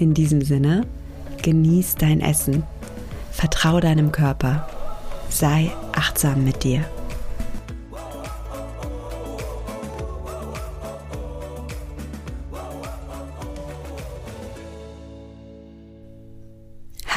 In 0.00 0.14
diesem 0.14 0.40
Sinne, 0.40 0.86
genieß 1.42 1.96
dein 1.96 2.20
Essen, 2.22 2.62
vertrau 3.30 3.80
deinem 3.80 4.12
Körper, 4.12 4.66
sei 5.28 5.70
achtsam 5.92 6.42
mit 6.42 6.64
dir. 6.64 6.86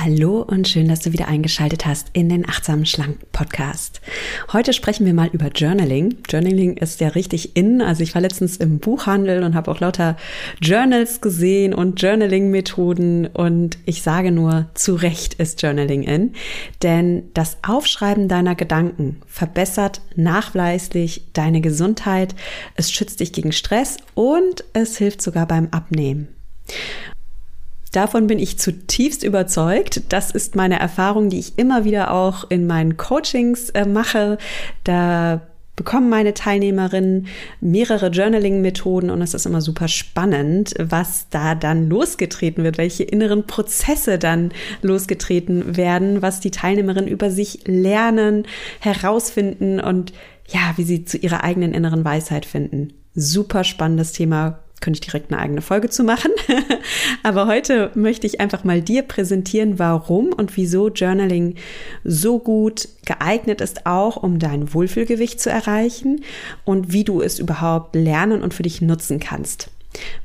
Hallo 0.03 0.41
und 0.41 0.67
schön, 0.67 0.89
dass 0.89 0.99
du 0.99 1.13
wieder 1.13 1.29
eingeschaltet 1.29 1.85
hast 1.85 2.09
in 2.11 2.27
den 2.27 2.45
Achtsamen 2.45 2.85
Schlank 2.85 3.19
Podcast. 3.31 4.01
Heute 4.51 4.73
sprechen 4.73 5.05
wir 5.05 5.13
mal 5.13 5.29
über 5.31 5.47
Journaling. 5.47 6.17
Journaling 6.27 6.75
ist 6.75 6.99
ja 6.99 7.07
richtig 7.07 7.55
in. 7.55 7.81
Also 7.81 8.03
ich 8.03 8.13
war 8.13 8.21
letztens 8.21 8.57
im 8.57 8.79
Buchhandel 8.79 9.43
und 9.43 9.55
habe 9.55 9.71
auch 9.71 9.79
lauter 9.79 10.17
Journals 10.61 11.21
gesehen 11.21 11.73
und 11.73 12.01
Journaling-Methoden 12.01 13.27
und 13.27 13.77
ich 13.85 14.01
sage 14.01 14.33
nur, 14.33 14.65
zu 14.73 14.95
Recht 14.95 15.35
ist 15.35 15.61
Journaling 15.61 16.03
in. 16.03 16.33
Denn 16.81 17.29
das 17.33 17.55
Aufschreiben 17.65 18.27
deiner 18.27 18.55
Gedanken 18.55 19.21
verbessert 19.25 20.01
nachweislich 20.17 21.29
deine 21.31 21.61
Gesundheit, 21.61 22.35
es 22.75 22.91
schützt 22.91 23.21
dich 23.21 23.31
gegen 23.31 23.53
Stress 23.53 23.99
und 24.15 24.65
es 24.73 24.97
hilft 24.97 25.21
sogar 25.21 25.47
beim 25.47 25.69
Abnehmen. 25.71 26.27
Davon 27.93 28.25
bin 28.27 28.39
ich 28.39 28.59
zutiefst 28.59 29.23
überzeugt. 29.23 30.01
Das 30.09 30.31
ist 30.31 30.55
meine 30.55 30.79
Erfahrung, 30.79 31.29
die 31.29 31.39
ich 31.39 31.57
immer 31.57 31.85
wieder 31.85 32.11
auch 32.11 32.49
in 32.49 32.67
meinen 32.67 32.97
Coachings 32.97 33.69
äh, 33.69 33.85
mache. 33.85 34.39
Da 34.83 35.41
bekommen 35.75 36.09
meine 36.09 36.33
Teilnehmerinnen 36.33 37.27
mehrere 37.61 38.07
Journaling-Methoden 38.07 39.11
und 39.11 39.21
es 39.21 39.35
ist 39.35 39.45
immer 39.45 39.61
super 39.61 39.87
spannend, 39.87 40.73
was 40.79 41.27
da 41.29 41.53
dann 41.53 41.87
losgetreten 41.87 42.63
wird, 42.63 42.79
welche 42.79 43.03
inneren 43.03 43.45
Prozesse 43.45 44.17
dann 44.17 44.51
losgetreten 44.81 45.77
werden, 45.77 46.23
was 46.23 46.39
die 46.39 46.51
Teilnehmerinnen 46.51 47.07
über 47.07 47.29
sich 47.29 47.59
lernen, 47.65 48.45
herausfinden 48.79 49.79
und 49.79 50.13
ja, 50.47 50.73
wie 50.77 50.83
sie 50.83 51.05
zu 51.05 51.17
ihrer 51.17 51.43
eigenen 51.43 51.73
inneren 51.73 52.03
Weisheit 52.03 52.45
finden. 52.45 52.93
Super 53.15 53.63
spannendes 53.63 54.13
Thema, 54.13 54.62
könnte 54.83 54.97
ich 54.97 55.07
direkt 55.07 55.31
eine 55.31 55.41
eigene 55.41 55.61
Folge 55.61 55.89
zu 55.89 56.03
machen. 56.03 56.31
Aber 57.23 57.47
heute 57.47 57.89
möchte 57.95 58.27
ich 58.27 58.41
einfach 58.41 58.65
mal 58.65 58.81
dir 58.81 59.01
präsentieren, 59.01 59.79
warum 59.79 60.33
und 60.33 60.57
wieso 60.57 60.89
Journaling 60.89 61.55
so 62.03 62.37
gut 62.37 62.89
geeignet 63.05 63.61
ist, 63.61 63.85
auch 63.85 64.17
um 64.17 64.39
dein 64.39 64.73
Wohlfühlgewicht 64.73 65.39
zu 65.39 65.49
erreichen 65.49 66.21
und 66.65 66.91
wie 66.91 67.05
du 67.05 67.21
es 67.21 67.39
überhaupt 67.39 67.95
lernen 67.95 68.43
und 68.43 68.53
für 68.53 68.63
dich 68.63 68.81
nutzen 68.81 69.19
kannst. 69.19 69.69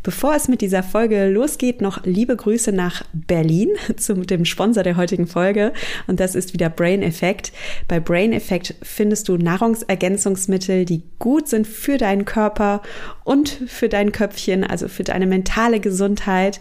Bevor 0.02 0.34
es 0.34 0.48
mit 0.48 0.61
dieser 0.61 0.83
Folge 0.83 1.28
losgeht, 1.28 1.80
noch 1.80 2.05
liebe 2.05 2.36
Grüße 2.36 2.72
nach 2.72 3.05
Berlin 3.12 3.70
zu 3.97 4.14
dem 4.14 4.44
Sponsor 4.44 4.83
der 4.83 4.97
heutigen 4.97 5.27
Folge 5.27 5.72
und 6.06 6.20
das 6.20 6.34
ist 6.34 6.52
wieder 6.52 6.70
Brain 6.70 7.02
Effect. 7.02 7.52
Bei 7.89 8.01
Brain 8.01 8.33
Effect 8.33 8.74
findest 8.83 9.28
du 9.28 9.36
Nahrungsergänzungsmittel, 9.36 10.84
die 10.84 11.02
gut 11.18 11.48
sind 11.48 11.67
für 11.67 11.98
deinen 11.98 12.24
Körper 12.24 12.83
und 13.24 13.48
für 13.67 13.89
dein 13.89 14.12
Köpfchen, 14.12 14.64
also 14.64 14.89
für 14.89 15.05
deine 15.05 15.27
mentale 15.27 15.80
Gesundheit 15.80 16.61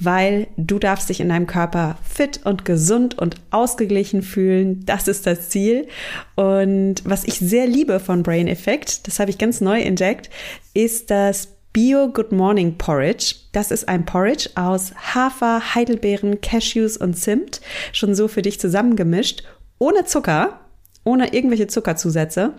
weil 0.00 0.46
du 0.56 0.78
darfst 0.78 1.10
dich 1.10 1.20
in 1.20 1.28
deinem 1.28 1.46
Körper 1.46 1.98
fit 2.02 2.40
und 2.44 2.64
gesund 2.64 3.18
und 3.18 3.36
ausgeglichen 3.50 4.22
fühlen. 4.22 4.82
Das 4.86 5.06
ist 5.06 5.26
das 5.26 5.50
Ziel. 5.50 5.86
Und 6.36 7.02
was 7.04 7.24
ich 7.24 7.34
sehr 7.34 7.66
liebe 7.66 8.00
von 8.00 8.22
Brain 8.22 8.48
Effect, 8.48 9.06
das 9.06 9.20
habe 9.20 9.30
ich 9.30 9.36
ganz 9.36 9.60
neu 9.60 9.80
entdeckt, 9.82 10.30
ist 10.72 11.10
das 11.10 11.48
Bio 11.72 12.08
Good 12.08 12.32
Morning 12.32 12.76
Porridge. 12.78 13.36
Das 13.52 13.70
ist 13.70 13.88
ein 13.88 14.04
Porridge 14.04 14.50
aus 14.56 14.92
Hafer, 15.14 15.74
Heidelbeeren, 15.76 16.40
Cashews 16.40 16.96
und 16.96 17.14
Zimt, 17.14 17.60
schon 17.92 18.16
so 18.16 18.26
für 18.26 18.42
dich 18.42 18.58
zusammengemischt, 18.58 19.44
ohne 19.78 20.04
Zucker, 20.04 20.58
ohne 21.04 21.32
irgendwelche 21.32 21.68
Zuckerzusätze. 21.68 22.54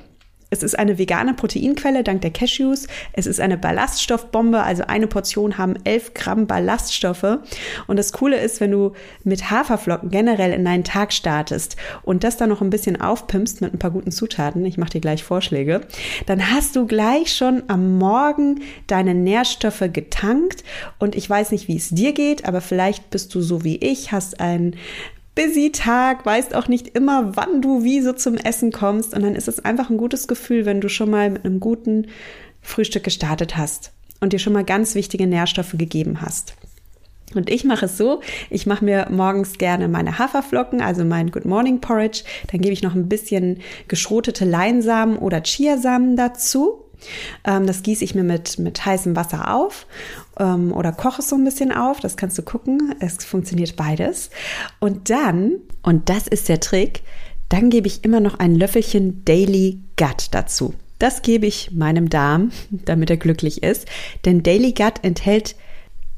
Es 0.51 0.63
ist 0.63 0.77
eine 0.77 0.97
vegane 0.97 1.33
Proteinquelle 1.33 2.03
dank 2.03 2.21
der 2.21 2.31
Cashews. 2.31 2.87
Es 3.13 3.25
ist 3.25 3.39
eine 3.39 3.57
Ballaststoffbombe, 3.57 4.61
also 4.61 4.83
eine 4.85 5.07
Portion 5.07 5.57
haben 5.57 5.75
11 5.85 6.13
Gramm 6.13 6.45
Ballaststoffe. 6.45 7.39
Und 7.87 7.97
das 7.97 8.11
Coole 8.11 8.37
ist, 8.37 8.59
wenn 8.59 8.71
du 8.71 8.91
mit 9.23 9.49
Haferflocken 9.49 10.09
generell 10.09 10.51
in 10.51 10.65
deinen 10.65 10.83
Tag 10.83 11.13
startest 11.13 11.77
und 12.03 12.25
das 12.25 12.35
dann 12.35 12.49
noch 12.49 12.61
ein 12.61 12.69
bisschen 12.69 12.99
aufpimpst 12.99 13.61
mit 13.61 13.73
ein 13.73 13.79
paar 13.79 13.91
guten 13.91 14.11
Zutaten, 14.11 14.65
ich 14.65 14.77
mache 14.77 14.91
dir 14.91 15.01
gleich 15.01 15.23
Vorschläge, 15.23 15.81
dann 16.25 16.51
hast 16.51 16.75
du 16.75 16.85
gleich 16.85 17.33
schon 17.33 17.63
am 17.67 17.97
Morgen 17.97 18.61
deine 18.87 19.15
Nährstoffe 19.15 19.85
getankt. 19.93 20.65
Und 20.99 21.15
ich 21.15 21.29
weiß 21.29 21.51
nicht, 21.51 21.69
wie 21.69 21.77
es 21.77 21.89
dir 21.89 22.11
geht, 22.11 22.43
aber 22.43 22.59
vielleicht 22.59 23.09
bist 23.09 23.33
du 23.33 23.41
so 23.41 23.63
wie 23.63 23.77
ich, 23.77 24.11
hast 24.11 24.41
ein 24.41 24.75
busy 25.35 25.71
Tag, 25.71 26.25
weißt 26.25 26.55
auch 26.55 26.67
nicht 26.67 26.89
immer, 26.89 27.35
wann 27.35 27.61
du 27.61 27.83
wie 27.83 28.01
so 28.01 28.13
zum 28.13 28.35
Essen 28.35 28.71
kommst. 28.71 29.13
Und 29.13 29.23
dann 29.23 29.35
ist 29.35 29.47
es 29.47 29.63
einfach 29.63 29.89
ein 29.89 29.97
gutes 29.97 30.27
Gefühl, 30.27 30.65
wenn 30.65 30.81
du 30.81 30.89
schon 30.89 31.09
mal 31.09 31.29
mit 31.29 31.45
einem 31.45 31.59
guten 31.59 32.07
Frühstück 32.61 33.03
gestartet 33.03 33.57
hast 33.57 33.91
und 34.19 34.33
dir 34.33 34.39
schon 34.39 34.53
mal 34.53 34.63
ganz 34.63 34.95
wichtige 34.95 35.27
Nährstoffe 35.27 35.75
gegeben 35.77 36.21
hast. 36.21 36.55
Und 37.33 37.49
ich 37.49 37.63
mache 37.63 37.85
es 37.85 37.97
so, 37.97 38.21
ich 38.49 38.65
mache 38.65 38.83
mir 38.83 39.07
morgens 39.09 39.57
gerne 39.57 39.87
meine 39.87 40.19
Haferflocken, 40.19 40.81
also 40.81 41.05
mein 41.05 41.31
Good 41.31 41.45
Morning 41.45 41.79
Porridge. 41.79 42.23
Dann 42.51 42.61
gebe 42.61 42.73
ich 42.73 42.83
noch 42.83 42.95
ein 42.95 43.07
bisschen 43.07 43.59
geschrotete 43.87 44.45
Leinsamen 44.45 45.17
oder 45.17 45.41
Chiasamen 45.41 46.17
dazu. 46.17 46.80
Ähm, 47.43 47.67
das 47.67 47.83
gieße 47.83 48.03
ich 48.03 48.15
mir 48.15 48.23
mit, 48.23 48.59
mit 48.59 48.85
heißem 48.85 49.15
Wasser 49.15 49.53
auf 49.53 49.87
ähm, 50.39 50.71
oder 50.71 50.91
koche 50.91 51.21
es 51.21 51.29
so 51.29 51.35
ein 51.35 51.43
bisschen 51.43 51.71
auf. 51.71 51.99
Das 51.99 52.17
kannst 52.17 52.37
du 52.37 52.43
gucken. 52.43 52.95
Es 52.99 53.23
funktioniert 53.23 53.75
beides. 53.75 54.29
Und 54.79 55.09
dann, 55.09 55.53
und 55.81 56.09
das 56.09 56.27
ist 56.27 56.49
der 56.49 56.59
Trick, 56.59 57.03
dann 57.49 57.69
gebe 57.69 57.87
ich 57.87 58.03
immer 58.03 58.19
noch 58.19 58.39
ein 58.39 58.55
Löffelchen 58.55 59.25
Daily 59.25 59.79
Gut 59.97 60.27
dazu. 60.31 60.73
Das 60.99 61.21
gebe 61.21 61.47
ich 61.47 61.71
meinem 61.71 62.09
Darm, 62.09 62.51
damit 62.71 63.09
er 63.09 63.17
glücklich 63.17 63.63
ist. 63.63 63.87
Denn 64.25 64.43
Daily 64.43 64.73
Gut 64.73 65.03
enthält 65.03 65.55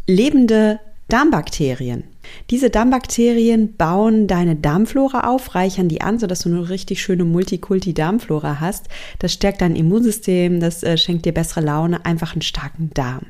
lebende 0.08 0.80
Darmbakterien. 1.08 2.04
Diese 2.50 2.70
Darmbakterien 2.70 3.76
bauen 3.76 4.28
deine 4.28 4.56
Darmflora 4.56 5.30
auf, 5.30 5.56
reichern 5.56 5.90
die 5.90 6.02
an, 6.02 6.20
sodass 6.20 6.42
du 6.42 6.50
eine 6.50 6.70
richtig 6.70 7.02
schöne 7.02 7.26
Multikulti-Darmflora 7.26 8.60
hast. 8.60 8.88
Das 9.20 9.34
stärkt 9.34 9.62
dein 9.62 9.76
Immunsystem, 9.76 10.60
das 10.60 10.84
äh, 10.84 10.98
schenkt 10.98 11.26
dir 11.26 11.34
bessere 11.34 11.62
Laune, 11.62 12.06
einfach 12.06 12.34
einen 12.34 12.42
starken 12.42 12.92
Darm. 12.94 13.28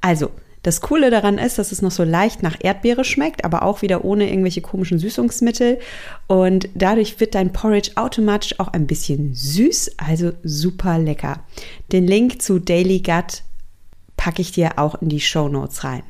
Also, 0.00 0.30
das 0.62 0.80
Coole 0.80 1.10
daran 1.10 1.38
ist, 1.38 1.58
dass 1.58 1.72
es 1.72 1.82
noch 1.82 1.90
so 1.90 2.04
leicht 2.04 2.42
nach 2.42 2.56
Erdbeere 2.60 3.04
schmeckt, 3.04 3.44
aber 3.44 3.64
auch 3.64 3.82
wieder 3.82 4.04
ohne 4.04 4.28
irgendwelche 4.28 4.60
komischen 4.60 4.98
Süßungsmittel. 4.98 5.80
Und 6.28 6.68
dadurch 6.74 7.18
wird 7.18 7.34
dein 7.34 7.52
Porridge 7.52 7.92
automatisch 7.96 8.60
auch 8.60 8.68
ein 8.68 8.86
bisschen 8.86 9.34
süß, 9.34 9.96
also 9.98 10.32
super 10.44 10.98
lecker. 10.98 11.40
Den 11.90 12.06
Link 12.06 12.40
zu 12.42 12.60
Daily 12.60 13.00
Gut 13.00 13.42
packe 14.16 14.40
ich 14.40 14.52
dir 14.52 14.78
auch 14.78 15.02
in 15.02 15.08
die 15.08 15.20
Show 15.20 15.48
Notes 15.48 15.82
rein. 15.82 16.04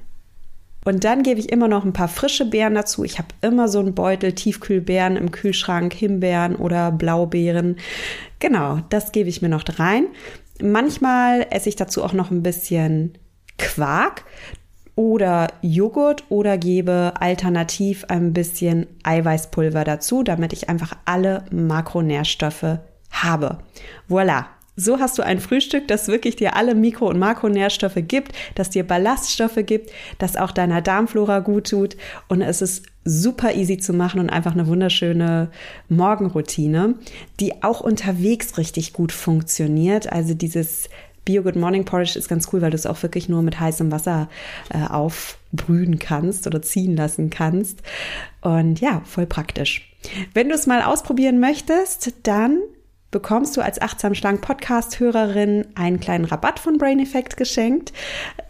Und 0.84 1.04
dann 1.04 1.22
gebe 1.22 1.38
ich 1.38 1.52
immer 1.52 1.68
noch 1.68 1.84
ein 1.84 1.92
paar 1.92 2.08
frische 2.08 2.44
Beeren 2.44 2.74
dazu. 2.74 3.04
Ich 3.04 3.18
habe 3.18 3.28
immer 3.40 3.68
so 3.68 3.78
einen 3.78 3.94
Beutel 3.94 4.32
Tiefkühlbeeren 4.32 5.16
im 5.16 5.30
Kühlschrank, 5.30 5.92
Himbeeren 5.92 6.56
oder 6.56 6.90
Blaubeeren. 6.90 7.76
Genau, 8.40 8.80
das 8.88 9.12
gebe 9.12 9.28
ich 9.28 9.42
mir 9.42 9.48
noch 9.48 9.64
rein. 9.78 10.06
Manchmal 10.60 11.46
esse 11.50 11.68
ich 11.68 11.76
dazu 11.76 12.02
auch 12.02 12.12
noch 12.12 12.30
ein 12.30 12.42
bisschen 12.42 13.12
Quark 13.58 14.24
oder 14.94 15.48
Joghurt 15.62 16.24
oder 16.28 16.58
gebe 16.58 17.14
alternativ 17.18 18.04
ein 18.08 18.32
bisschen 18.32 18.86
Eiweißpulver 19.04 19.84
dazu, 19.84 20.22
damit 20.22 20.52
ich 20.52 20.68
einfach 20.68 20.94
alle 21.04 21.44
Makronährstoffe 21.50 22.78
habe. 23.10 23.58
Voilà, 24.08 24.46
so 24.76 24.98
hast 24.98 25.18
du 25.18 25.22
ein 25.22 25.40
Frühstück, 25.40 25.86
das 25.88 26.08
wirklich 26.08 26.36
dir 26.36 26.56
alle 26.56 26.74
Mikro- 26.74 27.08
und 27.08 27.18
Makronährstoffe 27.18 27.98
gibt, 28.08 28.32
das 28.54 28.70
dir 28.70 28.86
Ballaststoffe 28.86 29.58
gibt, 29.66 29.90
das 30.18 30.36
auch 30.36 30.50
deiner 30.50 30.80
Darmflora 30.80 31.40
gut 31.40 31.70
tut. 31.70 31.96
Und 32.28 32.40
es 32.40 32.62
ist 32.62 32.86
super 33.04 33.54
easy 33.54 33.78
zu 33.78 33.92
machen 33.92 34.20
und 34.20 34.30
einfach 34.30 34.52
eine 34.52 34.66
wunderschöne 34.66 35.50
Morgenroutine, 35.88 36.94
die 37.40 37.62
auch 37.62 37.80
unterwegs 37.80 38.56
richtig 38.56 38.92
gut 38.92 39.12
funktioniert. 39.12 40.10
Also 40.10 40.34
dieses 40.34 40.88
Bio 41.24 41.42
Good 41.42 41.56
Morning 41.56 41.84
Porridge 41.84 42.18
ist 42.18 42.28
ganz 42.28 42.48
cool, 42.52 42.62
weil 42.62 42.70
du 42.70 42.76
es 42.76 42.86
auch 42.86 43.00
wirklich 43.02 43.28
nur 43.28 43.42
mit 43.42 43.60
heißem 43.60 43.92
Wasser 43.92 44.28
äh, 44.70 44.84
aufbrühen 44.88 45.98
kannst 45.98 46.46
oder 46.46 46.62
ziehen 46.62 46.96
lassen 46.96 47.30
kannst. 47.30 47.82
Und 48.40 48.80
ja, 48.80 49.02
voll 49.04 49.26
praktisch. 49.26 49.88
Wenn 50.34 50.48
du 50.48 50.54
es 50.54 50.66
mal 50.66 50.82
ausprobieren 50.82 51.38
möchtest, 51.38 52.14
dann 52.24 52.58
bekommst 53.12 53.56
du 53.56 53.60
als 53.60 53.80
Achtsam 53.80 54.14
Schlank 54.16 54.40
Podcast-Hörerin 54.40 55.66
einen 55.76 56.00
kleinen 56.00 56.24
Rabatt 56.24 56.58
von 56.58 56.78
Brain 56.78 56.98
Effect 56.98 57.36
geschenkt. 57.36 57.92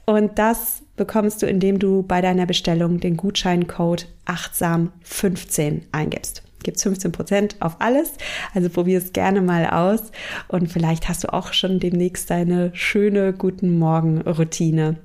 Und 0.06 0.38
das 0.38 0.82
bekommst 0.96 1.42
du, 1.42 1.46
indem 1.46 1.78
du 1.78 2.02
bei 2.02 2.22
deiner 2.22 2.46
Bestellung 2.46 3.00
den 3.00 3.18
Gutscheincode 3.18 4.06
achtsam15 4.24 5.82
eingibst. 5.90 6.42
Gibt's 6.62 6.86
15% 6.86 7.56
auf 7.58 7.76
alles. 7.80 8.12
Also 8.54 8.70
probier 8.70 8.98
es 8.98 9.12
gerne 9.12 9.42
mal 9.42 9.66
aus. 9.66 10.12
Und 10.46 10.72
vielleicht 10.72 11.08
hast 11.08 11.24
du 11.24 11.32
auch 11.32 11.52
schon 11.52 11.80
demnächst 11.80 12.30
deine 12.30 12.70
schöne 12.72 13.32
Guten 13.32 13.78
Morgen 13.78 14.22
Routine. 14.22 14.96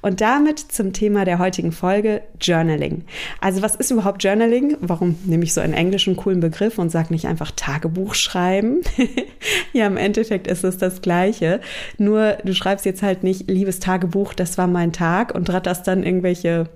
Und 0.00 0.20
damit 0.20 0.58
zum 0.58 0.92
Thema 0.92 1.24
der 1.24 1.38
heutigen 1.38 1.72
Folge 1.72 2.22
Journaling. 2.40 3.04
Also 3.40 3.62
was 3.62 3.74
ist 3.74 3.90
überhaupt 3.90 4.22
Journaling? 4.22 4.76
Warum 4.80 5.16
nehme 5.24 5.44
ich 5.44 5.52
so 5.52 5.60
einen 5.60 5.74
englischen 5.74 6.16
coolen 6.16 6.40
Begriff 6.40 6.78
und 6.78 6.90
sage 6.90 7.12
nicht 7.12 7.26
einfach 7.26 7.50
Tagebuch 7.50 8.14
schreiben? 8.14 8.80
ja, 9.72 9.86
im 9.86 9.96
Endeffekt 9.96 10.46
ist 10.46 10.64
es 10.64 10.78
das 10.78 11.02
Gleiche. 11.02 11.60
Nur 11.98 12.38
du 12.44 12.54
schreibst 12.54 12.86
jetzt 12.86 13.02
halt 13.02 13.24
nicht, 13.24 13.50
liebes 13.50 13.80
Tagebuch, 13.80 14.34
das 14.34 14.56
war 14.56 14.66
mein 14.66 14.92
Tag 14.92 15.34
und 15.34 15.50
ratterst 15.50 15.86
dann 15.86 16.04
irgendwelche 16.04 16.68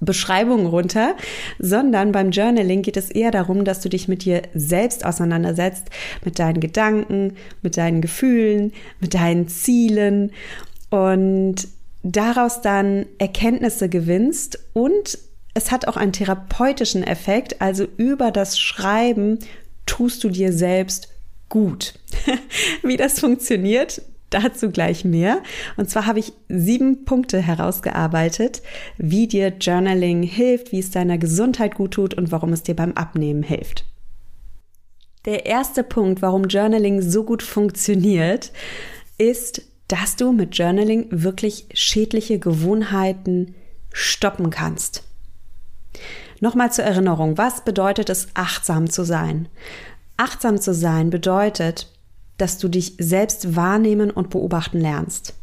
Beschreibungen 0.00 0.66
runter, 0.66 1.16
sondern 1.58 2.12
beim 2.12 2.30
Journaling 2.30 2.82
geht 2.82 2.96
es 2.96 3.10
eher 3.10 3.30
darum, 3.30 3.64
dass 3.64 3.80
du 3.80 3.88
dich 3.88 4.06
mit 4.06 4.24
dir 4.24 4.42
selbst 4.54 5.04
auseinandersetzt, 5.04 5.88
mit 6.24 6.38
deinen 6.38 6.60
Gedanken, 6.60 7.34
mit 7.62 7.76
deinen 7.76 8.00
Gefühlen, 8.00 8.72
mit 9.00 9.14
deinen 9.14 9.48
Zielen 9.48 10.30
und 10.90 11.68
daraus 12.02 12.60
dann 12.60 13.06
Erkenntnisse 13.18 13.88
gewinnst 13.88 14.58
und 14.72 15.18
es 15.54 15.70
hat 15.70 15.88
auch 15.88 15.96
einen 15.96 16.12
therapeutischen 16.12 17.02
Effekt, 17.02 17.60
also 17.60 17.86
über 17.96 18.30
das 18.30 18.58
Schreiben 18.58 19.38
tust 19.86 20.22
du 20.22 20.28
dir 20.28 20.52
selbst 20.52 21.08
gut. 21.48 21.94
Wie 22.82 22.96
das 22.96 23.18
funktioniert, 23.20 24.02
dazu 24.30 24.70
gleich 24.70 25.04
mehr. 25.04 25.42
Und 25.76 25.90
zwar 25.90 26.06
habe 26.06 26.18
ich 26.18 26.32
sieben 26.48 27.04
Punkte 27.04 27.40
herausgearbeitet, 27.40 28.62
wie 28.98 29.26
dir 29.26 29.54
Journaling 29.58 30.22
hilft, 30.22 30.72
wie 30.72 30.78
es 30.78 30.90
deiner 30.90 31.18
Gesundheit 31.18 31.74
gut 31.74 31.92
tut 31.92 32.14
und 32.14 32.30
warum 32.30 32.52
es 32.52 32.62
dir 32.62 32.76
beim 32.76 32.92
Abnehmen 32.92 33.42
hilft. 33.42 33.84
Der 35.24 35.46
erste 35.46 35.82
Punkt, 35.82 36.22
warum 36.22 36.44
Journaling 36.44 37.02
so 37.02 37.24
gut 37.24 37.42
funktioniert, 37.42 38.52
ist, 39.16 39.62
dass 39.88 40.16
du 40.16 40.32
mit 40.32 40.56
Journaling 40.56 41.06
wirklich 41.10 41.66
schädliche 41.72 42.38
Gewohnheiten 42.38 43.54
stoppen 43.92 44.50
kannst. 44.50 45.02
Nochmal 46.40 46.70
zur 46.70 46.84
Erinnerung, 46.84 47.36
was 47.36 47.64
bedeutet 47.64 48.10
es, 48.10 48.28
achtsam 48.34 48.88
zu 48.88 49.04
sein? 49.04 49.48
Achtsam 50.16 50.60
zu 50.60 50.72
sein 50.72 51.10
bedeutet, 51.10 51.92
dass 52.36 52.58
du 52.58 52.68
dich 52.68 52.94
selbst 52.98 53.56
wahrnehmen 53.56 54.10
und 54.10 54.30
beobachten 54.30 54.80
lernst. 54.80 55.34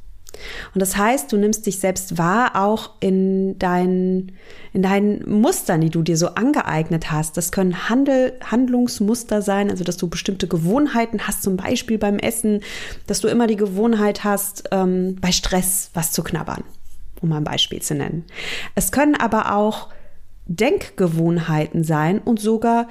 Und 0.74 0.82
das 0.82 0.98
heißt, 0.98 1.32
du 1.32 1.38
nimmst 1.38 1.66
dich 1.66 1.80
selbst 1.80 2.18
wahr, 2.18 2.56
auch 2.56 2.92
in 3.00 3.58
deinen, 3.60 4.34
in 4.74 4.82
deinen 4.82 5.30
Mustern, 5.30 5.82
die 5.82 5.90
du 5.90 6.02
dir 6.02 6.18
so 6.18 6.30
angeeignet 6.30 7.12
hast. 7.12 7.38
Das 7.38 7.52
können 7.52 7.90
Handel, 7.90 8.34
Handlungsmuster 8.44 9.42
sein, 9.42 9.70
also 9.70 9.84
dass 9.84 9.98
du 9.98 10.08
bestimmte 10.08 10.48
Gewohnheiten 10.48 11.28
hast, 11.28 11.44
zum 11.44 11.58
Beispiel 11.58 11.98
beim 11.98 12.20
Essen, 12.20 12.62
dass 13.08 13.22
du 13.22 13.28
immer 13.28 13.48
die 13.48 13.58
Gewohnheit 13.58 14.24
hast, 14.24 14.70
ähm, 14.72 15.18
bei 15.22 15.32
Stress 15.32 15.90
was 15.94 16.12
zu 16.12 16.24
knabbern, 16.24 16.64
um 17.22 17.32
ein 17.32 17.44
Beispiel 17.44 17.82
zu 17.82 17.96
nennen. 17.96 18.26
Es 18.76 18.92
können 18.92 19.16
aber 19.16 19.56
auch 19.56 19.90
Denkgewohnheiten 20.48 21.84
sein 21.84 22.20
und 22.20 22.40
sogar 22.40 22.88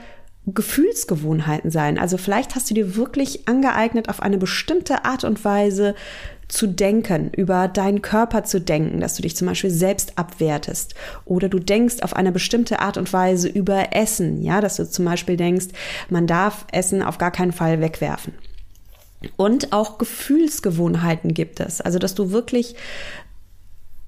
Gefühlsgewohnheiten 0.47 1.71
sein. 1.71 1.99
Also 1.99 2.19
vielleicht 2.19 2.55
hast 2.55 2.69
du 2.69 2.75
dir 2.75 2.97
wirklich 2.97 3.49
angeeignet, 3.49 4.11
auf 4.11 4.21
eine 4.21 4.37
bestimmte 4.37 5.05
Art 5.05 5.25
und 5.25 5.43
Weise 5.45 5.95
zu 6.49 6.67
denken, 6.67 7.31
über 7.31 7.69
deinen 7.69 8.03
Körper 8.03 8.45
zu 8.45 8.61
denken, 8.61 9.01
dass 9.01 9.15
du 9.15 9.23
dich 9.23 9.37
zum 9.37 9.49
Beispiel 9.49 9.71
selbst 9.71 10.19
abwertest. 10.19 10.95
Oder 11.25 11.49
du 11.49 11.59
denkst 11.59 12.03
auf 12.03 12.15
eine 12.15 12.33
bestimmte 12.33 12.81
Art 12.81 12.97
und 12.97 13.13
Weise 13.13 13.49
über 13.49 13.95
Essen, 13.95 14.43
ja, 14.43 14.61
dass 14.61 14.77
du 14.77 14.89
zum 14.89 15.05
Beispiel 15.05 15.37
denkst, 15.37 15.67
man 16.09 16.27
darf 16.27 16.67
Essen 16.73 17.03
auf 17.03 17.19
gar 17.19 17.31
keinen 17.31 17.53
Fall 17.53 17.81
wegwerfen. 17.81 18.35
Und 19.37 19.73
auch 19.73 19.99
Gefühlsgewohnheiten 19.99 21.33
gibt 21.33 21.61
es, 21.61 21.81
also 21.81 21.99
dass 21.99 22.15
du 22.15 22.31
wirklich 22.31 22.77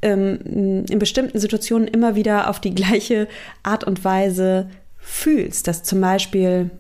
ähm, 0.03 0.85
in 0.89 0.99
bestimmten 0.99 1.39
Situationen 1.39 1.89
immer 1.89 2.15
wieder 2.15 2.51
auf 2.51 2.61
die 2.61 2.75
gleiche 2.75 3.29
Art 3.63 3.85
und 3.85 4.05
Weise 4.05 4.69
fühlst, 4.99 5.69
dass 5.69 5.83
zum 5.83 6.01
Beispiel, 6.01 6.71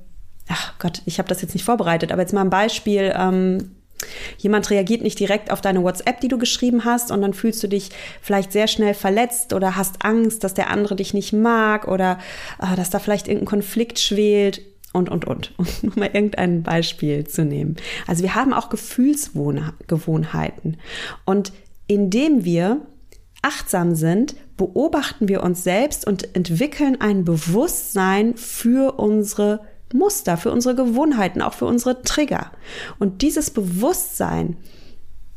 ach 0.49 0.75
Gott, 0.79 1.03
ich 1.07 1.19
habe 1.19 1.29
das 1.29 1.43
jetzt 1.43 1.55
nicht 1.55 1.65
vorbereitet, 1.65 2.13
aber 2.13 2.23
jetzt 2.23 2.35
mal 2.35 2.43
ein 2.43 2.51
Beispiel, 2.51 3.15
ähm, 3.17 3.76
Jemand 4.39 4.71
reagiert 4.71 5.03
nicht 5.03 5.19
direkt 5.19 5.51
auf 5.51 5.61
deine 5.61 5.83
WhatsApp, 5.83 6.21
die 6.21 6.29
du 6.29 6.39
geschrieben 6.39 6.85
hast, 6.85 7.11
und 7.11 7.23
dann 7.23 7.35
fühlst 7.35 7.63
du 7.63 7.69
dich 7.69 7.91
vielleicht 8.21 8.53
sehr 8.53 8.69
schnell 8.69 8.95
verletzt 8.95 9.53
oder 9.53 9.77
hast 9.77 10.05
Angst, 10.05 10.45
dass 10.45 10.55
der 10.55 10.71
andere 10.71 10.97
dich 10.97 11.15
nicht 11.15 11.33
mag 11.33 11.89
oder 11.89 12.19
äh, 12.61 12.77
dass 12.77 12.91
da 12.91 12.99
vielleicht 12.99 13.29
irgendein 13.29 13.47
Konflikt 13.47 13.99
schwelt 13.99 14.61
und, 14.93 15.09
und, 15.09 15.25
und. 15.27 15.53
Um 15.59 15.67
nur 15.83 15.99
mal 15.99 16.11
irgendein 16.13 16.63
Beispiel 16.63 17.27
zu 17.27 17.45
nehmen. 17.45 17.77
Also 18.07 18.23
wir 18.23 18.35
haben 18.35 18.53
auch 18.53 18.69
Gefühlsgewohnheiten. 18.69 20.77
Und 21.25 21.53
indem 21.87 22.45
wir 22.45 22.83
achtsam 23.43 23.95
sind, 23.95 24.35
beobachten 24.57 25.29
wir 25.29 25.43
uns 25.43 25.63
selbst 25.63 26.07
und 26.07 26.35
entwickeln 26.35 27.01
ein 27.01 27.25
Bewusstsein 27.25 28.37
für 28.37 28.99
unsere 28.99 29.61
Muster, 29.93 30.37
für 30.37 30.51
unsere 30.51 30.75
Gewohnheiten, 30.75 31.43
auch 31.43 31.55
für 31.55 31.67
unsere 31.67 32.03
Trigger. 32.03 32.51
Und 32.99 33.23
dieses 33.23 33.51
Bewusstsein, 33.51 34.57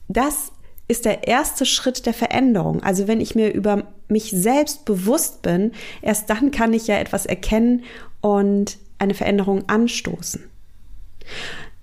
das 0.08 0.52
ist 0.88 1.06
der 1.06 1.28
erste 1.28 1.66
Schritt 1.66 2.06
der 2.06 2.14
Veränderung. 2.14 2.82
Also 2.82 3.08
wenn 3.08 3.22
ich 3.22 3.36
mir 3.36 3.54
über 3.54 3.84
mich 4.08 4.32
selbst 4.32 4.86
bewusst 4.86 5.44
bin, 5.44 5.72
erst 6.02 6.30
dann 6.30 6.50
kann 6.52 6.74
ich 6.74 6.88
ja 6.88 6.98
etwas 6.98 7.28
erkennen 7.28 7.84
und 8.22 8.78
eine 8.98 9.14
Veränderung 9.14 9.70
anstoßen. 9.70 10.44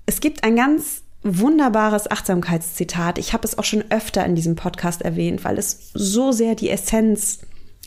Es 0.07 0.21
gibt 0.21 0.43
ein 0.43 0.57
ganz 0.57 1.03
wunderbares 1.23 2.11
Achtsamkeitszitat. 2.11 3.19
Ich 3.19 3.33
habe 3.33 3.47
es 3.47 3.59
auch 3.59 3.65
schon 3.65 3.85
öfter 3.91 4.25
in 4.25 4.35
diesem 4.35 4.57
Podcast 4.57 5.03
erwähnt, 5.03 5.45
weil 5.45 5.59
es 5.59 5.91
so 5.95 6.33
sehr 6.33 6.55
die 6.55 6.71
Essenz 6.71 7.41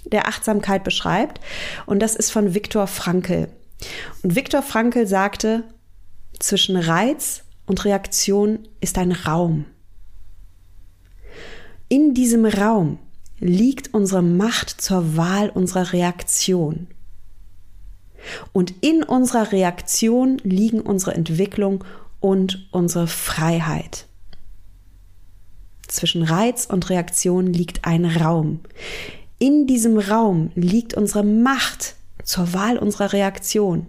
der 0.05 0.27
Achtsamkeit 0.27 0.83
beschreibt. 0.83 1.39
Und 1.85 1.99
das 1.99 2.15
ist 2.15 2.31
von 2.31 2.53
Viktor 2.53 2.87
Frankl. 2.87 3.49
Und 4.23 4.35
Viktor 4.35 4.61
Frankl 4.61 5.07
sagte, 5.07 5.63
zwischen 6.39 6.75
Reiz 6.75 7.43
und 7.65 7.85
Reaktion 7.85 8.67
ist 8.81 8.97
ein 8.97 9.11
Raum. 9.11 9.65
In 11.87 12.13
diesem 12.13 12.45
Raum 12.45 12.99
liegt 13.39 13.93
unsere 13.93 14.21
Macht 14.21 14.81
zur 14.81 15.17
Wahl 15.17 15.49
unserer 15.49 15.93
Reaktion. 15.93 16.87
Und 18.51 18.73
in 18.81 19.03
unserer 19.03 19.51
Reaktion 19.51 20.37
liegen 20.43 20.81
unsere 20.81 21.15
Entwicklung 21.15 21.83
und 22.19 22.67
unsere 22.71 23.07
Freiheit. 23.07 24.07
Zwischen 25.87 26.23
Reiz 26.23 26.65
und 26.65 26.89
Reaktion 26.89 27.47
liegt 27.47 27.85
ein 27.85 28.05
Raum. 28.05 28.59
In 29.39 29.65
diesem 29.65 29.97
Raum 29.97 30.51
liegt 30.53 30.93
unsere 30.93 31.23
Macht 31.23 31.95
zur 32.23 32.53
Wahl 32.53 32.77
unserer 32.77 33.13
Reaktion. 33.13 33.87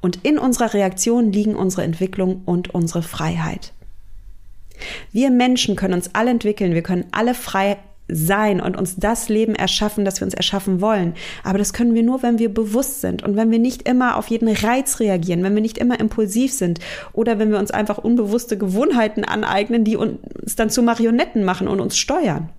Und 0.00 0.24
in 0.24 0.38
unserer 0.38 0.74
Reaktion 0.74 1.32
liegen 1.32 1.56
unsere 1.56 1.82
Entwicklung 1.82 2.42
und 2.44 2.74
unsere 2.74 3.02
Freiheit. 3.02 3.72
Wir 5.12 5.30
Menschen 5.30 5.76
können 5.76 5.94
uns 5.94 6.10
alle 6.14 6.30
entwickeln, 6.30 6.74
wir 6.74 6.82
können 6.82 7.06
alle 7.10 7.34
frei 7.34 7.78
sein 8.08 8.60
und 8.60 8.76
uns 8.76 8.96
das 8.96 9.28
Leben 9.28 9.54
erschaffen, 9.54 10.04
das 10.04 10.20
wir 10.20 10.26
uns 10.26 10.34
erschaffen 10.34 10.80
wollen. 10.80 11.14
Aber 11.42 11.58
das 11.58 11.72
können 11.72 11.94
wir 11.94 12.02
nur, 12.02 12.22
wenn 12.22 12.38
wir 12.38 12.52
bewusst 12.52 13.00
sind 13.00 13.22
und 13.22 13.36
wenn 13.36 13.50
wir 13.50 13.58
nicht 13.58 13.88
immer 13.88 14.16
auf 14.16 14.28
jeden 14.28 14.48
Reiz 14.48 15.00
reagieren, 15.00 15.42
wenn 15.42 15.54
wir 15.54 15.62
nicht 15.62 15.78
immer 15.78 15.98
impulsiv 15.98 16.52
sind 16.52 16.78
oder 17.12 17.38
wenn 17.38 17.50
wir 17.50 17.58
uns 17.58 17.72
einfach 17.72 17.98
unbewusste 17.98 18.56
Gewohnheiten 18.58 19.24
aneignen, 19.24 19.82
die 19.82 19.96
uns 19.96 20.54
dann 20.56 20.70
zu 20.70 20.82
Marionetten 20.82 21.44
machen 21.44 21.66
und 21.68 21.80
uns 21.80 21.96
steuern. 21.96 22.50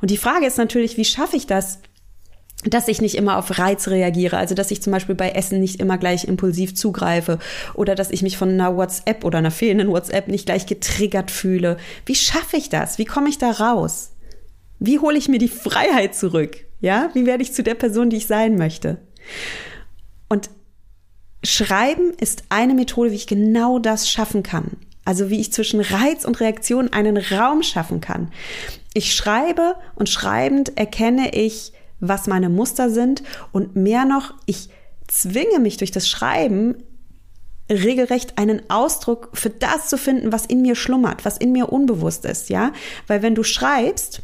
Und 0.00 0.10
die 0.10 0.16
Frage 0.16 0.46
ist 0.46 0.58
natürlich, 0.58 0.96
wie 0.96 1.04
schaffe 1.04 1.36
ich 1.36 1.46
das, 1.46 1.78
dass 2.64 2.88
ich 2.88 3.00
nicht 3.00 3.16
immer 3.16 3.38
auf 3.38 3.58
Reiz 3.58 3.88
reagiere, 3.88 4.36
also 4.36 4.54
dass 4.54 4.70
ich 4.70 4.82
zum 4.82 4.92
Beispiel 4.92 5.14
bei 5.14 5.30
Essen 5.30 5.60
nicht 5.60 5.80
immer 5.80 5.98
gleich 5.98 6.24
impulsiv 6.24 6.74
zugreife 6.74 7.38
oder 7.74 7.94
dass 7.94 8.10
ich 8.10 8.22
mich 8.22 8.36
von 8.36 8.50
einer 8.50 8.76
WhatsApp 8.76 9.24
oder 9.24 9.38
einer 9.38 9.50
fehlenden 9.50 9.88
WhatsApp 9.88 10.28
nicht 10.28 10.46
gleich 10.46 10.66
getriggert 10.66 11.30
fühle. 11.30 11.76
Wie 12.06 12.14
schaffe 12.14 12.56
ich 12.56 12.68
das? 12.68 12.98
Wie 12.98 13.04
komme 13.04 13.28
ich 13.28 13.38
da 13.38 13.50
raus? 13.50 14.12
Wie 14.78 14.98
hole 14.98 15.18
ich 15.18 15.28
mir 15.28 15.38
die 15.38 15.48
Freiheit 15.48 16.14
zurück? 16.14 16.56
Ja, 16.80 17.10
wie 17.14 17.26
werde 17.26 17.42
ich 17.42 17.52
zu 17.52 17.62
der 17.62 17.74
Person, 17.74 18.10
die 18.10 18.16
ich 18.16 18.26
sein 18.26 18.56
möchte? 18.56 18.98
Und 20.28 20.50
Schreiben 21.44 22.12
ist 22.20 22.44
eine 22.48 22.74
Methode, 22.74 23.10
wie 23.10 23.16
ich 23.16 23.26
genau 23.26 23.78
das 23.78 24.08
schaffen 24.08 24.42
kann. 24.42 24.76
Also 25.04 25.30
wie 25.30 25.40
ich 25.40 25.52
zwischen 25.52 25.80
Reiz 25.80 26.24
und 26.24 26.38
Reaktion 26.40 26.92
einen 26.92 27.16
Raum 27.16 27.62
schaffen 27.64 28.00
kann. 28.00 28.30
Ich 28.94 29.14
schreibe 29.14 29.74
und 29.96 30.08
schreibend 30.08 30.78
erkenne 30.78 31.34
ich, 31.34 31.72
was 32.02 32.26
meine 32.26 32.50
Muster 32.50 32.90
sind 32.90 33.22
und 33.52 33.76
mehr 33.76 34.04
noch, 34.04 34.34
ich 34.44 34.68
zwinge 35.06 35.60
mich 35.60 35.76
durch 35.76 35.92
das 35.92 36.08
Schreiben 36.08 36.74
regelrecht 37.70 38.38
einen 38.38 38.68
Ausdruck 38.68 39.30
für 39.34 39.50
das 39.50 39.88
zu 39.88 39.96
finden, 39.96 40.32
was 40.32 40.44
in 40.44 40.62
mir 40.62 40.74
schlummert, 40.74 41.24
was 41.24 41.38
in 41.38 41.52
mir 41.52 41.72
unbewusst 41.72 42.24
ist, 42.24 42.50
ja? 42.50 42.72
Weil 43.06 43.22
wenn 43.22 43.36
du 43.36 43.44
schreibst, 43.44 44.22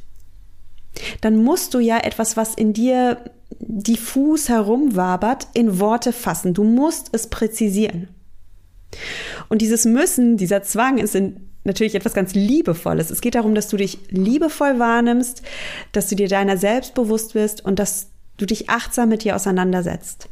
dann 1.20 1.42
musst 1.42 1.72
du 1.72 1.78
ja 1.78 1.98
etwas, 1.98 2.36
was 2.36 2.54
in 2.54 2.72
dir 2.72 3.18
diffus 3.60 4.48
herumwabert, 4.48 5.46
in 5.54 5.78
Worte 5.78 6.12
fassen. 6.12 6.52
Du 6.52 6.64
musst 6.64 7.10
es 7.12 7.28
präzisieren. 7.28 8.08
Und 9.48 9.62
dieses 9.62 9.84
Müssen, 9.84 10.36
dieser 10.36 10.62
Zwang 10.62 10.98
ist 10.98 11.14
in 11.14 11.47
natürlich 11.64 11.94
etwas 11.94 12.14
ganz 12.14 12.34
Liebevolles. 12.34 13.10
Es 13.10 13.20
geht 13.20 13.34
darum, 13.34 13.54
dass 13.54 13.68
du 13.68 13.76
dich 13.76 13.98
liebevoll 14.10 14.78
wahrnimmst, 14.78 15.42
dass 15.92 16.08
du 16.08 16.16
dir 16.16 16.28
deiner 16.28 16.56
selbst 16.56 16.94
bewusst 16.94 17.34
bist 17.34 17.64
und 17.64 17.78
dass 17.78 18.08
du 18.36 18.46
dich 18.46 18.70
achtsam 18.70 19.08
mit 19.08 19.24
dir 19.24 19.36
auseinandersetzt. 19.36 20.28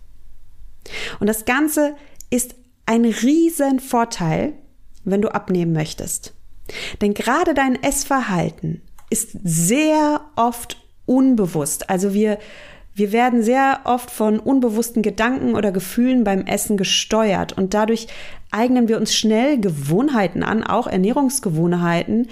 Und 1.20 1.26
das 1.26 1.44
Ganze 1.44 1.94
ist 2.30 2.54
ein 2.86 3.04
riesen 3.04 3.80
Vorteil, 3.80 4.54
wenn 5.04 5.22
du 5.22 5.34
abnehmen 5.34 5.72
möchtest. 5.72 6.34
Denn 7.00 7.14
gerade 7.14 7.54
dein 7.54 7.80
Essverhalten 7.82 8.82
ist 9.10 9.30
sehr 9.44 10.20
oft 10.36 10.82
unbewusst. 11.04 11.90
Also 11.90 12.12
wir, 12.12 12.38
wir 12.96 13.12
werden 13.12 13.42
sehr 13.42 13.80
oft 13.84 14.10
von 14.10 14.40
unbewussten 14.40 15.02
Gedanken 15.02 15.54
oder 15.54 15.70
Gefühlen 15.70 16.24
beim 16.24 16.46
Essen 16.46 16.78
gesteuert 16.78 17.52
und 17.52 17.74
dadurch 17.74 18.06
eignen 18.50 18.88
wir 18.88 18.96
uns 18.96 19.14
schnell 19.14 19.60
Gewohnheiten 19.60 20.42
an, 20.42 20.64
auch 20.64 20.86
Ernährungsgewohnheiten, 20.86 22.28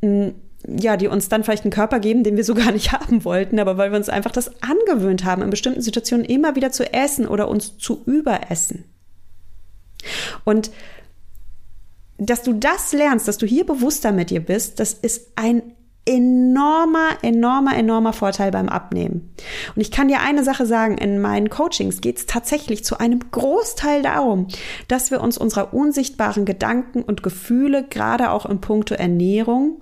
ja, 0.00 0.96
die 0.96 1.08
uns 1.08 1.28
dann 1.28 1.44
vielleicht 1.44 1.64
einen 1.64 1.72
Körper 1.72 2.00
geben, 2.00 2.24
den 2.24 2.38
wir 2.38 2.44
so 2.44 2.54
gar 2.56 2.72
nicht 2.72 2.92
haben 2.92 3.22
wollten, 3.26 3.58
aber 3.58 3.76
weil 3.76 3.90
wir 3.90 3.98
uns 3.98 4.08
einfach 4.08 4.30
das 4.30 4.50
angewöhnt 4.62 5.26
haben, 5.26 5.42
in 5.42 5.50
bestimmten 5.50 5.82
Situationen 5.82 6.24
immer 6.24 6.56
wieder 6.56 6.72
zu 6.72 6.90
essen 6.90 7.28
oder 7.28 7.48
uns 7.48 7.76
zu 7.76 8.02
überessen. 8.06 8.84
Und 10.44 10.70
dass 12.16 12.42
du 12.42 12.54
das 12.54 12.94
lernst, 12.94 13.28
dass 13.28 13.36
du 13.36 13.44
hier 13.44 13.66
bewusster 13.66 14.10
mit 14.10 14.30
dir 14.30 14.40
bist, 14.40 14.80
das 14.80 14.94
ist 14.94 15.32
ein 15.36 15.62
enormer, 16.04 17.10
enormer, 17.22 17.76
enormer 17.76 18.12
Vorteil 18.12 18.50
beim 18.50 18.68
Abnehmen. 18.68 19.32
Und 19.74 19.80
ich 19.80 19.90
kann 19.90 20.08
dir 20.08 20.20
eine 20.20 20.42
Sache 20.42 20.66
sagen, 20.66 20.98
in 20.98 21.20
meinen 21.20 21.48
Coachings 21.48 22.00
geht 22.00 22.18
es 22.18 22.26
tatsächlich 22.26 22.84
zu 22.84 22.98
einem 22.98 23.20
Großteil 23.30 24.02
darum, 24.02 24.48
dass 24.88 25.10
wir 25.10 25.20
uns 25.20 25.38
unserer 25.38 25.72
unsichtbaren 25.72 26.44
Gedanken 26.44 27.02
und 27.02 27.22
Gefühle, 27.22 27.84
gerade 27.88 28.30
auch 28.30 28.46
im 28.46 28.60
Punkto 28.60 28.94
Ernährung, 28.94 29.80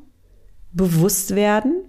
bewusst 0.73 1.35
werden 1.35 1.85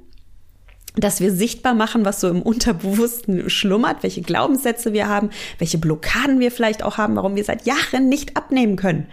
dass 0.96 1.22
wir 1.22 1.32
sichtbar 1.32 1.74
machen, 1.74 2.04
was 2.04 2.20
so 2.20 2.28
im 2.28 2.42
Unterbewussten 2.42 3.50
schlummert, 3.50 4.04
welche 4.04 4.22
Glaubenssätze 4.22 4.92
wir 4.92 5.08
haben, 5.08 5.30
welche 5.58 5.78
Blockaden 5.78 6.40
wir 6.40 6.52
vielleicht 6.52 6.84
auch 6.84 6.98
haben, 6.98 7.16
warum 7.16 7.36
wir 7.36 7.46
seit 7.46 7.66
Jahren 7.66 8.10
nicht 8.10 8.36
abnehmen 8.36 8.76
können. 8.76 9.08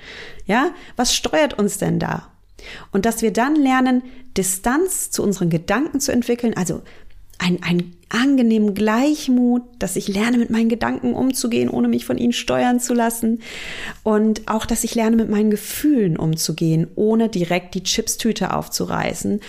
Ja, 0.45 0.73
was 0.97 1.15
steuert 1.15 1.57
uns 1.57 1.79
denn 1.79 2.01
da? 2.01 2.33
Und 2.93 3.07
dass 3.07 3.23
wir 3.23 3.33
dann 3.33 3.57
lernen, 3.57 4.03
Distanz 4.37 5.11
zu 5.11 5.23
unseren 5.23 5.51
Gedanken 5.51 6.01
zu 6.01 6.13
entwickeln, 6.13 6.55
also 6.57 6.83
ein, 7.39 7.63
ein 7.63 7.95
angenehmen 8.09 8.75
Gleichmut, 8.75 9.63
dass 9.79 9.97
ich 9.97 10.09
lerne, 10.09 10.39
mit 10.39 10.51
meinen 10.51 10.69
Gedanken 10.69 11.15
umzugehen, 11.15 11.69
ohne 11.69 11.89
mich 11.89 12.05
von 12.05 12.19
ihnen 12.19 12.33
steuern 12.33 12.81
zu 12.81 12.95
lassen. 12.95 13.41
Und 14.03 14.49
auch, 14.49 14.67
dass 14.67 14.85
ich 14.85 14.95
lerne, 14.95 15.17
mit 15.17 15.29
meinen 15.29 15.51
Gefühlen 15.51 16.17
umzugehen, 16.17 16.89
ohne 16.95 17.29
direkt 17.29 17.75
die 17.75 17.83
Chipstüte 17.83 18.55
aufzureißen 18.55 19.41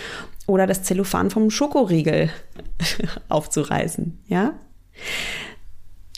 oder 0.46 0.66
das 0.66 0.82
Zellophan 0.82 1.30
vom 1.30 1.50
Schokoriegel 1.50 2.30
aufzureißen, 3.28 4.18
ja? 4.28 4.54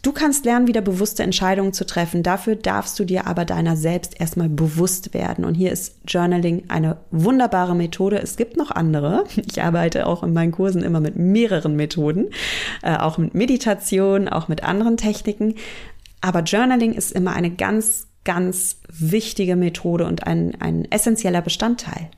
Du 0.03 0.11
kannst 0.11 0.45
lernen, 0.45 0.67
wieder 0.67 0.81
bewusste 0.81 1.23
Entscheidungen 1.23 1.73
zu 1.73 1.87
treffen. 1.87 2.25
Dafür 2.25 2.57
darfst 2.57 2.99
du 2.99 3.05
dir 3.05 3.29
aber 3.29 3.45
deiner 3.45 3.77
selbst 3.77 4.21
erstmal 4.21 4.49
bewusst 4.49 5.15
werden. 5.15 5.45
Und 5.45 5.55
hier 5.55 5.71
ist 5.71 5.95
Journaling 6.09 6.65
eine 6.69 6.97
wunderbare 7.13 7.77
Methode. 7.77 8.21
Es 8.21 8.37
gibt 8.37 8.57
noch 8.57 8.73
andere. 8.73 9.25
Ich 9.37 9.63
arbeite 9.63 10.07
auch 10.09 10.25
in 10.25 10.33
meinen 10.33 10.51
Kursen 10.51 10.83
immer 10.83 10.99
mit 10.99 11.15
mehreren 11.15 11.77
Methoden, 11.77 12.31
äh, 12.83 12.97
auch 12.97 13.17
mit 13.17 13.35
Meditation, 13.35 14.29
auch 14.29 14.49
mit 14.49 14.65
anderen 14.65 14.97
Techniken. 14.97 15.55
Aber 16.21 16.41
Journaling 16.41 16.95
ist 16.95 17.13
immer 17.13 17.35
eine 17.35 17.51
ganz, 17.51 18.09
ganz 18.25 18.81
wichtige 18.89 19.55
Methode 19.55 20.07
und 20.07 20.27
ein, 20.27 20.61
ein 20.61 20.91
essentieller 20.91 21.43
Bestandteil. 21.43 22.11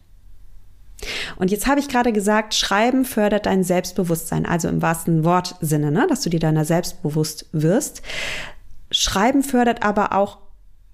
Und 1.36 1.50
jetzt 1.50 1.66
habe 1.66 1.80
ich 1.80 1.88
gerade 1.88 2.12
gesagt, 2.12 2.54
Schreiben 2.54 3.04
fördert 3.04 3.46
dein 3.46 3.64
Selbstbewusstsein, 3.64 4.46
also 4.46 4.68
im 4.68 4.82
wahrsten 4.82 5.24
Wortsinne, 5.24 5.90
ne, 5.90 6.06
dass 6.08 6.22
du 6.22 6.30
dir 6.30 6.40
deiner 6.40 6.64
selbst 6.64 7.02
bewusst 7.02 7.46
wirst. 7.52 8.02
Schreiben 8.90 9.42
fördert 9.42 9.82
aber 9.82 10.12
auch 10.12 10.38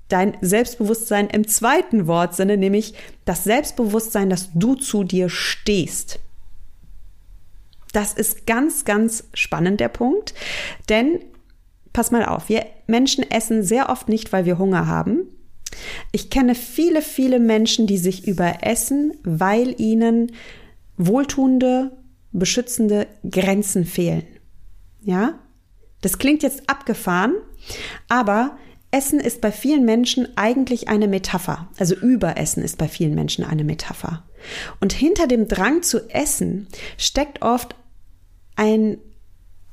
dein 0.09 0.37
Selbstbewusstsein 0.41 1.29
im 1.29 1.47
zweiten 1.47 2.07
Wortsinne, 2.07 2.57
nämlich 2.57 2.95
das 3.25 3.45
Selbstbewusstsein, 3.45 4.31
dass 4.31 4.51
du 4.55 4.75
zu 4.75 5.05
dir 5.05 5.29
stehst. 5.29 6.19
Das 7.93 8.13
ist 8.13 8.47
ganz, 8.47 8.85
ganz 8.85 9.25
spannend, 9.35 9.81
der 9.81 9.89
Punkt. 9.89 10.35
Denn, 10.89 11.21
pass 11.93 12.11
mal 12.11 12.25
auf, 12.25 12.49
wir 12.49 12.67
Menschen 12.87 13.29
essen 13.31 13.63
sehr 13.63 13.89
oft 13.89 14.09
nicht, 14.09 14.33
weil 14.33 14.45
wir 14.45 14.59
Hunger 14.59 14.87
haben, 14.87 15.29
ich 16.13 16.31
kenne 16.31 16.55
viele, 16.55 17.03
viele 17.03 17.39
Menschen, 17.39 17.87
die 17.87 17.99
sich 17.99 18.27
überessen, 18.27 19.15
weil 19.23 19.81
ihnen 19.81 20.33
wohltuende, 20.97 21.93
beschützende 22.33 23.07
Grenzen 23.29 23.85
fehlen. 23.85 24.25
Ja? 25.03 25.39
Das 26.03 26.19
klingt 26.19 26.43
jetzt 26.43 26.69
abgefahren, 26.69 27.35
aber 28.09 28.57
Essen 28.91 29.21
ist 29.21 29.41
bei 29.41 29.53
vielen 29.53 29.85
Menschen 29.85 30.37
eigentlich 30.37 30.89
eine 30.89 31.07
Metapher. 31.07 31.69
Also 31.79 31.95
Überessen 31.95 32.63
ist 32.63 32.77
bei 32.79 32.89
vielen 32.89 33.15
Menschen 33.15 33.45
eine 33.45 33.65
Metapher. 33.65 34.25
Und 34.81 34.93
hinter 34.93 35.27
dem 35.27 35.47
Drang 35.47 35.83
zu 35.83 36.11
essen 36.11 36.67
steckt 36.97 37.43
oft 37.43 37.77
ein, 38.57 38.99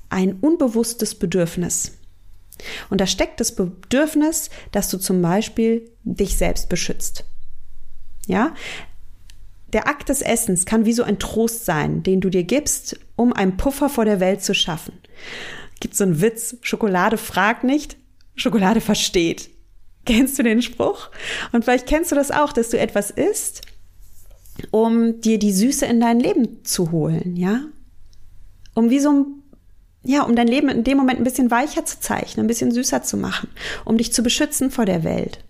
ein 0.10 0.34
unbewusstes 0.40 1.16
Bedürfnis. 1.16 1.94
Und 2.90 3.02
da 3.02 3.08
steckt 3.08 3.40
das 3.40 3.56
Bedürfnis, 3.56 4.50
dass 4.72 4.90
du 4.90 4.98
zum 4.98 5.22
Beispiel 5.22 5.90
dich 6.04 6.38
selbst 6.38 6.70
beschützt. 6.70 7.26
Ja? 8.26 8.54
Der 9.74 9.88
Akt 9.88 10.10
des 10.10 10.22
Essens 10.22 10.66
kann 10.66 10.86
wie 10.86 10.94
so 10.94 11.04
ein 11.04 11.20
Trost 11.20 11.66
sein, 11.66 12.04
den 12.04 12.22
du 12.22 12.30
dir 12.30 12.44
gibst, 12.44 13.00
um 13.16 13.34
einen 13.34 13.58
Puffer 13.58 13.90
vor 13.90 14.06
der 14.06 14.20
Welt 14.20 14.42
zu 14.42 14.54
schaffen. 14.54 14.94
Gibt 15.80 15.96
so 15.96 16.04
einen 16.04 16.22
Witz, 16.22 16.58
Schokolade 16.62 17.18
fragt 17.18 17.64
nicht, 17.64 17.98
Schokolade 18.36 18.82
versteht. 18.82 19.50
Kennst 20.06 20.40
du 20.40 20.44
den 20.44 20.62
Spruch? 20.62 21.10
Und 21.52 21.66
vielleicht 21.66 21.86
kennst 21.86 22.12
du 22.12 22.16
das 22.16 22.32
auch, 22.32 22.54
dass 22.54 22.70
du 22.70 22.80
etwas 22.80 23.12
isst, 23.12 23.62
um 24.72 25.20
dir 25.20 25.38
die 25.38 25.52
Süße 25.52 25.86
in 25.86 26.00
dein 26.00 26.20
Leben 26.20 26.64
zu 26.64 26.92
holen, 26.92 27.36
ja? 27.36 27.66
Um 28.74 28.90
wie 28.90 29.00
so 29.00 29.12
ein 29.12 29.26
ja, 30.08 30.24
um 30.24 30.36
dein 30.36 30.48
Leben 30.48 30.70
in 30.70 30.84
dem 30.86 30.98
Moment 30.98 31.20
ein 31.20 31.26
bisschen 31.26 31.52
weicher 31.52 31.86
zu 31.86 32.00
zeichnen, 32.00 32.46
ein 32.46 32.48
bisschen 32.48 32.72
süßer 32.72 33.04
zu 33.04 33.18
machen, 33.18 33.50
um 33.84 33.98
dich 33.98 34.14
zu 34.14 34.24
beschützen 34.24 34.72
vor 34.72 34.86
der 34.86 35.04
Welt. 35.04 35.44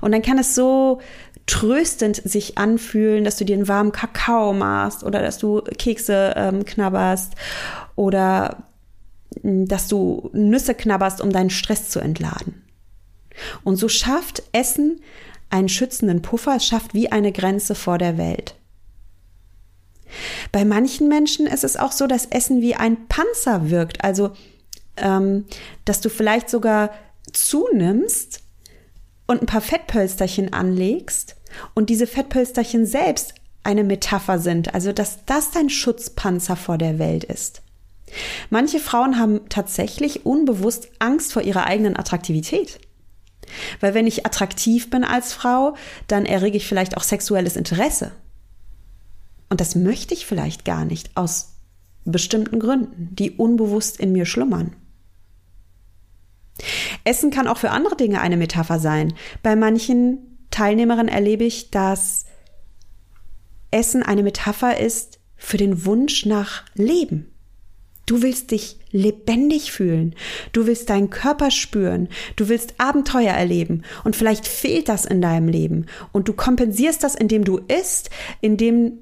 Und 0.00 0.12
dann 0.12 0.22
kann 0.22 0.38
es 0.38 0.54
so 0.54 1.00
tröstend 1.44 2.16
sich 2.16 2.56
anfühlen, 2.56 3.22
dass 3.22 3.36
du 3.36 3.44
dir 3.44 3.54
einen 3.54 3.68
warmen 3.68 3.92
Kakao 3.92 4.54
machst 4.54 5.04
oder 5.04 5.20
dass 5.20 5.36
du 5.36 5.60
Kekse 5.60 6.32
ähm, 6.36 6.64
knabberst 6.64 7.34
oder 7.94 8.64
hm, 9.42 9.68
dass 9.68 9.88
du 9.88 10.30
Nüsse 10.32 10.74
knabberst, 10.74 11.20
um 11.20 11.30
deinen 11.30 11.50
Stress 11.50 11.90
zu 11.90 12.00
entladen. 12.00 12.62
Und 13.62 13.76
so 13.76 13.88
schafft 13.88 14.42
Essen 14.52 15.02
einen 15.50 15.68
schützenden 15.68 16.22
Puffer, 16.22 16.56
es 16.56 16.66
schafft 16.66 16.94
wie 16.94 17.12
eine 17.12 17.30
Grenze 17.30 17.74
vor 17.74 17.98
der 17.98 18.16
Welt. 18.16 18.54
Bei 20.52 20.64
manchen 20.64 21.08
Menschen 21.08 21.46
ist 21.46 21.64
es 21.64 21.76
auch 21.76 21.92
so, 21.92 22.06
dass 22.06 22.26
Essen 22.26 22.60
wie 22.60 22.74
ein 22.74 23.08
Panzer 23.08 23.70
wirkt. 23.70 24.04
Also, 24.04 24.32
ähm, 24.96 25.44
dass 25.84 26.00
du 26.00 26.08
vielleicht 26.08 26.50
sogar 26.50 26.90
zunimmst 27.32 28.42
und 29.26 29.42
ein 29.42 29.46
paar 29.46 29.60
Fettpölsterchen 29.60 30.52
anlegst 30.52 31.36
und 31.74 31.90
diese 31.90 32.06
Fettpölsterchen 32.06 32.86
selbst 32.86 33.34
eine 33.62 33.84
Metapher 33.84 34.38
sind. 34.38 34.74
Also, 34.74 34.92
dass 34.92 35.24
das 35.26 35.50
dein 35.50 35.70
Schutzpanzer 35.70 36.56
vor 36.56 36.78
der 36.78 36.98
Welt 36.98 37.24
ist. 37.24 37.62
Manche 38.50 38.78
Frauen 38.78 39.18
haben 39.18 39.48
tatsächlich 39.48 40.24
unbewusst 40.24 40.88
Angst 41.00 41.32
vor 41.32 41.42
ihrer 41.42 41.66
eigenen 41.66 41.96
Attraktivität. 41.96 42.78
Weil 43.80 43.94
wenn 43.94 44.06
ich 44.06 44.26
attraktiv 44.26 44.90
bin 44.90 45.04
als 45.04 45.32
Frau, 45.32 45.76
dann 46.08 46.26
errege 46.26 46.56
ich 46.56 46.66
vielleicht 46.66 46.96
auch 46.96 47.02
sexuelles 47.02 47.56
Interesse. 47.56 48.12
Und 49.48 49.60
das 49.60 49.74
möchte 49.74 50.14
ich 50.14 50.26
vielleicht 50.26 50.64
gar 50.64 50.84
nicht 50.84 51.16
aus 51.16 51.54
bestimmten 52.04 52.60
Gründen, 52.60 53.14
die 53.14 53.32
unbewusst 53.32 53.98
in 53.98 54.12
mir 54.12 54.26
schlummern. 54.26 54.74
Essen 57.04 57.30
kann 57.30 57.48
auch 57.48 57.58
für 57.58 57.70
andere 57.70 57.96
Dinge 57.96 58.20
eine 58.20 58.36
Metapher 58.36 58.78
sein. 58.78 59.14
Bei 59.42 59.56
manchen 59.56 60.18
Teilnehmerin 60.50 61.08
erlebe 61.08 61.44
ich, 61.44 61.70
dass 61.70 62.24
Essen 63.70 64.02
eine 64.02 64.22
Metapher 64.22 64.80
ist 64.80 65.18
für 65.36 65.58
den 65.58 65.84
Wunsch 65.84 66.24
nach 66.24 66.64
Leben. 66.74 67.30
Du 68.06 68.22
willst 68.22 68.52
dich 68.52 68.78
lebendig 68.92 69.72
fühlen. 69.72 70.14
Du 70.52 70.66
willst 70.66 70.88
deinen 70.90 71.10
Körper 71.10 71.50
spüren. 71.50 72.08
Du 72.36 72.48
willst 72.48 72.74
Abenteuer 72.78 73.32
erleben. 73.32 73.82
Und 74.04 74.14
vielleicht 74.14 74.46
fehlt 74.46 74.88
das 74.88 75.04
in 75.04 75.20
deinem 75.20 75.48
Leben. 75.48 75.86
Und 76.12 76.28
du 76.28 76.32
kompensierst 76.32 77.02
das, 77.02 77.16
indem 77.16 77.44
du 77.44 77.58
isst, 77.58 78.10
indem, 78.40 78.98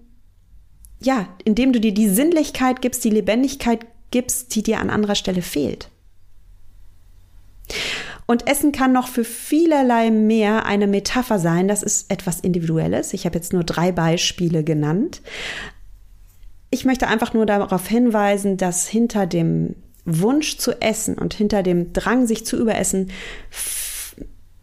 ja, 1.04 1.28
indem 1.44 1.72
du 1.72 1.80
dir 1.80 1.92
die 1.92 2.08
Sinnlichkeit 2.08 2.82
gibst, 2.82 3.04
die 3.04 3.10
Lebendigkeit 3.10 3.86
gibst, 4.10 4.54
die 4.54 4.62
dir 4.62 4.80
an 4.80 4.90
anderer 4.90 5.14
Stelle 5.14 5.42
fehlt. 5.42 5.90
Und 8.26 8.48
Essen 8.48 8.72
kann 8.72 8.92
noch 8.92 9.08
für 9.08 9.24
vielerlei 9.24 10.10
mehr 10.10 10.64
eine 10.64 10.86
Metapher 10.86 11.38
sein. 11.38 11.68
Das 11.68 11.82
ist 11.82 12.10
etwas 12.10 12.40
Individuelles. 12.40 13.12
Ich 13.12 13.26
habe 13.26 13.36
jetzt 13.36 13.52
nur 13.52 13.64
drei 13.64 13.92
Beispiele 13.92 14.64
genannt. 14.64 15.20
Ich 16.70 16.84
möchte 16.84 17.06
einfach 17.06 17.34
nur 17.34 17.44
darauf 17.44 17.86
hinweisen, 17.86 18.56
dass 18.56 18.88
hinter 18.88 19.26
dem 19.26 19.76
Wunsch 20.06 20.56
zu 20.56 20.80
essen 20.80 21.18
und 21.18 21.34
hinter 21.34 21.62
dem 21.62 21.92
Drang, 21.92 22.26
sich 22.26 22.46
zu 22.46 22.56
überessen, 22.56 23.10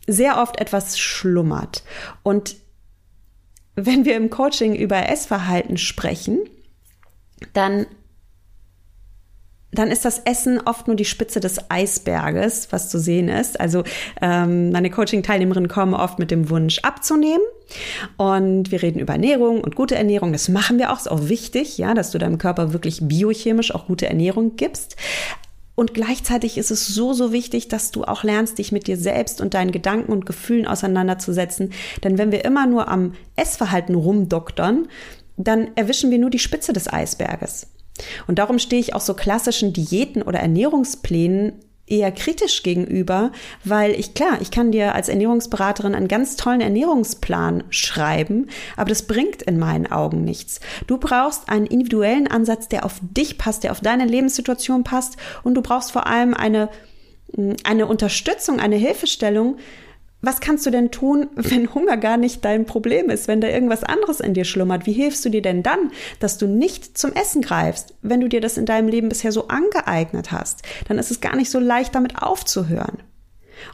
sehr 0.08 0.42
oft 0.42 0.60
etwas 0.60 1.00
schlummert. 1.00 1.84
Und 2.24 2.56
wenn 3.86 4.06
wir 4.06 4.16
im 4.16 4.30
Coaching 4.30 4.76
über 4.76 5.10
Essverhalten 5.10 5.78
sprechen, 5.78 6.40
dann 7.54 7.86
dann 9.74 9.90
ist 9.90 10.04
das 10.04 10.20
Essen 10.20 10.60
oft 10.66 10.88
nur 10.88 10.96
die 10.96 11.06
Spitze 11.06 11.40
des 11.40 11.72
Eisberges, 11.72 12.68
was 12.72 12.90
zu 12.90 13.00
sehen 13.00 13.30
ist. 13.30 13.60
Also 13.60 13.84
ähm, 14.22 14.72
meine 14.72 14.90
Coaching-Teilnehmerinnen 14.90 15.70
kommen 15.70 15.94
oft 15.94 16.20
mit 16.20 16.30
dem 16.30 16.50
Wunsch 16.50 16.80
abzunehmen. 16.80 17.42
Und 18.18 18.72
wir 18.72 18.82
reden 18.82 19.00
über 19.00 19.14
Ernährung 19.14 19.62
und 19.62 19.78
gute 19.78 19.96
Ernährung. 19.96 20.34
Das 20.34 20.50
machen 20.50 20.78
wir 20.78 20.92
auch, 20.92 20.98
ist 20.98 21.10
auch 21.10 21.30
wichtig, 21.30 21.78
ja, 21.78 21.94
dass 21.94 22.12
du 22.12 22.18
deinem 22.18 22.38
Körper 22.38 22.74
wirklich 22.74 23.00
biochemisch 23.02 23.74
auch 23.74 23.88
gute 23.88 24.08
Ernährung 24.08 24.58
gibst. 24.58 24.98
Und 25.76 25.94
gleichzeitig 25.94 26.58
ist 26.58 26.70
es 26.70 26.88
so, 26.88 27.14
so 27.14 27.32
wichtig, 27.32 27.68
dass 27.68 27.92
du 27.92 28.04
auch 28.04 28.24
lernst, 28.24 28.58
dich 28.58 28.72
mit 28.72 28.88
dir 28.88 28.98
selbst 28.98 29.42
und 29.42 29.54
deinen 29.54 29.72
Gedanken 29.72 30.12
und 30.12 30.26
Gefühlen 30.26 30.68
auseinanderzusetzen. 30.68 31.72
Denn 32.04 32.18
wenn 32.18 32.32
wir 32.32 32.46
immer 32.46 32.68
nur 32.68 32.88
am 32.88 33.14
Essverhalten 33.36 33.96
rumdoktern, 33.96 34.88
dann 35.38 35.70
erwischen 35.76 36.12
wir 36.12 36.20
nur 36.20 36.30
die 36.30 36.40
Spitze 36.40 36.74
des 36.74 36.92
Eisberges. 36.92 37.68
Und 38.28 38.40
darum 38.40 38.60
stehe 38.60 38.82
ich 38.82 38.94
auch 38.94 39.02
so 39.02 39.14
klassischen 39.14 39.74
Diäten 39.74 40.22
oder 40.22 40.40
Ernährungsplänen 40.40 41.54
eher 41.92 42.12
kritisch 42.12 42.64
gegenüber, 42.64 43.32
weil 43.64 43.92
ich 43.92 44.14
klar, 44.14 44.38
ich 44.42 44.50
kann 44.50 44.72
dir 44.72 44.96
als 44.96 45.10
Ernährungsberaterin 45.10 45.94
einen 45.94 46.08
ganz 46.08 46.38
tollen 46.38 46.62
Ernährungsplan 46.62 47.66
schreiben, 47.70 48.48
aber 48.78 48.90
das 48.90 49.04
bringt 49.04 49.42
in 49.42 49.60
meinen 49.60 49.92
Augen 49.92 50.24
nichts. 50.24 50.60
Du 50.88 50.98
brauchst 50.98 51.50
einen 51.50 51.68
individuellen 51.68 52.28
Ansatz, 52.28 52.70
der 52.70 52.86
auf 52.86 53.00
dich 53.02 53.38
passt, 53.38 53.64
der 53.64 53.72
auf 53.72 53.82
deine 53.82 54.06
Lebenssituation 54.06 54.84
passt 54.84 55.18
und 55.44 55.56
du 55.56 55.62
brauchst 55.62 55.92
vor 55.92 56.08
allem 56.08 56.34
eine 56.34 56.70
eine 57.64 57.86
Unterstützung, 57.86 58.60
eine 58.60 58.76
Hilfestellung, 58.76 59.58
was 60.22 60.40
kannst 60.40 60.66
du 60.66 60.70
denn 60.70 60.92
tun, 60.92 61.30
wenn 61.36 61.74
Hunger 61.74 61.98
gar 61.98 62.18
nicht 62.18 62.46
dein 62.46 62.66
Problem 62.66 63.10
ist, 63.10 63.28
wenn 63.28 63.42
da 63.42 63.48
irgendwas 63.48 63.84
anderes 63.84 64.20
in 64.20 64.34
dir 64.34 64.46
schlummert? 64.46 64.86
Wie 64.86 64.94
hilfst 64.94 65.26
du 65.26 65.30
dir 65.30 65.42
denn 65.42 65.64
dann, 65.64 65.92
dass 66.20 66.38
du 66.38 66.48
nicht 66.48 66.98
zum 66.98 67.14
Essen 67.14 67.42
greifst, 67.42 67.96
wenn 68.02 68.22
du 68.22 68.30
dir 68.30 68.42
das 68.42 68.58
in 68.58 68.66
deinem 68.66 68.88
Leben 68.88 69.10
bisher 69.10 69.32
so 69.32 69.48
angeeignet 69.48 70.32
hast? 70.32 70.64
Dann 70.88 70.98
ist 70.98 71.12
es 71.12 71.22
gar 71.22 71.36
nicht 71.36 71.50
so 71.50 71.60
leicht, 71.60 71.96
damit 71.96 72.22
aufzuhören. 72.22 73.00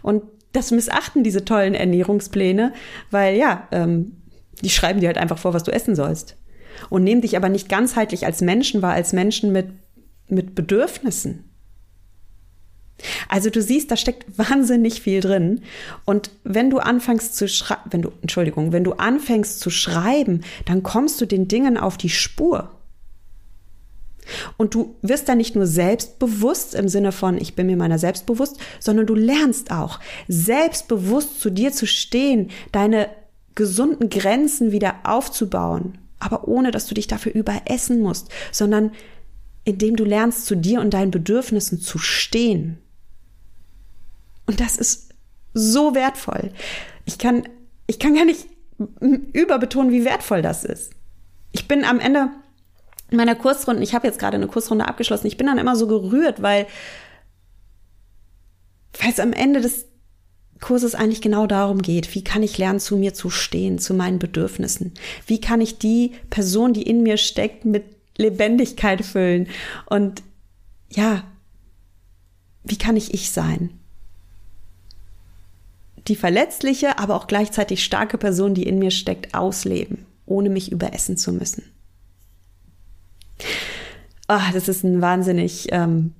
Und 0.01 0.23
das 0.53 0.71
missachten 0.71 1.23
diese 1.23 1.45
tollen 1.45 1.75
Ernährungspläne, 1.75 2.73
weil 3.11 3.35
ja, 3.37 3.67
ähm, 3.71 4.17
die 4.61 4.69
schreiben 4.69 4.99
dir 4.99 5.07
halt 5.07 5.17
einfach 5.17 5.37
vor, 5.37 5.53
was 5.53 5.63
du 5.63 5.71
essen 5.71 5.95
sollst. 5.95 6.37
Und 6.89 7.03
nehmen 7.03 7.21
dich 7.21 7.35
aber 7.35 7.49
nicht 7.49 7.69
ganzheitlich 7.69 8.25
als 8.25 8.41
Menschen 8.41 8.81
wahr, 8.81 8.93
als 8.93 9.13
Menschen 9.13 9.51
mit, 9.51 9.67
mit 10.27 10.55
Bedürfnissen. 10.55 11.47
Also 13.29 13.49
du 13.49 13.61
siehst, 13.61 13.91
da 13.91 13.97
steckt 13.97 14.25
wahnsinnig 14.37 15.01
viel 15.01 15.21
drin. 15.21 15.61
Und 16.05 16.31
wenn 16.43 16.69
du 16.69 16.79
anfängst 16.79 17.35
zu 17.35 17.47
schreiben, 17.47 17.91
wenn 17.91 18.01
du, 18.01 18.11
Entschuldigung, 18.21 18.71
wenn 18.71 18.83
du 18.83 18.93
anfängst 18.93 19.59
zu 19.59 19.69
schreiben, 19.69 20.41
dann 20.65 20.83
kommst 20.83 21.21
du 21.21 21.25
den 21.25 21.47
Dingen 21.47 21.77
auf 21.77 21.97
die 21.97 22.09
Spur. 22.09 22.71
Und 24.57 24.73
du 24.73 24.95
wirst 25.01 25.29
da 25.29 25.35
nicht 25.35 25.55
nur 25.55 25.67
selbstbewusst 25.67 26.75
im 26.75 26.89
Sinne 26.89 27.11
von, 27.11 27.37
ich 27.37 27.55
bin 27.55 27.67
mir 27.67 27.77
meiner 27.77 27.99
selbst 27.99 28.25
bewusst, 28.25 28.57
sondern 28.79 29.05
du 29.05 29.15
lernst 29.15 29.71
auch, 29.71 29.99
selbstbewusst 30.27 31.39
zu 31.39 31.49
dir 31.49 31.71
zu 31.71 31.87
stehen, 31.87 32.49
deine 32.71 33.09
gesunden 33.55 34.09
Grenzen 34.09 34.71
wieder 34.71 34.95
aufzubauen, 35.03 35.97
aber 36.19 36.47
ohne 36.47 36.71
dass 36.71 36.87
du 36.87 36.93
dich 36.93 37.07
dafür 37.07 37.33
überessen 37.33 38.01
musst, 38.01 38.29
sondern 38.51 38.91
indem 39.63 39.95
du 39.95 40.05
lernst, 40.05 40.45
zu 40.45 40.55
dir 40.55 40.79
und 40.79 40.93
deinen 40.93 41.11
Bedürfnissen 41.11 41.81
zu 41.81 41.97
stehen. 41.97 42.77
Und 44.47 44.59
das 44.59 44.77
ist 44.77 45.13
so 45.53 45.93
wertvoll. 45.93 46.51
Ich 47.05 47.17
kann, 47.17 47.47
ich 47.85 47.99
kann 47.99 48.15
gar 48.15 48.25
nicht 48.25 48.47
überbetonen, 49.33 49.91
wie 49.91 50.05
wertvoll 50.05 50.41
das 50.41 50.63
ist. 50.63 50.91
Ich 51.51 51.67
bin 51.67 51.83
am 51.83 51.99
Ende 51.99 52.29
meiner 53.11 53.35
Kursrunden, 53.35 53.83
ich 53.83 53.93
habe 53.93 54.07
jetzt 54.07 54.19
gerade 54.19 54.35
eine 54.35 54.47
Kursrunde 54.47 54.87
abgeschlossen, 54.87 55.27
ich 55.27 55.37
bin 55.37 55.47
dann 55.47 55.57
immer 55.57 55.75
so 55.75 55.87
gerührt, 55.87 56.41
weil, 56.41 56.67
weil 58.99 59.11
es 59.11 59.19
am 59.19 59.33
Ende 59.33 59.61
des 59.61 59.85
Kurses 60.59 60.95
eigentlich 60.95 61.21
genau 61.21 61.47
darum 61.47 61.81
geht, 61.81 62.15
wie 62.15 62.23
kann 62.23 62.43
ich 62.43 62.57
lernen, 62.57 62.79
zu 62.79 62.97
mir 62.97 63.13
zu 63.13 63.29
stehen, 63.29 63.79
zu 63.79 63.93
meinen 63.93 64.19
Bedürfnissen? 64.19 64.93
Wie 65.25 65.39
kann 65.39 65.61
ich 65.61 65.77
die 65.77 66.13
Person, 66.29 66.73
die 66.73 66.81
in 66.81 67.03
mir 67.03 67.17
steckt, 67.17 67.63
mit 67.63 67.83
Lebendigkeit 68.17 69.05
füllen? 69.05 69.47
Und 69.85 70.23
ja, 70.89 71.23
wie 72.63 72.77
kann 72.77 72.97
ich 72.97 73.13
ich 73.13 73.31
sein? 73.31 73.79
Die 76.07 76.15
verletzliche, 76.15 76.99
aber 76.99 77.15
auch 77.15 77.27
gleichzeitig 77.27 77.83
starke 77.83 78.17
Person, 78.17 78.53
die 78.53 78.63
in 78.63 78.79
mir 78.79 78.91
steckt, 78.91 79.33
ausleben, 79.33 80.05
ohne 80.25 80.49
mich 80.49 80.71
überessen 80.71 81.17
zu 81.17 81.33
müssen. 81.33 81.63
Oh, 84.29 84.39
das 84.53 84.67
ist 84.67 84.83
ein 84.83 85.01
wahnsinnig, 85.01 85.67
ähm, 85.71 86.13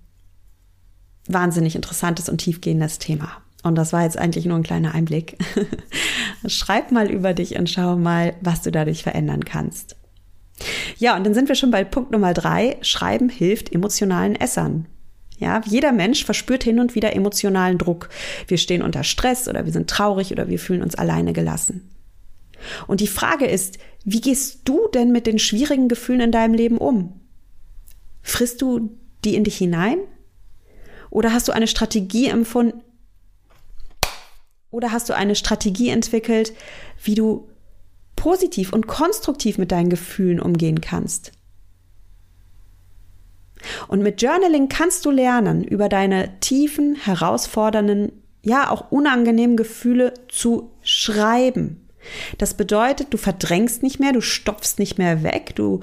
wahnsinnig 1.27 1.75
interessantes 1.75 2.29
und 2.29 2.37
tiefgehendes 2.37 2.99
Thema. 2.99 3.41
Und 3.63 3.75
das 3.75 3.91
war 3.91 4.03
jetzt 4.03 4.17
eigentlich 4.17 4.45
nur 4.45 4.57
ein 4.57 4.63
kleiner 4.63 4.93
Einblick. 4.93 5.37
Schreib 6.47 6.91
mal 6.91 7.09
über 7.09 7.33
dich 7.33 7.57
und 7.57 7.69
schau 7.69 7.97
mal, 7.97 8.35
was 8.41 8.61
du 8.61 8.71
dadurch 8.71 9.03
verändern 9.03 9.43
kannst. 9.43 9.95
Ja, 10.97 11.15
und 11.15 11.25
dann 11.25 11.33
sind 11.33 11.49
wir 11.49 11.55
schon 11.55 11.71
bei 11.71 11.83
Punkt 11.83 12.11
Nummer 12.11 12.33
drei. 12.33 12.77
Schreiben 12.81 13.29
hilft 13.29 13.73
emotionalen 13.73 14.35
Essern. 14.35 14.85
Ja, 15.37 15.61
jeder 15.65 15.91
Mensch 15.91 16.25
verspürt 16.25 16.63
hin 16.63 16.79
und 16.79 16.95
wieder 16.95 17.15
emotionalen 17.15 17.77
Druck. 17.77 18.09
Wir 18.47 18.57
stehen 18.57 18.81
unter 18.81 19.03
Stress 19.03 19.47
oder 19.47 19.65
wir 19.65 19.71
sind 19.71 19.89
traurig 19.89 20.31
oder 20.31 20.49
wir 20.49 20.59
fühlen 20.59 20.81
uns 20.81 20.95
alleine 20.95 21.33
gelassen. 21.33 21.89
Und 22.87 23.01
die 23.01 23.07
Frage 23.07 23.45
ist, 23.45 23.77
wie 24.03 24.21
gehst 24.21 24.61
du 24.65 24.87
denn 24.93 25.11
mit 25.11 25.27
den 25.27 25.37
schwierigen 25.37 25.89
Gefühlen 25.89 26.21
in 26.21 26.31
deinem 26.31 26.55
Leben 26.55 26.79
um? 26.79 27.19
Frisst 28.23 28.61
du 28.61 28.97
die 29.23 29.35
in 29.35 29.43
dich 29.43 29.57
hinein? 29.57 29.99
Oder 31.09 31.33
hast 31.33 31.47
du 31.47 31.51
eine 31.51 31.67
Strategie 31.67 32.27
empfunden? 32.27 32.81
Oder 34.71 34.91
hast 34.91 35.07
du 35.09 35.15
eine 35.15 35.35
Strategie 35.35 35.89
entwickelt, 35.89 36.53
wie 37.03 37.15
du 37.15 37.47
positiv 38.15 38.73
und 38.73 38.87
konstruktiv 38.87 39.57
mit 39.57 39.71
deinen 39.71 39.89
Gefühlen 39.89 40.39
umgehen 40.39 40.81
kannst? 40.81 41.31
Und 43.87 44.03
mit 44.03 44.21
Journaling 44.21 44.69
kannst 44.69 45.05
du 45.05 45.11
lernen, 45.11 45.63
über 45.63 45.89
deine 45.89 46.39
tiefen, 46.39 46.95
herausfordernden, 46.95 48.11
ja 48.41 48.69
auch 48.69 48.91
unangenehmen 48.91 49.57
Gefühle 49.57 50.13
zu 50.29 50.71
schreiben. 50.81 51.87
Das 52.37 52.53
bedeutet, 52.53 53.13
du 53.13 53.17
verdrängst 53.17 53.83
nicht 53.83 53.99
mehr, 53.99 54.13
du 54.13 54.21
stopfst 54.21 54.79
nicht 54.79 54.97
mehr 54.97 55.23
weg, 55.23 55.55
du, 55.55 55.81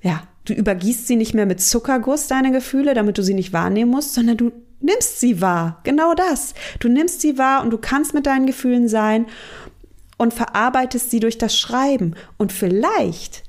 ja, 0.00 0.22
du 0.44 0.52
übergießt 0.52 1.06
sie 1.06 1.16
nicht 1.16 1.34
mehr 1.34 1.46
mit 1.46 1.60
Zuckerguss, 1.60 2.28
deine 2.28 2.52
Gefühle, 2.52 2.94
damit 2.94 3.18
du 3.18 3.22
sie 3.22 3.34
nicht 3.34 3.52
wahrnehmen 3.52 3.90
musst, 3.90 4.14
sondern 4.14 4.36
du 4.36 4.52
nimmst 4.80 5.20
sie 5.20 5.40
wahr. 5.40 5.80
Genau 5.84 6.14
das. 6.14 6.54
Du 6.78 6.88
nimmst 6.88 7.20
sie 7.20 7.38
wahr 7.38 7.62
und 7.62 7.70
du 7.70 7.78
kannst 7.78 8.14
mit 8.14 8.26
deinen 8.26 8.46
Gefühlen 8.46 8.88
sein 8.88 9.26
und 10.18 10.34
verarbeitest 10.34 11.10
sie 11.10 11.20
durch 11.20 11.38
das 11.38 11.58
Schreiben. 11.58 12.14
Und 12.36 12.52
vielleicht 12.52 13.42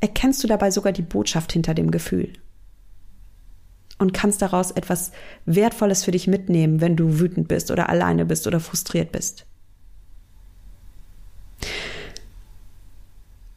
erkennst 0.00 0.42
du 0.42 0.48
dabei 0.48 0.70
sogar 0.70 0.92
die 0.92 1.02
Botschaft 1.02 1.52
hinter 1.52 1.74
dem 1.74 1.90
Gefühl 1.90 2.32
und 3.98 4.14
kannst 4.14 4.42
daraus 4.42 4.70
etwas 4.70 5.12
Wertvolles 5.44 6.04
für 6.04 6.12
dich 6.12 6.26
mitnehmen, 6.26 6.80
wenn 6.80 6.96
du 6.96 7.18
wütend 7.18 7.48
bist 7.48 7.70
oder 7.70 7.88
alleine 7.88 8.24
bist 8.24 8.46
oder 8.46 8.60
frustriert 8.60 9.12
bist. 9.12 9.44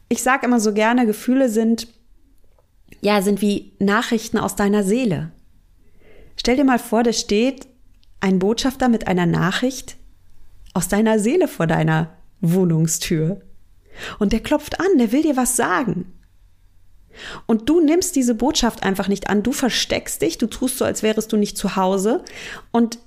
Ich 0.08 0.22
sage 0.22 0.46
immer 0.46 0.60
so 0.60 0.74
gerne, 0.74 1.06
Gefühle 1.06 1.48
sind 1.48 1.88
ja, 3.02 3.20
sind 3.20 3.42
wie 3.42 3.72
Nachrichten 3.78 4.38
aus 4.38 4.56
deiner 4.56 4.84
Seele. 4.84 5.32
Stell 6.36 6.56
dir 6.56 6.64
mal 6.64 6.78
vor, 6.78 7.02
da 7.02 7.12
steht 7.12 7.66
ein 8.20 8.38
Botschafter 8.38 8.88
mit 8.88 9.08
einer 9.08 9.26
Nachricht 9.26 9.96
aus 10.72 10.88
deiner 10.88 11.18
Seele 11.18 11.48
vor 11.48 11.66
deiner 11.66 12.16
Wohnungstür. 12.40 13.42
Und 14.18 14.32
der 14.32 14.40
klopft 14.40 14.80
an, 14.80 14.98
der 14.98 15.12
will 15.12 15.22
dir 15.22 15.36
was 15.36 15.56
sagen. 15.56 16.12
Und 17.46 17.68
du 17.68 17.80
nimmst 17.80 18.16
diese 18.16 18.34
Botschaft 18.34 18.82
einfach 18.82 19.08
nicht 19.08 19.28
an, 19.28 19.42
du 19.42 19.52
versteckst 19.52 20.22
dich, 20.22 20.38
du 20.38 20.46
tust 20.46 20.78
so, 20.78 20.84
als 20.84 21.02
wärest 21.02 21.32
du 21.32 21.36
nicht 21.36 21.56
zu 21.56 21.76
Hause 21.76 22.24
und 22.70 22.98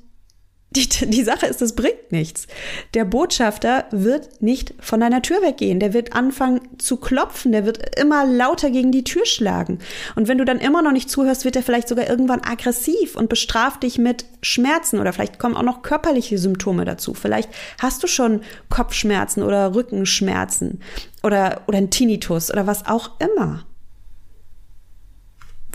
die, 0.75 0.87
die 1.07 1.23
Sache 1.23 1.45
ist, 1.45 1.61
es 1.61 1.73
bringt 1.73 2.11
nichts. 2.11 2.47
Der 2.93 3.05
Botschafter 3.05 3.85
wird 3.91 4.41
nicht 4.41 4.73
von 4.79 4.99
deiner 4.99 5.21
Tür 5.21 5.41
weggehen. 5.41 5.79
Der 5.79 5.93
wird 5.93 6.13
anfangen 6.13 6.61
zu 6.77 6.97
klopfen. 6.97 7.51
Der 7.51 7.65
wird 7.65 7.97
immer 7.99 8.25
lauter 8.25 8.69
gegen 8.69 8.91
die 8.91 9.03
Tür 9.03 9.25
schlagen. 9.25 9.79
Und 10.15 10.27
wenn 10.27 10.37
du 10.37 10.45
dann 10.45 10.59
immer 10.59 10.81
noch 10.81 10.91
nicht 10.91 11.09
zuhörst, 11.09 11.45
wird 11.45 11.55
er 11.55 11.63
vielleicht 11.63 11.87
sogar 11.87 12.09
irgendwann 12.09 12.41
aggressiv 12.41 13.15
und 13.15 13.29
bestraft 13.29 13.83
dich 13.83 13.97
mit 13.97 14.25
Schmerzen 14.41 14.99
oder 14.99 15.13
vielleicht 15.13 15.39
kommen 15.39 15.55
auch 15.55 15.63
noch 15.63 15.81
körperliche 15.81 16.37
Symptome 16.37 16.85
dazu. 16.85 17.13
Vielleicht 17.13 17.49
hast 17.81 18.03
du 18.03 18.07
schon 18.07 18.41
Kopfschmerzen 18.69 19.43
oder 19.43 19.73
Rückenschmerzen 19.73 20.81
oder, 21.23 21.61
oder 21.67 21.77
ein 21.77 21.89
Tinnitus 21.89 22.51
oder 22.51 22.67
was 22.67 22.85
auch 22.85 23.11
immer. 23.19 23.65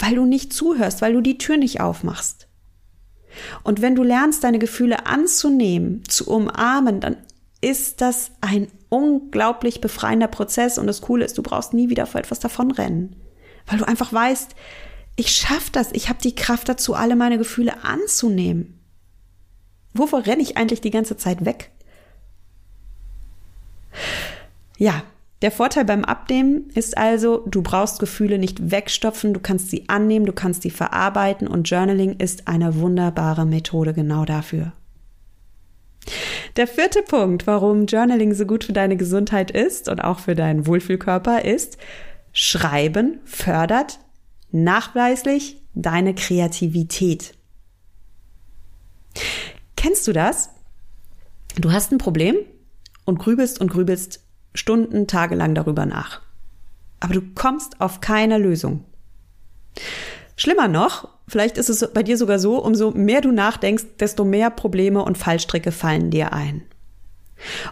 Weil 0.01 0.17
du 0.17 0.27
nicht 0.27 0.53
zuhörst, 0.53 1.03
weil 1.03 1.13
du 1.13 1.21
die 1.21 1.39
Tür 1.39 1.57
nicht 1.57 1.81
aufmachst. 1.81 2.49
Und 3.63 3.81
wenn 3.81 3.95
du 3.95 4.03
lernst, 4.03 4.43
deine 4.43 4.59
Gefühle 4.59 5.07
anzunehmen, 5.07 6.03
zu 6.09 6.29
umarmen, 6.29 7.01
dann 7.01 7.17
ist 7.61 8.01
das 8.01 8.33
ein 8.41 8.69
unglaublich 8.89 9.81
befreiender 9.81 10.27
Prozess. 10.27 10.79
Und 10.79 10.87
das 10.87 11.03
Coole 11.03 11.25
ist, 11.25 11.39
du 11.39 11.43
brauchst 11.43 11.75
nie 11.75 11.91
wieder 11.91 12.07
vor 12.07 12.21
etwas 12.21 12.41
davonrennen. 12.41 13.15
Weil 13.67 13.79
du 13.79 13.87
einfach 13.87 14.13
weißt, 14.13 14.57
ich 15.17 15.33
schaffe 15.33 15.71
das, 15.73 15.93
ich 15.93 16.09
habe 16.09 16.21
die 16.23 16.35
Kraft 16.35 16.69
dazu, 16.69 16.95
alle 16.95 17.15
meine 17.15 17.39
Gefühle 17.39 17.85
anzunehmen. 17.85 18.81
Wovor 19.93 20.25
renne 20.25 20.43
ich 20.43 20.57
eigentlich 20.57 20.81
die 20.81 20.91
ganze 20.91 21.17
Zeit 21.17 21.45
weg? 21.45 21.71
Ja, 24.79 25.03
der 25.43 25.51
Vorteil 25.51 25.85
beim 25.85 26.05
Abnehmen 26.05 26.69
ist 26.75 26.99
also, 26.99 27.45
du 27.47 27.63
brauchst 27.63 27.99
Gefühle 27.99 28.39
nicht 28.39 28.71
wegstopfen, 28.71 29.33
du 29.33 29.41
kannst 29.41 29.71
sie 29.71 29.89
annehmen, 29.89 30.27
du 30.27 30.33
kannst 30.33 30.63
sie 30.63 30.71
verarbeiten 30.71 31.49
und 31.49 31.69
Journaling 31.69 32.17
ist 32.17 32.47
eine 32.47 32.77
wunderbare 32.77 33.47
Methode 33.47 33.95
genau 33.95 34.25
dafür. 34.25 34.73
Der 36.57 36.67
vierte 36.67 37.03
Punkt, 37.03 37.47
warum 37.47 37.87
Journaling 37.87 38.35
so 38.35 38.45
gut 38.45 38.65
für 38.65 38.73
deine 38.73 38.97
Gesundheit 38.97 39.51
ist 39.51 39.89
und 39.89 40.01
auch 40.01 40.19
für 40.19 40.35
deinen 40.35 40.67
Wohlfühlkörper 40.67 41.45
ist, 41.45 41.79
Schreiben 42.33 43.21
fördert 43.25 43.99
nachweislich 44.51 45.63
deine 45.75 46.15
Kreativität. 46.15 47.35
Kennst 49.77 50.07
du 50.07 50.13
das? 50.13 50.51
Du 51.59 51.73
hast 51.73 51.93
ein 51.93 51.99
Problem 51.99 52.37
und 53.05 53.19
grübelst 53.19 53.61
und 53.61 53.71
grübelst 53.71 54.21
Stunden, 54.55 55.07
tagelang 55.07 55.55
darüber 55.55 55.87
nach. 55.87 56.21
Aber 57.01 57.15
du 57.15 57.23
kommst 57.35 57.81
auf 57.81 58.01
keine 58.01 58.39
Lösung. 58.39 58.85
Schlimmer 60.37 60.69
noch, 60.69 61.09
vielleicht 61.29 61.59
ist 61.59 61.69
es 61.69 61.93
bei 61.93 62.03
dir 62.03 62.17
sogar 62.17 62.39
so, 62.39 62.63
umso 62.63 62.91
mehr 62.91 63.21
du 63.21 63.31
nachdenkst, 63.31 63.85
desto 63.99 64.25
mehr 64.25 64.51
Probleme 64.51 65.03
und 65.05 65.19
Fallstricke 65.19 65.73
fallen 65.73 66.11
dir 66.11 66.33
ein. 66.33 66.63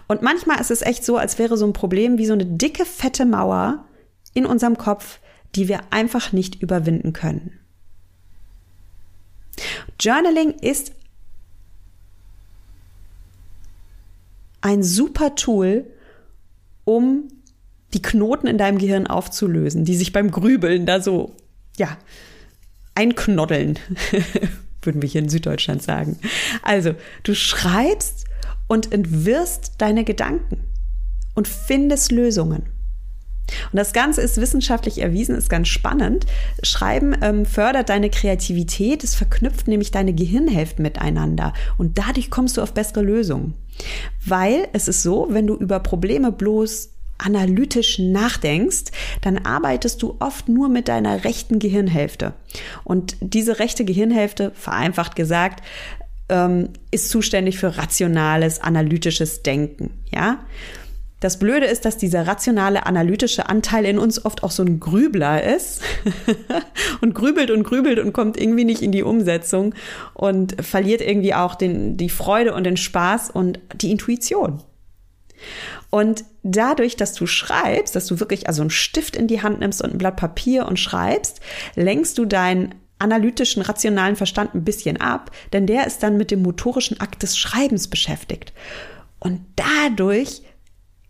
Und 0.06 0.22
manchmal 0.22 0.60
ist 0.60 0.70
es 0.70 0.82
echt 0.82 1.04
so, 1.04 1.16
als 1.16 1.38
wäre 1.38 1.56
so 1.56 1.66
ein 1.66 1.72
Problem 1.72 2.18
wie 2.18 2.26
so 2.26 2.32
eine 2.32 2.46
dicke, 2.46 2.84
fette 2.84 3.26
Mauer 3.26 3.84
in 4.34 4.46
unserem 4.46 4.78
Kopf, 4.78 5.20
die 5.54 5.68
wir 5.68 5.80
einfach 5.90 6.32
nicht 6.32 6.62
überwinden 6.62 7.12
können. 7.12 7.58
Journaling 10.00 10.50
ist 10.50 10.92
ein 14.60 14.82
super 14.82 15.34
Tool, 15.34 15.86
um 16.88 17.28
die 17.92 18.00
Knoten 18.00 18.46
in 18.46 18.56
deinem 18.56 18.78
Gehirn 18.78 19.06
aufzulösen, 19.06 19.84
die 19.84 19.94
sich 19.94 20.12
beim 20.12 20.30
Grübeln 20.30 20.86
da 20.86 21.02
so, 21.02 21.36
ja, 21.76 21.98
einknoddeln, 22.94 23.78
würden 24.82 25.02
wir 25.02 25.08
hier 25.08 25.20
in 25.20 25.28
Süddeutschland 25.28 25.82
sagen. 25.82 26.18
Also, 26.62 26.94
du 27.24 27.34
schreibst 27.34 28.24
und 28.68 28.90
entwirrst 28.90 29.74
deine 29.78 30.04
Gedanken 30.04 30.60
und 31.34 31.46
findest 31.46 32.10
Lösungen. 32.10 32.62
Und 33.70 33.76
das 33.76 33.92
Ganze 33.92 34.22
ist 34.22 34.38
wissenschaftlich 34.38 34.98
erwiesen, 35.02 35.34
ist 35.34 35.50
ganz 35.50 35.68
spannend. 35.68 36.24
Schreiben 36.62 37.16
ähm, 37.20 37.44
fördert 37.44 37.90
deine 37.90 38.08
Kreativität, 38.08 39.04
es 39.04 39.14
verknüpft 39.14 39.68
nämlich 39.68 39.90
deine 39.90 40.14
Gehirnhälften 40.14 40.82
miteinander 40.82 41.52
und 41.76 41.98
dadurch 41.98 42.30
kommst 42.30 42.56
du 42.56 42.62
auf 42.62 42.72
bessere 42.72 43.02
Lösungen. 43.02 43.54
Weil 44.24 44.68
es 44.72 44.88
ist 44.88 45.02
so, 45.02 45.28
wenn 45.30 45.46
du 45.46 45.54
über 45.54 45.80
Probleme 45.80 46.32
bloß 46.32 46.90
analytisch 47.18 47.98
nachdenkst, 47.98 48.84
dann 49.22 49.38
arbeitest 49.38 50.02
du 50.02 50.16
oft 50.20 50.48
nur 50.48 50.68
mit 50.68 50.88
deiner 50.88 51.24
rechten 51.24 51.58
Gehirnhälfte. 51.58 52.32
Und 52.84 53.16
diese 53.20 53.58
rechte 53.58 53.84
Gehirnhälfte, 53.84 54.52
vereinfacht 54.54 55.16
gesagt, 55.16 55.64
ähm, 56.28 56.70
ist 56.90 57.10
zuständig 57.10 57.58
für 57.58 57.76
rationales, 57.76 58.60
analytisches 58.60 59.42
Denken. 59.42 59.90
Ja, 60.12 60.38
das 61.20 61.38
Blöde 61.38 61.66
ist, 61.66 61.84
dass 61.84 61.96
dieser 61.96 62.26
rationale, 62.26 62.86
analytische 62.86 63.48
Anteil 63.48 63.84
in 63.84 63.98
uns 63.98 64.24
oft 64.24 64.44
auch 64.44 64.52
so 64.52 64.62
ein 64.62 64.78
Grübler 64.78 65.42
ist 65.42 65.82
und 67.00 67.14
grübelt 67.14 67.50
und 67.50 67.64
grübelt 67.64 67.98
und 67.98 68.12
kommt 68.12 68.40
irgendwie 68.40 68.64
nicht 68.64 68.82
in 68.82 68.92
die 68.92 69.02
Umsetzung 69.02 69.74
und 70.14 70.64
verliert 70.64 71.00
irgendwie 71.00 71.34
auch 71.34 71.56
den, 71.56 71.96
die 71.96 72.08
Freude 72.08 72.54
und 72.54 72.64
den 72.64 72.76
Spaß 72.76 73.30
und 73.30 73.58
die 73.74 73.90
Intuition. 73.90 74.62
Und 75.90 76.24
dadurch, 76.42 76.96
dass 76.96 77.14
du 77.14 77.26
schreibst, 77.26 77.96
dass 77.96 78.06
du 78.06 78.20
wirklich 78.20 78.46
also 78.46 78.62
einen 78.62 78.70
Stift 78.70 79.16
in 79.16 79.26
die 79.26 79.42
Hand 79.42 79.60
nimmst 79.60 79.82
und 79.82 79.92
ein 79.92 79.98
Blatt 79.98 80.16
Papier 80.16 80.66
und 80.66 80.78
schreibst, 80.78 81.40
lenkst 81.74 82.18
du 82.18 82.26
deinen 82.26 82.74
analytischen, 82.98 83.62
rationalen 83.62 84.16
Verstand 84.16 84.54
ein 84.54 84.64
bisschen 84.64 85.00
ab, 85.00 85.30
denn 85.52 85.66
der 85.66 85.86
ist 85.86 86.02
dann 86.02 86.16
mit 86.16 86.30
dem 86.30 86.42
motorischen 86.42 87.00
Akt 87.00 87.22
des 87.22 87.38
Schreibens 87.38 87.88
beschäftigt. 87.88 88.52
Und 89.20 89.40
dadurch 89.56 90.42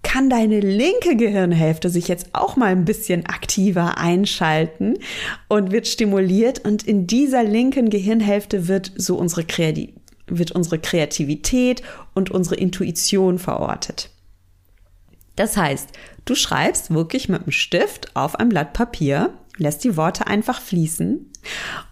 kann 0.08 0.30
deine 0.30 0.60
linke 0.60 1.16
Gehirnhälfte 1.16 1.90
sich 1.90 2.08
jetzt 2.08 2.28
auch 2.32 2.56
mal 2.56 2.68
ein 2.72 2.86
bisschen 2.86 3.26
aktiver 3.26 3.98
einschalten 3.98 4.94
und 5.48 5.70
wird 5.70 5.86
stimuliert 5.86 6.64
und 6.64 6.82
in 6.82 7.06
dieser 7.06 7.44
linken 7.44 7.90
Gehirnhälfte 7.90 8.68
wird 8.68 8.90
so 8.96 9.18
unsere, 9.18 9.44
Kreativ 9.44 9.90
wird 10.26 10.52
unsere 10.52 10.78
Kreativität 10.78 11.82
und 12.14 12.30
unsere 12.30 12.54
Intuition 12.54 13.38
verortet. 13.38 14.08
Das 15.36 15.58
heißt, 15.58 15.90
du 16.24 16.34
schreibst 16.34 16.90
wirklich 16.94 17.28
mit 17.28 17.42
einem 17.42 17.52
Stift 17.52 18.16
auf 18.16 18.34
ein 18.36 18.48
Blatt 18.48 18.72
Papier, 18.72 19.34
lässt 19.58 19.84
die 19.84 19.98
Worte 19.98 20.26
einfach 20.26 20.62
fließen 20.62 21.30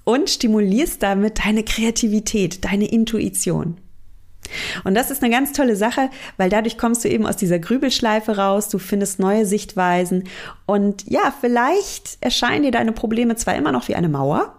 und 0.04 0.30
stimulierst 0.30 1.02
damit 1.02 1.44
deine 1.44 1.64
Kreativität, 1.64 2.64
deine 2.64 2.86
Intuition. 2.86 3.76
Und 4.84 4.94
das 4.94 5.10
ist 5.10 5.22
eine 5.22 5.32
ganz 5.32 5.52
tolle 5.52 5.76
Sache, 5.76 6.10
weil 6.36 6.50
dadurch 6.50 6.78
kommst 6.78 7.04
du 7.04 7.08
eben 7.08 7.26
aus 7.26 7.36
dieser 7.36 7.58
Grübelschleife 7.58 8.36
raus, 8.36 8.68
du 8.68 8.78
findest 8.78 9.18
neue 9.18 9.46
Sichtweisen 9.46 10.24
und 10.66 11.04
ja, 11.08 11.34
vielleicht 11.40 12.18
erscheinen 12.20 12.64
dir 12.64 12.70
deine 12.70 12.92
Probleme 12.92 13.36
zwar 13.36 13.56
immer 13.56 13.72
noch 13.72 13.88
wie 13.88 13.94
eine 13.94 14.08
Mauer, 14.08 14.58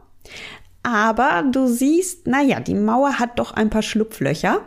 aber 0.83 1.43
du 1.51 1.67
siehst, 1.67 2.27
naja, 2.27 2.59
die 2.59 2.75
Mauer 2.75 3.19
hat 3.19 3.39
doch 3.39 3.51
ein 3.51 3.69
paar 3.69 3.81
Schlupflöcher 3.81 4.61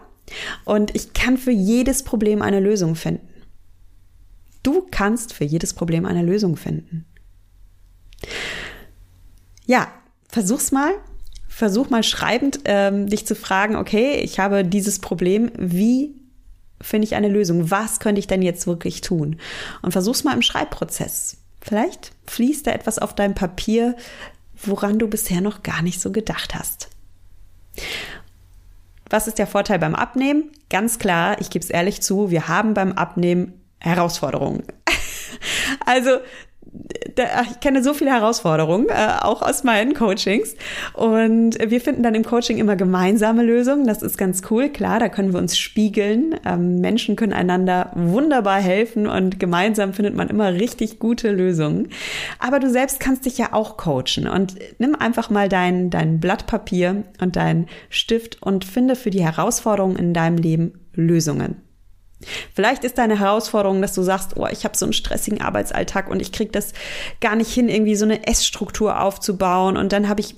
und 0.64 0.94
ich 0.94 1.12
kann 1.12 1.38
für 1.38 1.50
jedes 1.50 2.02
Problem 2.02 2.42
eine 2.42 2.61
Lösung 2.61 2.94
finden. 2.94 3.28
Du 4.62 4.87
kannst 4.90 5.33
für 5.33 5.44
jedes 5.44 5.72
Problem 5.72 6.04
eine 6.04 6.22
Lösung 6.22 6.56
finden. 6.56 7.06
Ja, 9.66 9.88
versuch's 10.28 10.72
mal 10.72 10.92
versuch 11.61 11.90
mal 11.90 12.03
schreibend 12.03 12.61
ähm, 12.64 13.07
dich 13.07 13.27
zu 13.27 13.35
fragen, 13.37 13.77
okay, 13.77 14.14
ich 14.14 14.38
habe 14.38 14.64
dieses 14.64 14.99
Problem, 14.99 15.53
wie 15.59 16.14
finde 16.81 17.05
ich 17.05 17.14
eine 17.14 17.29
Lösung? 17.29 17.70
Was 17.70 18.01
könnte 18.01 18.18
ich 18.18 18.27
denn 18.27 18.40
jetzt 18.40 18.66
wirklich 18.66 19.03
tun? 19.03 19.37
Und 19.83 19.92
versuch's 19.92 20.25
mal 20.25 20.33
im 20.33 20.40
Schreibprozess. 20.40 21.37
Vielleicht 21.61 22.12
fließt 22.27 22.66
da 22.66 22.70
etwas 22.70 22.99
auf 22.99 23.14
deinem 23.14 23.35
Papier, 23.35 23.94
woran 24.64 24.99
du 24.99 25.07
bisher 25.07 25.42
noch 25.42 25.62
gar 25.62 25.83
nicht 25.83 26.01
so 26.01 26.11
gedacht 26.12 26.55
hast. 26.55 26.88
Was 29.11 29.29
ist 29.29 29.38
der 29.38 29.46
Vorteil 29.46 29.79
beim 29.79 29.94
Abnehmen? 29.94 30.51
Ganz 30.70 30.99
klar, 30.99 31.42
ich 31.42 31.51
gebe 31.51 31.62
es 31.62 31.70
ehrlich 31.70 32.01
zu, 32.01 32.31
wir 32.31 32.49
haben 32.49 32.73
beim 32.73 32.92
Abnehmen 32.92 33.61
Herausforderungen. 33.81 34.62
also 35.85 36.20
ich 37.50 37.61
kenne 37.61 37.83
so 37.83 37.94
viele 37.94 38.12
Herausforderungen, 38.12 38.88
äh, 38.88 39.22
auch 39.22 39.42
aus 39.42 39.64
meinen 39.64 39.94
Coachings. 39.94 40.54
Und 40.94 41.59
wir 41.59 41.80
finden 41.80 42.02
dann 42.02 42.14
im 42.14 42.24
Coaching 42.24 42.59
immer 42.59 42.76
gemeinsame 42.76 43.42
Lösungen. 43.42 43.87
Das 43.87 44.02
ist 44.02 44.16
ganz 44.16 44.42
cool. 44.50 44.68
Klar, 44.68 45.00
da 45.00 45.09
können 45.09 45.33
wir 45.33 45.40
uns 45.40 45.59
spiegeln. 45.59 46.37
Ähm, 46.46 46.80
Menschen 46.80 47.16
können 47.16 47.33
einander 47.33 47.90
wunderbar 47.94 48.61
helfen 48.61 49.06
und 49.06 49.40
gemeinsam 49.40 49.92
findet 49.92 50.14
man 50.14 50.28
immer 50.28 50.52
richtig 50.52 50.98
gute 50.98 51.30
Lösungen. 51.33 51.88
Aber 52.38 52.61
du 52.61 52.70
selbst 52.70 53.00
kannst 53.00 53.26
dich 53.26 53.38
ja 53.38 53.52
auch 53.52 53.76
coachen 53.76 54.28
und 54.28 54.54
nimm 54.78 54.94
einfach 54.94 55.30
mal 55.30 55.48
dein, 55.48 55.90
dein 55.90 56.20
Blatt 56.20 56.46
Papier 56.46 57.04
und 57.20 57.37
dein 57.37 57.66
Stift 57.88 58.42
und 58.42 58.64
finde 58.64 58.96
für 58.96 59.11
die 59.11 59.24
Herausforderungen 59.24 59.96
in 59.96 60.14
deinem 60.14 60.37
Leben 60.37 60.72
Lösungen. 60.94 61.69
Vielleicht 62.54 62.85
ist 62.85 62.98
deine 62.98 63.18
Herausforderung, 63.18 63.80
dass 63.80 63.94
du 63.94 64.02
sagst, 64.02 64.37
oh, 64.37 64.46
ich 64.46 64.64
habe 64.64 64.76
so 64.76 64.85
einen 64.85 64.92
stressigen 64.92 65.40
Arbeitsalltag 65.40 66.09
und 66.09 66.20
ich 66.20 66.33
kriege 66.33 66.50
das 66.50 66.72
gar 67.20 67.37
nicht 67.37 67.52
hin, 67.52 67.68
irgendwie 67.68 67.96
so 67.96 68.04
eine 68.04 68.26
Essstruktur 68.26 69.00
aufzubauen 69.00 69.76
und 69.76 69.92
dann 69.92 70.09
habe 70.09 70.20
ich 70.20 70.35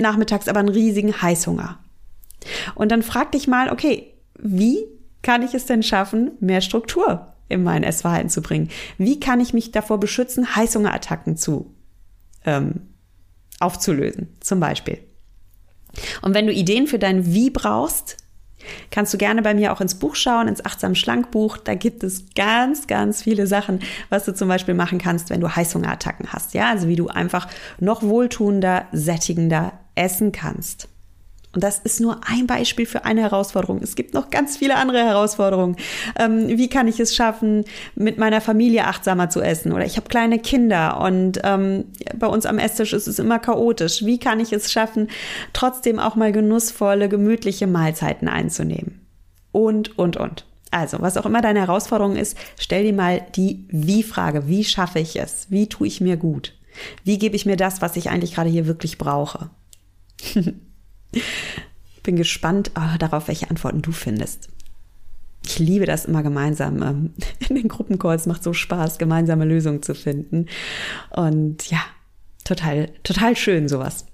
nachmittags 0.00 0.48
aber 0.48 0.60
einen 0.60 0.68
riesigen 0.68 1.20
Heißhunger. 1.20 1.78
Und 2.74 2.92
dann 2.92 3.02
frag 3.02 3.32
dich 3.32 3.48
mal, 3.48 3.70
okay, 3.70 4.14
wie 4.38 4.78
kann 5.22 5.42
ich 5.42 5.54
es 5.54 5.66
denn 5.66 5.82
schaffen, 5.82 6.32
mehr 6.40 6.60
Struktur 6.60 7.32
in 7.48 7.62
mein 7.62 7.82
Essverhalten 7.82 8.30
zu 8.30 8.42
bringen? 8.42 8.70
Wie 8.98 9.18
kann 9.18 9.40
ich 9.40 9.52
mich 9.52 9.72
davor 9.72 9.98
beschützen, 9.98 10.54
Heißhungerattacken 10.54 11.36
zu 11.36 11.74
ähm, 12.44 12.88
aufzulösen, 13.58 14.36
zum 14.40 14.60
Beispiel? 14.60 14.98
Und 16.22 16.34
wenn 16.34 16.46
du 16.46 16.52
Ideen 16.52 16.86
für 16.86 16.98
dein 16.98 17.32
Wie 17.32 17.50
brauchst, 17.50 18.18
kannst 18.90 19.12
du 19.14 19.18
gerne 19.18 19.42
bei 19.42 19.54
mir 19.54 19.72
auch 19.72 19.80
ins 19.80 19.94
Buch 19.94 20.14
schauen, 20.14 20.48
ins 20.48 20.64
Achtsam 20.64 20.94
Schlank 20.94 21.30
Buch. 21.30 21.56
Da 21.56 21.74
gibt 21.74 22.02
es 22.02 22.26
ganz, 22.34 22.86
ganz 22.86 23.22
viele 23.22 23.46
Sachen, 23.46 23.80
was 24.08 24.24
du 24.24 24.34
zum 24.34 24.48
Beispiel 24.48 24.74
machen 24.74 24.98
kannst, 24.98 25.30
wenn 25.30 25.40
du 25.40 25.54
Heißhungerattacken 25.54 26.32
hast. 26.32 26.54
Ja, 26.54 26.70
also 26.70 26.88
wie 26.88 26.96
du 26.96 27.08
einfach 27.08 27.48
noch 27.78 28.02
wohltuender, 28.02 28.86
sättigender 28.92 29.72
essen 29.94 30.32
kannst. 30.32 30.88
Und 31.56 31.64
das 31.64 31.78
ist 31.78 32.00
nur 32.00 32.20
ein 32.28 32.46
Beispiel 32.46 32.84
für 32.84 33.06
eine 33.06 33.22
Herausforderung. 33.22 33.80
Es 33.82 33.96
gibt 33.96 34.12
noch 34.12 34.28
ganz 34.28 34.58
viele 34.58 34.76
andere 34.76 34.98
Herausforderungen. 34.98 35.76
Ähm, 36.18 36.48
wie 36.48 36.68
kann 36.68 36.86
ich 36.86 37.00
es 37.00 37.16
schaffen, 37.16 37.64
mit 37.94 38.18
meiner 38.18 38.42
Familie 38.42 38.84
achtsamer 38.84 39.30
zu 39.30 39.40
essen? 39.40 39.72
Oder 39.72 39.86
ich 39.86 39.96
habe 39.96 40.06
kleine 40.06 40.38
Kinder 40.38 41.00
und 41.00 41.40
ähm, 41.44 41.86
bei 42.14 42.26
uns 42.26 42.44
am 42.44 42.58
Esstisch 42.58 42.92
ist 42.92 43.06
es 43.06 43.18
immer 43.18 43.38
chaotisch. 43.38 44.04
Wie 44.04 44.18
kann 44.18 44.38
ich 44.38 44.52
es 44.52 44.70
schaffen, 44.70 45.08
trotzdem 45.54 45.98
auch 45.98 46.14
mal 46.14 46.30
genussvolle, 46.30 47.08
gemütliche 47.08 47.66
Mahlzeiten 47.66 48.28
einzunehmen? 48.28 49.06
Und, 49.50 49.98
und, 49.98 50.18
und. 50.18 50.44
Also, 50.70 51.00
was 51.00 51.16
auch 51.16 51.24
immer 51.24 51.40
deine 51.40 51.60
Herausforderung 51.60 52.16
ist, 52.16 52.36
stell 52.58 52.84
dir 52.84 52.92
mal 52.92 53.24
die 53.34 53.64
Wie-Frage. 53.70 54.46
Wie 54.46 54.64
schaffe 54.64 54.98
ich 54.98 55.18
es? 55.18 55.46
Wie 55.48 55.70
tue 55.70 55.86
ich 55.86 56.02
mir 56.02 56.18
gut? 56.18 56.52
Wie 57.02 57.16
gebe 57.16 57.34
ich 57.34 57.46
mir 57.46 57.56
das, 57.56 57.80
was 57.80 57.96
ich 57.96 58.10
eigentlich 58.10 58.34
gerade 58.34 58.50
hier 58.50 58.66
wirklich 58.66 58.98
brauche? 58.98 59.48
Bin 62.02 62.16
gespannt 62.16 62.70
oh, 62.76 62.96
darauf, 62.98 63.28
welche 63.28 63.50
Antworten 63.50 63.82
du 63.82 63.92
findest. 63.92 64.48
Ich 65.44 65.58
liebe 65.58 65.86
das 65.86 66.04
immer 66.04 66.22
gemeinsam. 66.22 66.82
Ähm, 66.82 67.14
in 67.48 67.56
den 67.56 67.68
Gruppencalls 67.68 68.26
macht 68.26 68.42
so 68.42 68.52
Spaß, 68.52 68.98
gemeinsame 68.98 69.44
Lösungen 69.44 69.82
zu 69.82 69.94
finden. 69.94 70.46
Und 71.10 71.70
ja, 71.70 71.80
total, 72.44 72.90
total 73.02 73.36
schön 73.36 73.68
sowas. 73.68 74.06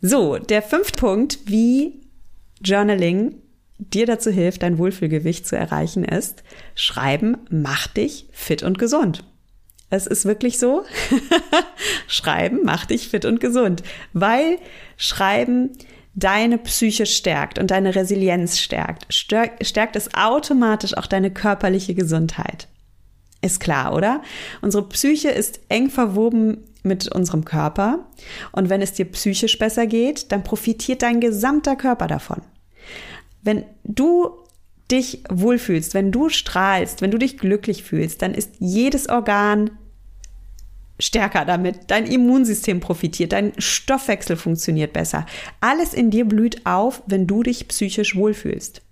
So, 0.00 0.38
der 0.38 0.62
fünfte 0.62 0.98
Punkt, 1.00 1.38
wie 1.46 2.00
Journaling 2.62 3.36
dir 3.78 4.06
dazu 4.06 4.30
hilft, 4.30 4.62
dein 4.62 4.78
Wohlfühlgewicht 4.78 5.46
zu 5.46 5.56
erreichen, 5.56 6.04
ist, 6.04 6.42
Schreiben 6.74 7.38
macht 7.50 7.96
dich 7.96 8.26
fit 8.32 8.62
und 8.62 8.78
gesund. 8.78 9.24
Es 9.90 10.06
ist 10.06 10.24
wirklich 10.24 10.58
so. 10.58 10.84
Schreiben 12.08 12.64
macht 12.64 12.90
dich 12.90 13.08
fit 13.08 13.24
und 13.24 13.40
gesund, 13.40 13.82
weil 14.12 14.58
Schreiben 14.96 15.70
deine 16.16 16.56
Psyche 16.58 17.06
stärkt 17.06 17.58
und 17.58 17.70
deine 17.70 17.94
Resilienz 17.94 18.58
stärkt, 18.58 19.06
stärkt 19.12 19.96
es 19.96 20.14
automatisch 20.14 20.96
auch 20.96 21.06
deine 21.06 21.30
körperliche 21.30 21.94
Gesundheit. 21.94 22.68
Ist 23.42 23.60
klar, 23.60 23.94
oder? 23.94 24.22
Unsere 24.62 24.88
Psyche 24.88 25.28
ist 25.28 25.60
eng 25.68 25.90
verwoben 25.90 26.64
mit 26.82 27.12
unserem 27.12 27.44
Körper 27.44 28.06
und 28.52 28.70
wenn 28.70 28.80
es 28.80 28.94
dir 28.94 29.04
psychisch 29.04 29.58
besser 29.58 29.86
geht, 29.86 30.32
dann 30.32 30.42
profitiert 30.42 31.02
dein 31.02 31.20
gesamter 31.20 31.76
Körper 31.76 32.06
davon. 32.06 32.40
Wenn 33.42 33.64
du 33.84 34.30
dich 34.90 35.22
wohlfühlst, 35.28 35.92
wenn 35.92 36.12
du 36.12 36.30
strahlst, 36.30 37.02
wenn 37.02 37.10
du 37.10 37.18
dich 37.18 37.38
glücklich 37.38 37.82
fühlst, 37.82 38.22
dann 38.22 38.34
ist 38.34 38.52
jedes 38.58 39.08
Organ 39.08 39.70
stärker 40.98 41.44
damit, 41.44 41.90
dein 41.90 42.06
Immunsystem 42.06 42.80
profitiert, 42.80 43.32
dein 43.32 43.52
Stoffwechsel 43.58 44.36
funktioniert 44.36 44.92
besser. 44.92 45.26
Alles 45.60 45.94
in 45.94 46.10
dir 46.10 46.24
blüht 46.24 46.64
auf, 46.66 47.02
wenn 47.06 47.26
du 47.26 47.42
dich 47.42 47.68
psychisch 47.68 48.16
wohlfühlst. 48.16 48.82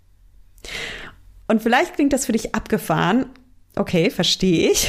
Und 1.49 1.63
vielleicht 1.63 1.95
klingt 1.95 2.13
das 2.13 2.27
für 2.27 2.33
dich 2.33 2.55
abgefahren. 2.55 3.27
Okay, 3.77 4.09
verstehe 4.11 4.71
ich. 4.71 4.89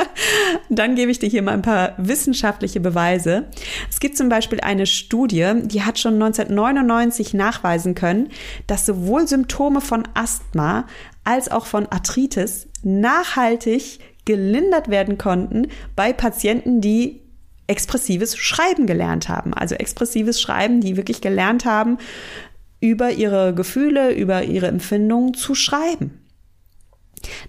Dann 0.70 0.94
gebe 0.94 1.10
ich 1.10 1.18
dir 1.18 1.28
hier 1.28 1.42
mal 1.42 1.52
ein 1.52 1.62
paar 1.62 1.92
wissenschaftliche 1.98 2.80
Beweise. 2.80 3.44
Es 3.90 4.00
gibt 4.00 4.16
zum 4.16 4.30
Beispiel 4.30 4.60
eine 4.60 4.86
Studie, 4.86 5.52
die 5.64 5.82
hat 5.82 5.98
schon 5.98 6.14
1999 6.14 7.34
nachweisen 7.34 7.94
können, 7.94 8.30
dass 8.66 8.86
sowohl 8.86 9.28
Symptome 9.28 9.82
von 9.82 10.04
Asthma 10.14 10.86
als 11.24 11.50
auch 11.50 11.66
von 11.66 11.86
Arthritis 11.86 12.68
nachhaltig 12.82 14.00
gelindert 14.26 14.88
werden 14.88 15.16
konnten 15.16 15.68
bei 15.94 16.12
Patienten, 16.12 16.82
die 16.82 17.22
expressives 17.66 18.36
Schreiben 18.36 18.86
gelernt 18.86 19.28
haben. 19.30 19.54
Also 19.54 19.74
expressives 19.74 20.40
Schreiben, 20.40 20.82
die 20.82 20.96
wirklich 20.96 21.22
gelernt 21.22 21.64
haben, 21.64 21.98
über 22.80 23.10
ihre 23.10 23.54
Gefühle, 23.54 24.12
über 24.12 24.44
ihre 24.44 24.66
Empfindungen 24.66 25.34
zu 25.34 25.54
schreiben. 25.54 26.20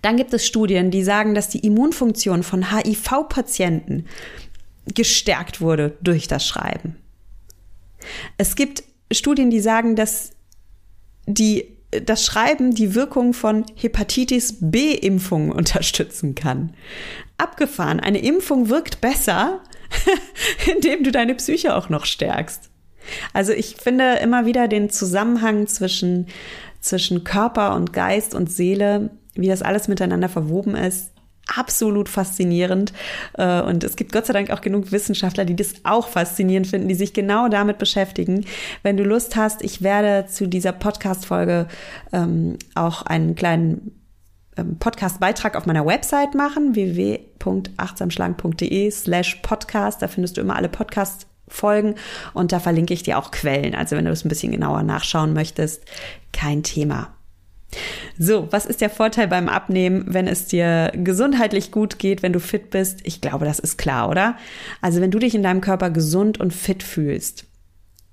Dann 0.02 0.18
gibt 0.18 0.34
es 0.34 0.46
Studien, 0.46 0.90
die 0.90 1.04
sagen, 1.04 1.36
dass 1.36 1.50
die 1.50 1.60
Immunfunktion 1.60 2.44
von 2.44 2.72
HIV-Patienten 2.72 4.06
gestärkt 4.96 5.60
wurde 5.60 5.98
durch 6.02 6.28
das 6.28 6.48
Schreiben. 6.48 6.96
Es 8.38 8.56
gibt 8.56 8.84
Studien, 9.12 9.50
die 9.50 9.60
sagen, 9.60 9.96
dass 9.96 10.32
die 11.26 11.77
das 11.92 12.26
Schreiben 12.26 12.74
die 12.74 12.96
Wirkung 12.96 13.34
von 13.34 13.66
Hepatitis 13.76 14.58
B-Impfungen 14.60 15.52
unterstützen 15.54 16.36
kann. 16.36 16.74
Abgefahren, 17.38 18.00
eine 18.00 18.20
Impfung 18.20 18.70
wirkt 18.70 19.02
besser, 19.02 19.62
indem 20.76 21.04
du 21.04 21.12
deine 21.12 21.36
Psyche 21.36 21.76
auch 21.76 21.90
noch 21.90 22.06
stärkst. 22.06 22.70
Also 23.34 23.54
ich 23.54 23.78
finde 23.78 24.16
immer 24.16 24.46
wieder 24.46 24.68
den 24.68 24.90
Zusammenhang 24.90 25.68
zwischen, 25.68 26.28
zwischen 26.82 27.24
Körper 27.24 27.76
und 27.76 27.94
Geist 27.94 28.36
und 28.36 28.52
Seele, 28.52 29.12
wie 29.34 29.48
das 29.48 29.62
alles 29.62 29.88
miteinander 29.88 30.28
verwoben 30.28 30.76
ist, 30.76 31.12
absolut 31.56 32.10
faszinierend. 32.10 32.94
Äh, 33.34 33.62
und 33.62 33.84
es 33.84 33.96
gibt 33.96 34.12
Gott 34.12 34.26
sei 34.26 34.34
Dank 34.34 34.52
auch 34.52 34.62
genug 34.62 34.92
Wissenschaftler, 34.92 35.46
die 35.46 35.56
das 35.56 35.74
auch 35.84 36.08
faszinierend 36.08 36.68
finden, 36.68 36.88
die 36.88 36.96
sich 36.96 37.14
genau 37.14 37.48
damit 37.48 37.78
beschäftigen. 37.78 38.46
Wenn 38.84 38.98
du 38.98 39.04
Lust 39.04 39.36
hast, 39.36 39.64
ich 39.64 39.82
werde 39.82 40.28
zu 40.28 40.48
dieser 40.48 40.72
Podcast-Folge 40.72 41.68
ähm, 42.12 42.58
auch 42.76 43.04
einen 43.04 43.36
kleinen 43.36 43.92
ähm, 44.58 44.78
Podcast-Beitrag 44.78 45.56
auf 45.56 45.66
meiner 45.66 45.86
Website 45.86 46.36
machen, 46.36 46.76
www.achtsamschlank.de 46.76 48.92
slash 48.92 49.36
podcast. 49.42 50.02
Da 50.02 50.08
findest 50.08 50.38
du 50.38 50.42
immer 50.42 50.56
alle 50.56 50.70
Podcasts 50.70 51.28
Folgen 51.50 51.96
und 52.34 52.52
da 52.52 52.60
verlinke 52.60 52.94
ich 52.94 53.04
dir 53.04 53.18
auch 53.18 53.32
Quellen. 53.32 53.74
Also 53.74 53.96
wenn 53.96 54.04
du 54.04 54.12
das 54.12 54.26
ein 54.26 54.30
bisschen 54.30 54.52
genauer 54.52 54.84
nachschauen 54.84 55.34
möchtest, 55.34 55.86
kein 56.34 56.62
Thema. 56.62 57.17
So, 58.18 58.48
was 58.52 58.66
ist 58.66 58.82
der 58.82 58.90
Vorteil 58.90 59.28
beim 59.28 59.50
Abnehmen, 59.50 60.06
wenn 60.08 60.28
es 60.28 60.48
dir 60.48 60.92
gesundheitlich 60.96 61.72
gut 61.72 62.00
geht, 62.00 62.24
wenn 62.24 62.34
du 62.34 62.40
fit 62.40 62.70
bist? 62.70 63.00
Ich 63.04 63.22
glaube, 63.22 63.46
das 63.46 63.60
ist 63.60 63.78
klar, 63.78 64.10
oder? 64.10 64.38
Also 64.82 65.02
wenn 65.02 65.12
du 65.12 65.20
dich 65.20 65.36
in 65.36 65.44
deinem 65.44 65.62
Körper 65.62 65.90
gesund 65.90 66.40
und 66.40 66.54
fit 66.54 66.82
fühlst, 66.82 67.46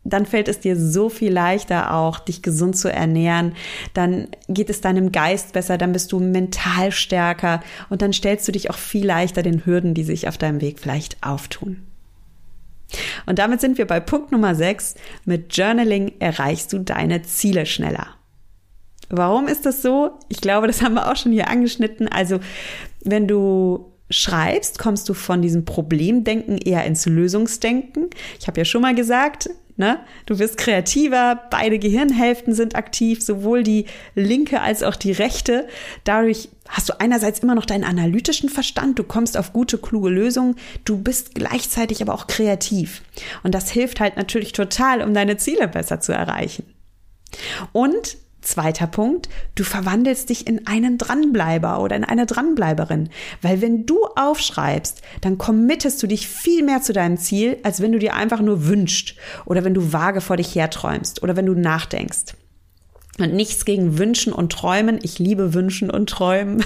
dann 0.04 0.26
fällt 0.26 0.48
es 0.48 0.60
dir 0.60 0.78
so 0.78 1.08
viel 1.08 1.32
leichter 1.32 1.94
auch, 1.94 2.18
dich 2.18 2.42
gesund 2.42 2.76
zu 2.76 2.92
ernähren. 2.92 3.54
Dann 3.94 4.28
geht 4.48 4.68
es 4.68 4.82
deinem 4.82 5.12
Geist 5.12 5.54
besser, 5.54 5.78
dann 5.78 5.92
bist 5.92 6.12
du 6.12 6.20
mental 6.20 6.92
stärker 6.92 7.62
und 7.88 8.02
dann 8.02 8.12
stellst 8.12 8.46
du 8.46 8.52
dich 8.52 8.68
auch 8.68 8.76
viel 8.76 9.06
leichter 9.06 9.42
den 9.42 9.64
Hürden, 9.64 9.94
die 9.94 10.04
sich 10.04 10.28
auf 10.28 10.36
deinem 10.36 10.60
Weg 10.60 10.78
vielleicht 10.78 11.16
auftun. 11.22 11.86
Und 13.24 13.38
damit 13.38 13.62
sind 13.62 13.78
wir 13.78 13.86
bei 13.86 13.98
Punkt 13.98 14.30
Nummer 14.30 14.54
6. 14.54 14.94
Mit 15.24 15.56
Journaling 15.56 16.12
erreichst 16.18 16.72
du 16.74 16.78
deine 16.80 17.22
Ziele 17.22 17.64
schneller. 17.64 18.08
Warum 19.10 19.48
ist 19.48 19.66
das 19.66 19.82
so? 19.82 20.12
Ich 20.28 20.40
glaube, 20.40 20.66
das 20.66 20.82
haben 20.82 20.94
wir 20.94 21.10
auch 21.10 21.16
schon 21.16 21.32
hier 21.32 21.48
angeschnitten. 21.48 22.08
Also, 22.08 22.40
wenn 23.02 23.28
du 23.28 23.92
schreibst, 24.10 24.78
kommst 24.78 25.08
du 25.08 25.14
von 25.14 25.42
diesem 25.42 25.64
Problemdenken 25.64 26.58
eher 26.58 26.84
ins 26.84 27.06
Lösungsdenken. 27.06 28.10
Ich 28.38 28.46
habe 28.46 28.60
ja 28.60 28.64
schon 28.64 28.82
mal 28.82 28.94
gesagt, 28.94 29.50
ne, 29.76 29.98
du 30.26 30.38
wirst 30.38 30.58
kreativer, 30.58 31.40
beide 31.50 31.78
Gehirnhälften 31.78 32.54
sind 32.54 32.76
aktiv, 32.76 33.24
sowohl 33.24 33.62
die 33.62 33.86
linke 34.14 34.60
als 34.60 34.82
auch 34.82 34.96
die 34.96 35.12
rechte. 35.12 35.66
Dadurch 36.04 36.48
hast 36.68 36.88
du 36.88 37.00
einerseits 37.00 37.40
immer 37.40 37.54
noch 37.54 37.66
deinen 37.66 37.84
analytischen 37.84 38.48
Verstand, 38.48 38.98
du 38.98 39.04
kommst 39.04 39.36
auf 39.36 39.52
gute, 39.52 39.78
kluge 39.78 40.10
Lösungen, 40.10 40.56
du 40.84 40.98
bist 40.98 41.34
gleichzeitig 41.34 42.02
aber 42.02 42.14
auch 42.14 42.26
kreativ. 42.26 43.02
Und 43.42 43.54
das 43.54 43.70
hilft 43.70 44.00
halt 44.00 44.16
natürlich 44.16 44.52
total, 44.52 45.02
um 45.02 45.14
deine 45.14 45.36
Ziele 45.38 45.66
besser 45.66 46.00
zu 46.00 46.12
erreichen. 46.12 46.64
Und 47.72 48.16
Zweiter 48.44 48.86
Punkt, 48.86 49.28
du 49.54 49.64
verwandelst 49.64 50.28
dich 50.28 50.46
in 50.46 50.66
einen 50.66 50.98
Dranbleiber 50.98 51.80
oder 51.80 51.96
in 51.96 52.04
eine 52.04 52.26
Dranbleiberin. 52.26 53.08
Weil 53.42 53.60
wenn 53.60 53.86
du 53.86 54.04
aufschreibst, 54.16 55.02
dann 55.22 55.38
committest 55.38 56.02
du 56.02 56.06
dich 56.06 56.28
viel 56.28 56.62
mehr 56.62 56.82
zu 56.82 56.92
deinem 56.92 57.16
Ziel, 57.16 57.56
als 57.62 57.80
wenn 57.80 57.92
du 57.92 57.98
dir 57.98 58.14
einfach 58.14 58.40
nur 58.40 58.66
wünschst 58.66 59.14
oder 59.46 59.64
wenn 59.64 59.74
du 59.74 59.92
vage 59.92 60.20
vor 60.20 60.36
dich 60.36 60.54
herträumst 60.54 61.22
oder 61.22 61.36
wenn 61.36 61.46
du 61.46 61.54
nachdenkst. 61.54 62.34
Und 63.18 63.32
nichts 63.32 63.64
gegen 63.64 63.96
Wünschen 63.96 64.32
und 64.32 64.50
Träumen. 64.50 64.98
Ich 65.02 65.18
liebe 65.20 65.54
Wünschen 65.54 65.88
und 65.88 66.10
Träumen. 66.10 66.64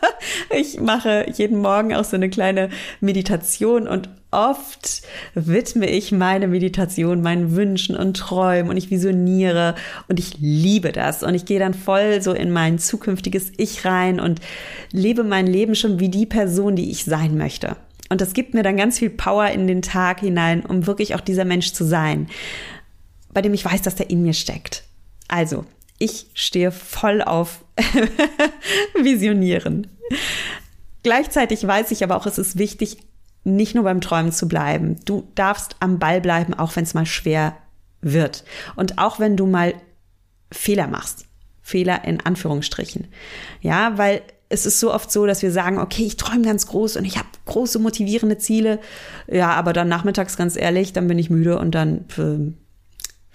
ich 0.50 0.78
mache 0.78 1.26
jeden 1.32 1.58
Morgen 1.58 1.94
auch 1.94 2.04
so 2.04 2.16
eine 2.16 2.28
kleine 2.28 2.68
Meditation 3.00 3.88
und 3.88 4.10
oft 4.36 5.02
widme 5.34 5.88
ich 5.88 6.12
meine 6.12 6.46
Meditation 6.46 7.22
meinen 7.22 7.56
Wünschen 7.56 7.96
und 7.96 8.16
Träumen 8.18 8.70
und 8.70 8.76
ich 8.76 8.90
visioniere 8.90 9.74
und 10.08 10.20
ich 10.20 10.38
liebe 10.38 10.92
das 10.92 11.22
und 11.22 11.34
ich 11.34 11.46
gehe 11.46 11.58
dann 11.58 11.74
voll 11.74 12.20
so 12.20 12.32
in 12.32 12.52
mein 12.52 12.78
zukünftiges 12.78 13.52
Ich 13.56 13.84
rein 13.86 14.20
und 14.20 14.40
lebe 14.92 15.24
mein 15.24 15.46
Leben 15.46 15.74
schon 15.74 15.98
wie 15.98 16.10
die 16.10 16.26
Person, 16.26 16.76
die 16.76 16.90
ich 16.90 17.04
sein 17.04 17.36
möchte. 17.36 17.76
Und 18.10 18.20
das 18.20 18.34
gibt 18.34 18.54
mir 18.54 18.62
dann 18.62 18.76
ganz 18.76 18.98
viel 18.98 19.10
Power 19.10 19.48
in 19.48 19.66
den 19.66 19.82
Tag 19.82 20.20
hinein, 20.20 20.64
um 20.64 20.86
wirklich 20.86 21.14
auch 21.14 21.20
dieser 21.20 21.44
Mensch 21.44 21.72
zu 21.72 21.84
sein, 21.84 22.28
bei 23.32 23.42
dem 23.42 23.54
ich 23.54 23.64
weiß, 23.64 23.82
dass 23.82 23.96
der 23.96 24.10
in 24.10 24.22
mir 24.22 24.34
steckt. 24.34 24.84
Also, 25.28 25.64
ich 25.98 26.26
stehe 26.34 26.70
voll 26.70 27.22
auf 27.22 27.64
Visionieren. 29.02 29.88
Gleichzeitig 31.02 31.66
weiß 31.66 31.90
ich 31.90 32.04
aber 32.04 32.16
auch, 32.16 32.26
es 32.26 32.38
ist 32.38 32.58
wichtig, 32.58 32.98
nicht 33.46 33.74
nur 33.74 33.84
beim 33.84 34.00
Träumen 34.00 34.32
zu 34.32 34.48
bleiben. 34.48 34.96
Du 35.04 35.28
darfst 35.34 35.76
am 35.80 35.98
Ball 35.98 36.20
bleiben, 36.20 36.52
auch 36.52 36.76
wenn 36.76 36.84
es 36.84 36.94
mal 36.94 37.06
schwer 37.06 37.56
wird. 38.02 38.44
Und 38.74 38.98
auch 38.98 39.20
wenn 39.20 39.36
du 39.36 39.46
mal 39.46 39.74
Fehler 40.52 40.88
machst. 40.88 41.26
Fehler 41.62 42.04
in 42.04 42.20
Anführungsstrichen. 42.20 43.06
Ja, 43.60 43.96
weil 43.98 44.22
es 44.48 44.66
ist 44.66 44.78
so 44.78 44.92
oft 44.92 45.10
so, 45.10 45.26
dass 45.26 45.42
wir 45.42 45.50
sagen, 45.50 45.78
okay, 45.78 46.04
ich 46.04 46.16
träume 46.16 46.42
ganz 46.42 46.66
groß 46.66 46.96
und 46.96 47.04
ich 47.04 47.18
habe 47.18 47.28
große 47.46 47.78
motivierende 47.78 48.38
Ziele. 48.38 48.80
Ja, 49.28 49.52
aber 49.52 49.72
dann 49.72 49.88
nachmittags 49.88 50.36
ganz 50.36 50.56
ehrlich, 50.56 50.92
dann 50.92 51.08
bin 51.08 51.18
ich 51.18 51.30
müde 51.30 51.58
und 51.58 51.74
dann 51.74 52.04
äh, 52.18 52.52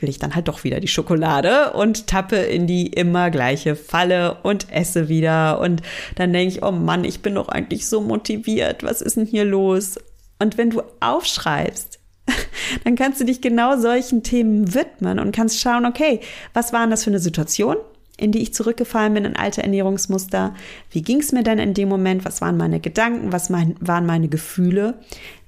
will 0.01 0.09
ich 0.09 0.19
dann 0.19 0.35
halt 0.35 0.47
doch 0.47 0.63
wieder 0.63 0.79
die 0.79 0.87
Schokolade 0.87 1.73
und 1.73 2.07
tappe 2.07 2.37
in 2.37 2.67
die 2.67 2.87
immer 2.87 3.29
gleiche 3.29 3.75
Falle 3.75 4.37
und 4.43 4.71
esse 4.71 5.09
wieder. 5.09 5.59
Und 5.59 5.81
dann 6.15 6.33
denke 6.33 6.55
ich, 6.55 6.63
oh 6.63 6.71
Mann, 6.71 7.03
ich 7.03 7.21
bin 7.21 7.35
doch 7.35 7.49
eigentlich 7.49 7.87
so 7.87 8.01
motiviert. 8.01 8.83
Was 8.83 9.01
ist 9.01 9.17
denn 9.17 9.25
hier 9.25 9.45
los? 9.45 9.97
Und 10.39 10.57
wenn 10.57 10.71
du 10.71 10.81
aufschreibst, 10.99 11.99
dann 12.83 12.95
kannst 12.95 13.21
du 13.21 13.25
dich 13.25 13.41
genau 13.41 13.77
solchen 13.77 14.23
Themen 14.23 14.73
widmen 14.73 15.19
und 15.19 15.35
kannst 15.35 15.59
schauen, 15.59 15.85
okay, 15.85 16.19
was 16.53 16.73
war 16.73 16.81
denn 16.81 16.91
das 16.91 17.03
für 17.03 17.11
eine 17.11 17.19
Situation? 17.19 17.77
in 18.17 18.31
die 18.31 18.43
ich 18.43 18.53
zurückgefallen 18.53 19.15
bin 19.15 19.25
in 19.25 19.35
alte 19.35 19.63
Ernährungsmuster. 19.63 20.53
Wie 20.91 21.01
ging 21.01 21.21
es 21.21 21.31
mir 21.31 21.41
denn 21.41 21.57
in 21.57 21.73
dem 21.73 21.89
Moment? 21.89 22.23
Was 22.23 22.39
waren 22.39 22.55
meine 22.55 22.79
Gedanken? 22.79 23.33
Was 23.33 23.49
mein, 23.49 23.75
waren 23.79 24.05
meine 24.05 24.27
Gefühle? 24.27 24.99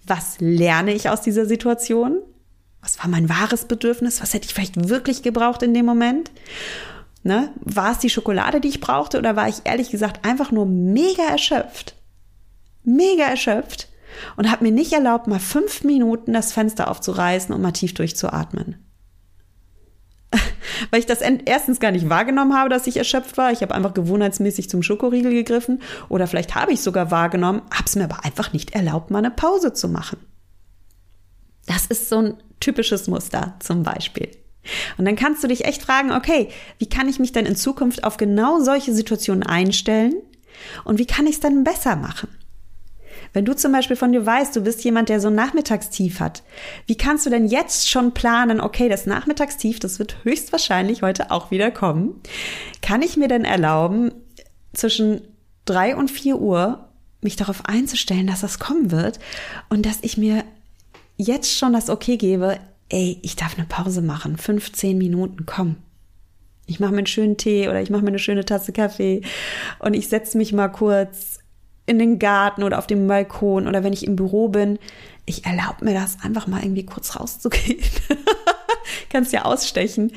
Was 0.07 0.37
lerne 0.39 0.91
ich 0.93 1.07
aus 1.07 1.21
dieser 1.21 1.45
Situation? 1.45 2.17
Was 2.83 2.99
war 2.99 3.07
mein 3.07 3.29
wahres 3.29 3.65
Bedürfnis? 3.65 4.21
Was 4.21 4.33
hätte 4.33 4.45
ich 4.45 4.53
vielleicht 4.53 4.89
wirklich 4.89 5.23
gebraucht 5.23 5.63
in 5.63 5.73
dem 5.73 5.85
Moment? 5.85 6.31
Ne? 7.23 7.53
War 7.61 7.93
es 7.93 7.99
die 7.99 8.09
Schokolade, 8.09 8.59
die 8.59 8.67
ich 8.67 8.81
brauchte, 8.81 9.17
oder 9.17 9.37
war 9.37 9.47
ich 9.47 9.61
ehrlich 9.63 9.89
gesagt 9.89 10.25
einfach 10.25 10.51
nur 10.51 10.65
mega 10.65 11.23
erschöpft? 11.23 11.95
Mega 12.83 13.23
erschöpft 13.23 13.87
und 14.35 14.51
habe 14.51 14.65
mir 14.65 14.71
nicht 14.71 14.93
erlaubt, 14.93 15.27
mal 15.27 15.39
fünf 15.39 15.83
Minuten 15.83 16.33
das 16.33 16.53
Fenster 16.53 16.89
aufzureißen 16.91 17.55
und 17.55 17.61
mal 17.61 17.71
tief 17.71 17.93
durchzuatmen. 17.93 18.75
Weil 20.91 20.99
ich 20.99 21.05
das 21.05 21.21
erstens 21.21 21.79
gar 21.79 21.91
nicht 21.91 22.09
wahrgenommen 22.09 22.55
habe, 22.55 22.69
dass 22.69 22.87
ich 22.87 22.97
erschöpft 22.97 23.37
war. 23.37 23.51
Ich 23.51 23.61
habe 23.61 23.73
einfach 23.73 23.93
gewohnheitsmäßig 23.93 24.69
zum 24.69 24.83
Schokoriegel 24.83 25.31
gegriffen. 25.31 25.81
Oder 26.09 26.27
vielleicht 26.27 26.55
habe 26.55 26.73
ich 26.73 26.81
sogar 26.81 27.11
wahrgenommen, 27.11 27.61
habe 27.71 27.85
es 27.85 27.95
mir 27.95 28.05
aber 28.05 28.25
einfach 28.25 28.51
nicht 28.53 28.71
erlaubt, 28.71 29.11
mal 29.11 29.19
eine 29.19 29.31
Pause 29.31 29.73
zu 29.73 29.87
machen. 29.87 30.17
Das 31.65 31.85
ist 31.85 32.09
so 32.09 32.17
ein 32.17 32.37
typisches 32.63 33.07
Muster 33.07 33.55
zum 33.59 33.83
Beispiel. 33.83 34.29
Und 34.97 35.05
dann 35.05 35.15
kannst 35.15 35.43
du 35.43 35.47
dich 35.47 35.65
echt 35.65 35.83
fragen, 35.83 36.11
okay, 36.11 36.47
wie 36.77 36.87
kann 36.87 37.09
ich 37.09 37.19
mich 37.19 37.33
denn 37.33 37.45
in 37.45 37.55
Zukunft 37.55 38.03
auf 38.03 38.17
genau 38.17 38.59
solche 38.61 38.93
Situationen 38.93 39.43
einstellen? 39.43 40.13
Und 40.85 40.99
wie 40.99 41.05
kann 41.05 41.27
ich 41.27 41.35
es 41.35 41.39
dann 41.41 41.63
besser 41.63 41.95
machen? 41.95 42.29
Wenn 43.33 43.45
du 43.45 43.55
zum 43.55 43.71
Beispiel 43.71 43.95
von 43.95 44.11
dir 44.11 44.25
weißt, 44.25 44.55
du 44.55 44.61
bist 44.61 44.83
jemand, 44.83 45.09
der 45.09 45.19
so 45.19 45.27
ein 45.27 45.35
Nachmittagstief 45.35 46.19
hat, 46.19 46.43
wie 46.85 46.95
kannst 46.95 47.25
du 47.25 47.31
denn 47.31 47.47
jetzt 47.47 47.89
schon 47.89 48.13
planen, 48.13 48.61
okay, 48.61 48.89
das 48.89 49.07
Nachmittagstief, 49.07 49.79
das 49.79 49.97
wird 49.97 50.17
höchstwahrscheinlich 50.23 51.01
heute 51.01 51.31
auch 51.31 51.49
wieder 51.49 51.71
kommen. 51.71 52.21
Kann 52.81 53.01
ich 53.01 53.17
mir 53.17 53.27
denn 53.27 53.43
erlauben, 53.43 54.11
zwischen 54.73 55.21
drei 55.65 55.95
und 55.95 56.11
vier 56.11 56.39
Uhr 56.39 56.89
mich 57.21 57.35
darauf 57.35 57.65
einzustellen, 57.65 58.27
dass 58.27 58.41
das 58.41 58.59
kommen 58.59 58.91
wird 58.91 59.19
und 59.69 59.85
dass 59.85 59.99
ich 60.01 60.17
mir 60.17 60.43
jetzt 61.17 61.51
schon 61.51 61.73
das 61.73 61.89
Okay 61.89 62.17
gebe, 62.17 62.59
ey, 62.89 63.19
ich 63.21 63.35
darf 63.35 63.57
eine 63.57 63.67
Pause 63.67 64.01
machen, 64.01 64.37
15 64.37 64.97
Minuten, 64.97 65.45
komm. 65.45 65.77
Ich 66.65 66.79
mache 66.79 66.91
mir 66.91 66.99
einen 66.99 67.07
schönen 67.07 67.37
Tee 67.37 67.67
oder 67.67 67.81
ich 67.81 67.89
mache 67.89 68.03
mir 68.03 68.09
eine 68.09 68.19
schöne 68.19 68.45
Tasse 68.45 68.71
Kaffee 68.71 69.21
und 69.79 69.93
ich 69.93 70.07
setze 70.07 70.37
mich 70.37 70.53
mal 70.53 70.69
kurz 70.69 71.39
in 71.85 71.99
den 71.99 72.19
Garten 72.19 72.63
oder 72.63 72.77
auf 72.77 72.87
dem 72.87 73.07
Balkon 73.07 73.67
oder 73.67 73.83
wenn 73.83 73.93
ich 73.93 74.07
im 74.07 74.15
Büro 74.15 74.47
bin. 74.47 74.79
Ich 75.25 75.45
erlaube 75.45 75.83
mir 75.83 75.93
das 75.93 76.17
einfach 76.23 76.47
mal 76.47 76.63
irgendwie 76.63 76.85
kurz 76.85 77.19
rauszugehen. 77.19 77.79
Kannst 79.09 79.33
ja 79.33 79.43
ausstechen. 79.43 80.13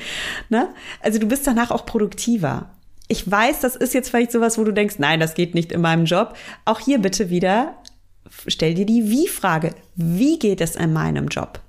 Ne? 0.49 0.69
Also 1.01 1.19
du 1.19 1.27
bist 1.27 1.45
danach 1.45 1.71
auch 1.71 1.85
produktiver. 1.85 2.69
Ich 3.09 3.29
weiß, 3.29 3.61
das 3.61 3.75
ist 3.75 3.93
jetzt 3.93 4.09
vielleicht 4.09 4.31
sowas, 4.31 4.57
wo 4.57 4.63
du 4.63 4.73
denkst, 4.73 4.95
nein, 4.99 5.19
das 5.19 5.33
geht 5.33 5.55
nicht 5.55 5.71
in 5.71 5.81
meinem 5.81 6.05
Job. 6.05 6.35
Auch 6.65 6.79
hier 6.79 6.99
bitte 6.99 7.29
wieder 7.29 7.75
stell 8.47 8.73
dir 8.73 8.85
die 8.85 9.09
Wie-Frage. 9.09 9.73
Wie 9.95 10.39
geht 10.39 10.61
es 10.61 10.75
in 10.75 10.93
meinem 10.93 11.27
Job? 11.27 11.59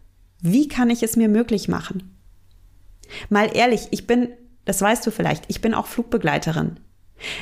Wie 0.40 0.68
kann 0.68 0.90
ich 0.90 1.02
es 1.02 1.16
mir 1.16 1.28
möglich 1.28 1.68
machen? 1.68 2.14
Mal 3.28 3.50
ehrlich, 3.56 3.88
ich 3.90 4.06
bin, 4.06 4.28
das 4.64 4.80
weißt 4.80 5.06
du 5.06 5.10
vielleicht, 5.10 5.44
ich 5.48 5.60
bin 5.60 5.74
auch 5.74 5.86
Flugbegleiterin. 5.86 6.78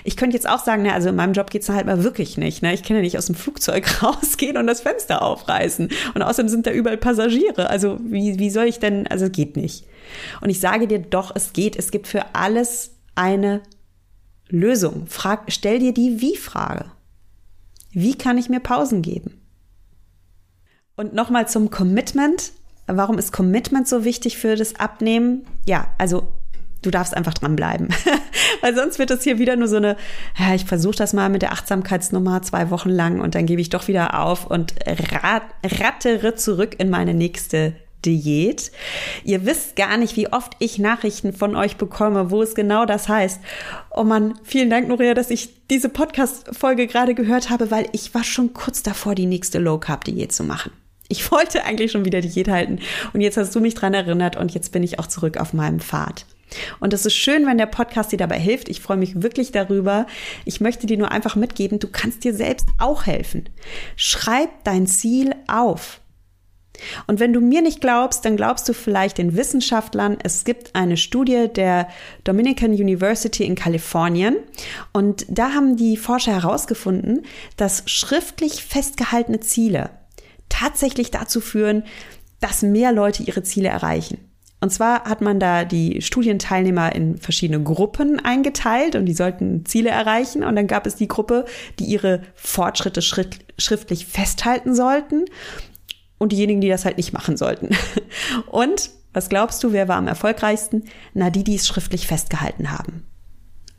Ich 0.05 0.17
könnte 0.17 0.37
jetzt 0.37 0.49
auch 0.49 0.65
sagen, 0.65 0.83
ne, 0.83 0.95
also 0.95 1.11
in 1.11 1.17
meinem 1.17 1.35
Job 1.35 1.51
geht's 1.51 1.69
halt 1.69 1.87
mal 1.87 2.03
wirklich 2.03 2.39
nicht. 2.39 2.63
Ne? 2.63 2.73
Ich 2.73 2.83
kann 2.83 2.97
ja 2.97 3.03
nicht 3.03 3.19
aus 3.19 3.27
dem 3.27 3.35
Flugzeug 3.35 4.03
rausgehen 4.03 4.57
und 4.57 4.67
das 4.67 4.81
Fenster 4.81 5.23
aufreißen. 5.23 5.91
Und 6.15 6.23
außerdem 6.23 6.49
sind 6.49 6.67
da 6.67 6.71
überall 6.71 6.97
Passagiere. 6.97 7.69
Also 7.69 7.99
wie, 8.01 8.39
wie 8.39 8.51
soll 8.51 8.67
ich 8.67 8.79
denn, 8.79 9.07
also 9.07 9.29
geht 9.29 9.57
nicht. 9.57 9.85
Und 10.41 10.49
ich 10.49 10.61
sage 10.61 10.87
dir 10.87 10.99
doch, 10.99 11.33
es 11.35 11.53
geht. 11.53 11.77
Es 11.77 11.91
gibt 11.91 12.07
für 12.07 12.35
alles 12.35 12.93
eine 13.15 13.61
Lösung. 14.49 15.07
Frag, 15.09 15.45
stell 15.49 15.79
dir 15.79 15.93
die 15.93 16.21
Wie-Frage. 16.21 16.87
Wie 17.99 18.15
kann 18.15 18.37
ich 18.37 18.51
mir 18.51 18.61
Pausen 18.61 19.01
geben? 19.01 19.41
Und 20.97 21.15
nochmal 21.15 21.49
zum 21.49 21.71
Commitment. 21.71 22.53
Warum 22.87 23.17
ist 23.17 23.33
Commitment 23.33 23.89
so 23.89 24.05
wichtig 24.05 24.37
für 24.37 24.55
das 24.55 24.75
Abnehmen? 24.75 25.47
Ja, 25.65 25.87
also 25.97 26.31
du 26.83 26.91
darfst 26.91 27.17
einfach 27.17 27.33
dranbleiben. 27.33 27.89
Weil 28.61 28.75
sonst 28.75 28.99
wird 28.99 29.11
es 29.13 29.23
hier 29.23 29.39
wieder 29.39 29.57
nur 29.57 29.69
so 29.69 29.77
eine, 29.77 29.97
ja, 30.39 30.55
ich 30.55 30.67
versuche 30.67 30.97
das 30.97 31.15
mal 31.15 31.31
mit 31.31 31.41
der 31.41 31.53
Achtsamkeitsnummer 31.53 32.43
zwei 32.43 32.69
Wochen 32.69 32.91
lang 32.91 33.23
und 33.23 33.35
dann 33.35 33.47
gebe 33.47 33.63
ich 33.63 33.71
doch 33.71 33.89
wieder 33.89 34.21
auf 34.21 34.47
und 34.47 34.75
rat, 34.87 35.45
rattere 35.65 36.35
zurück 36.35 36.77
in 36.79 36.91
meine 36.91 37.15
nächste 37.15 37.77
Diät. 38.07 38.73
Ihr 39.25 39.45
wisst 39.45 39.77
gar 39.77 39.97
nicht, 39.97 40.17
wie 40.17 40.33
oft 40.33 40.53
ich 40.59 40.79
Nachrichten 40.79 41.33
von 41.33 41.57
euch 41.57 41.77
bekomme, 41.77 42.31
wo 42.31 42.41
es 42.41 42.55
genau 42.55 42.87
das 42.87 43.09
heißt. 43.09 43.41
Oh 43.91 44.05
Mann, 44.05 44.39
vielen 44.45 44.71
Dank, 44.71 44.89
Noria, 44.89 45.15
dass 45.15 45.31
ich 45.31 45.67
diese 45.69 45.89
Podcast-Folge 45.89 46.87
gerade 46.87 47.15
gehört 47.15 47.51
habe, 47.51 47.71
weil 47.71 47.89
ich 47.93 48.15
war 48.15 48.25
schon 48.25 48.55
kurz 48.55 48.83
davor, 48.83 49.15
die 49.15 49.27
nächste 49.27 49.59
Low-Carb-Diät 49.59 50.33
zu 50.33 50.45
machen. 50.45 50.73
Ich 51.09 51.31
wollte 51.31 51.65
eigentlich 51.65 51.93
schon 51.93 52.05
wieder 52.05 52.21
Diät 52.21 52.49
halten 52.49 52.79
und 53.13 53.21
jetzt 53.21 53.37
hast 53.37 53.55
du 53.55 53.61
mich 53.61 53.75
dran 53.75 53.95
erinnert 53.95 54.37
und 54.37 54.55
jetzt 54.55 54.73
bin 54.73 54.83
ich 54.83 54.99
auch 54.99 55.07
zurück 55.07 55.37
auf 55.37 55.53
meinem 55.53 55.81
Pfad. 55.81 56.25
Und 56.81 56.93
es 56.93 57.05
ist 57.05 57.15
schön, 57.15 57.47
wenn 57.47 57.59
der 57.59 57.67
Podcast 57.67 58.13
dir 58.13 58.19
dabei 58.19 58.39
hilft. 58.39 58.69
Ich 58.69 58.81
freue 58.81 58.97
mich 58.97 59.21
wirklich 59.23 59.53
darüber. 59.53 60.07
Ich 60.45 60.61
möchte 60.61 60.87
dir 60.87 60.97
nur 60.97 61.11
einfach 61.11 61.37
mitgeben, 61.37 61.79
du 61.79 61.89
kannst 61.89 62.25
dir 62.25 62.35
selbst 62.35 62.69
auch 62.79 63.07
helfen. 63.07 63.49
Schreib 63.97 64.51
dein 64.65 64.87
Ziel 64.87 65.35
auf. 65.49 66.01
Und 67.07 67.21
wenn 67.21 67.33
du 67.33 67.41
mir 67.41 67.63
nicht 67.63 67.81
glaubst, 67.81 68.25
dann 68.25 68.37
glaubst 68.37 68.69
du 68.69 68.73
vielleicht 68.73 69.19
den 69.19 69.37
Wissenschaftlern. 69.37 70.19
Es 70.23 70.45
gibt 70.45 70.75
eine 70.75 70.97
Studie 70.97 71.49
der 71.55 71.89
Dominican 72.25 72.71
University 72.71 73.45
in 73.45 73.55
Kalifornien 73.55 74.37
und 74.93 75.27
da 75.29 75.53
haben 75.53 75.77
die 75.77 75.97
Forscher 75.97 76.33
herausgefunden, 76.33 77.25
dass 77.57 77.83
schriftlich 77.87 78.65
festgehaltene 78.65 79.41
Ziele 79.41 79.91
tatsächlich 80.49 81.11
dazu 81.11 81.41
führen, 81.41 81.85
dass 82.41 82.63
mehr 82.63 82.93
Leute 82.93 83.23
ihre 83.23 83.43
Ziele 83.43 83.69
erreichen. 83.69 84.19
Und 84.61 84.71
zwar 84.71 85.05
hat 85.05 85.21
man 85.21 85.39
da 85.39 85.65
die 85.65 86.01
Studienteilnehmer 86.01 86.95
in 86.95 87.19
verschiedene 87.19 87.63
Gruppen 87.63 88.25
eingeteilt 88.25 88.97
und 88.97 89.05
die 89.05 89.15
sollten 89.15 89.67
Ziele 89.67 89.91
erreichen. 89.91 90.43
Und 90.43 90.57
dann 90.57 90.67
gab 90.67 90.87
es 90.87 90.97
die 90.97 91.09
Gruppe, 91.09 91.45
die 91.79 91.85
ihre 91.85 92.23
Fortschritte 92.35 93.03
schriftlich 93.03 94.07
festhalten 94.07 94.75
sollten 94.75 95.27
und 96.19 96.33
diejenigen, 96.33 96.61
die 96.61 96.69
das 96.69 96.85
halt 96.85 96.97
nicht 96.97 97.13
machen 97.13 97.37
sollten. 97.37 97.71
Und 98.47 98.91
was 99.13 99.29
glaubst 99.29 99.63
du, 99.65 99.73
wer 99.73 99.89
war 99.89 99.97
am 99.97 100.09
erfolgreichsten? 100.09 100.85
Na, 101.15 101.31
die, 101.31 101.45
die 101.45 101.55
es 101.55 101.67
schriftlich 101.67 102.07
festgehalten 102.07 102.71
haben. 102.71 103.05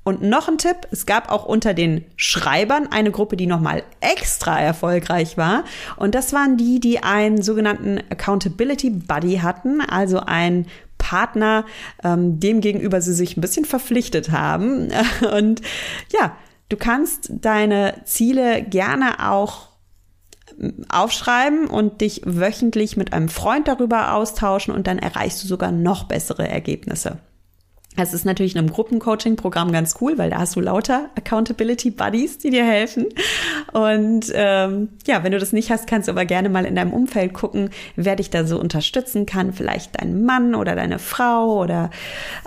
Und 0.03 0.21
noch 0.21 0.47
ein 0.47 0.57
Tipp, 0.57 0.87
es 0.89 1.05
gab 1.05 1.29
auch 1.29 1.45
unter 1.45 1.73
den 1.73 2.05
Schreibern 2.15 2.87
eine 2.91 3.11
Gruppe, 3.11 3.35
die 3.35 3.45
nochmal 3.45 3.83
extra 3.99 4.57
erfolgreich 4.57 5.35
war. 5.35 5.65
Und 5.97 6.15
das 6.15 6.31
waren 6.31 6.55
die, 6.55 6.79
die 6.79 7.03
einen 7.03 7.41
sogenannten 7.41 7.99
Accountability 8.09 8.89
Buddy 8.89 9.39
hatten, 9.39 9.81
also 9.81 10.21
einen 10.21 10.67
Partner, 10.97 11.65
ähm, 12.05 12.39
dem 12.39 12.61
gegenüber 12.61 13.01
sie 13.01 13.13
sich 13.13 13.35
ein 13.35 13.41
bisschen 13.41 13.65
verpflichtet 13.65 14.31
haben. 14.31 14.89
Und 15.37 15.61
ja, 16.13 16.37
du 16.69 16.77
kannst 16.77 17.29
deine 17.41 18.01
Ziele 18.05 18.63
gerne 18.63 19.29
auch 19.29 19.67
aufschreiben 20.89 21.67
und 21.67 22.01
dich 22.01 22.21
wöchentlich 22.25 22.97
mit 22.97 23.13
einem 23.13 23.29
Freund 23.29 23.67
darüber 23.67 24.13
austauschen 24.13 24.73
und 24.73 24.87
dann 24.87 24.99
erreichst 24.99 25.43
du 25.43 25.47
sogar 25.47 25.71
noch 25.71 26.05
bessere 26.05 26.47
Ergebnisse. 26.47 27.19
Das 27.97 28.13
ist 28.13 28.25
natürlich 28.25 28.53
in 28.53 28.59
einem 28.59 28.71
Gruppencoaching-Programm 28.71 29.71
ganz 29.71 29.95
cool, 29.99 30.19
weil 30.19 30.29
da 30.29 30.37
hast 30.37 30.55
du 30.55 30.61
lauter 30.61 31.09
Accountability 31.15 31.89
Buddies, 31.89 32.37
die 32.37 32.51
dir 32.51 32.63
helfen. 32.63 33.07
Und 33.73 34.31
ähm, 34.35 34.89
ja, 35.07 35.23
wenn 35.23 35.31
du 35.31 35.39
das 35.39 35.51
nicht 35.51 35.71
hast, 35.71 35.87
kannst 35.87 36.07
du 36.07 36.11
aber 36.11 36.25
gerne 36.25 36.49
mal 36.49 36.65
in 36.65 36.75
deinem 36.75 36.93
Umfeld 36.93 37.33
gucken, 37.33 37.71
wer 37.95 38.15
dich 38.15 38.29
da 38.29 38.45
so 38.45 38.59
unterstützen 38.59 39.25
kann. 39.25 39.51
Vielleicht 39.51 39.99
dein 39.99 40.23
Mann 40.23 40.53
oder 40.53 40.75
deine 40.75 40.99
Frau 40.99 41.59
oder 41.59 41.89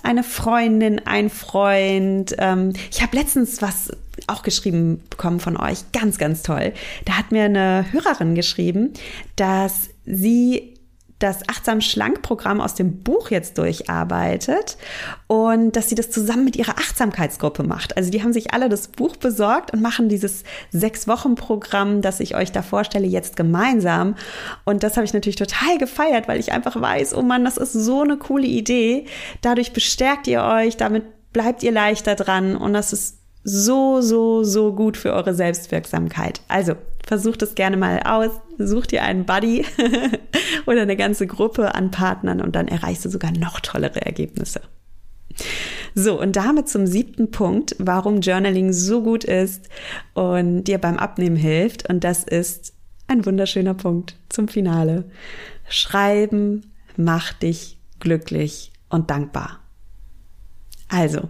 eine 0.05 0.23
Freundin, 0.23 1.01
ein 1.05 1.31
Freund. 1.31 2.37
Ähm, 2.39 2.73
ich 2.93 3.03
habe 3.03 3.17
letztens 3.17 3.61
was 3.61 3.91
auch 4.27 4.43
geschrieben 4.43 5.03
bekommen 5.11 5.41
von 5.41 5.57
euch, 5.57 5.93
ganz, 5.93 6.19
ganz 6.19 6.43
toll. 6.43 6.73
Da 7.05 7.19
hat 7.19 7.33
mir 7.33 7.45
eine 7.45 7.87
Hörerin 7.93 8.35
geschrieben, 8.35 8.93
dass 9.37 9.91
sie 10.05 10.75
das 11.21 11.47
Achtsam 11.49 11.83
Schlank 11.83 12.23
Programm 12.23 12.61
aus 12.61 12.75
dem 12.75 13.03
Buch 13.03 13.31
jetzt 13.31 13.59
durcharbeitet 13.59 14.79
und 15.27 15.77
dass 15.77 15.89
sie 15.89 15.95
das 15.95 16.11
zusammen 16.11 16.45
mit 16.45 16.57
ihrer 16.57 16.79
Achtsamkeitsgruppe 16.79 17.63
macht. 17.63 17.97
Also 17.97 18.11
die 18.11 18.23
haben 18.23 18.33
sich 18.33 18.55
alle 18.55 18.69
das 18.71 18.89
Buch 18.89 19.17
besorgt 19.17 19.73
und 19.73 19.83
machen 19.83 20.09
dieses 20.09 20.45
sechs 20.71 21.07
Wochen 21.07 21.35
Programm, 21.35 22.01
das 22.01 22.21
ich 22.21 22.35
euch 22.35 22.53
da 22.53 22.63
vorstelle, 22.63 23.07
jetzt 23.07 23.37
gemeinsam. 23.37 24.17
Und 24.65 24.83
das 24.83 24.97
habe 24.97 25.05
ich 25.05 25.13
natürlich 25.13 25.37
total 25.37 25.77
gefeiert, 25.77 26.27
weil 26.27 26.41
ich 26.41 26.53
einfach 26.53 26.81
weiß, 26.81 27.15
oh 27.15 27.23
Mann, 27.23 27.45
das 27.45 27.59
ist 27.59 27.75
so 27.75 28.01
eine 28.01 28.17
coole 28.17 28.47
Idee. 28.47 29.05
Dadurch 29.43 29.75
bestärkt 29.75 30.27
ihr 30.27 30.43
euch, 30.43 30.79
damit 30.79 31.05
bleibt 31.35 31.63
ihr 31.63 31.71
leichter 31.71 32.15
dran 32.15 32.57
und 32.57 32.73
das 32.73 32.95
ist 32.95 33.20
so, 33.43 34.01
so, 34.01 34.45
so 34.45 34.75
gut 34.75 34.97
für 34.97 35.13
eure 35.13 35.35
Selbstwirksamkeit. 35.35 36.41
Also 36.49 36.75
versucht 37.07 37.43
es 37.43 37.55
gerne 37.55 37.77
mal 37.77 38.01
aus, 38.05 38.31
sucht 38.59 38.93
dir 38.93 39.03
einen 39.03 39.25
Buddy 39.25 39.65
oder 40.67 40.83
eine 40.83 40.97
ganze 40.97 41.27
Gruppe 41.27 41.75
an 41.75 41.91
Partnern 41.91 42.41
und 42.41 42.55
dann 42.55 42.69
erreichst 42.69 43.05
du 43.05 43.09
sogar 43.09 43.33
noch 43.33 43.61
tollere 43.61 44.05
Ergebnisse. 44.05 44.61
So, 45.95 46.21
und 46.21 46.37
damit 46.37 46.69
zum 46.69 46.87
siebten 46.87 47.31
Punkt, 47.31 47.75
warum 47.79 48.21
Journaling 48.21 48.73
so 48.73 49.03
gut 49.03 49.25
ist 49.25 49.69
und 50.15 50.65
dir 50.65 50.79
beim 50.79 50.99
Abnehmen 50.99 51.37
hilft. 51.37 51.89
Und 51.89 52.05
das 52.05 52.25
ist 52.25 52.75
ein 53.09 53.27
wunderschöner 53.27 53.75
Punkt 53.75 54.17
zum 54.29 54.49
Finale. 54.49 55.05
Schreiben 55.69 56.73
macht 56.97 57.43
dich 57.43 57.79
glücklich 57.99 58.73
und 58.89 59.11
dankbar. 59.11 59.61
Also, 60.89 61.29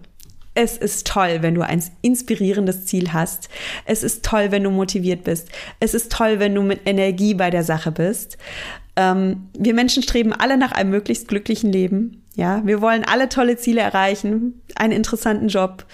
es 0.55 0.76
ist 0.76 1.07
toll, 1.07 1.38
wenn 1.40 1.55
du 1.55 1.62
ein 1.62 1.82
inspirierendes 2.03 2.86
Ziel 2.86 3.12
hast. 3.12 3.48
Es 3.84 4.03
ist 4.03 4.24
toll, 4.24 4.51
wenn 4.51 4.64
du 4.64 4.70
motiviert 4.70 5.24
bist. 5.24 5.48
Es 5.78 5.94
ist 5.94 6.11
toll, 6.11 6.38
wenn 6.38 6.55
du 6.55 6.62
mit 6.62 6.80
Energie 6.86 7.34
bei 7.34 7.51
der 7.51 7.62
Sache 7.62 7.92
bist. 7.92 8.36
Ähm, 8.96 9.48
wir 9.57 9.74
Menschen 9.74 10.03
streben 10.03 10.32
alle 10.32 10.57
nach 10.57 10.72
einem 10.72 10.90
möglichst 10.90 11.28
glücklichen 11.28 11.72
Leben. 11.72 12.20
Ja, 12.41 12.62
wir 12.64 12.80
wollen 12.80 13.05
alle 13.05 13.28
tolle 13.28 13.59
Ziele 13.59 13.82
erreichen, 13.82 14.62
einen 14.74 14.95
interessanten 14.95 15.49
Job, 15.49 15.84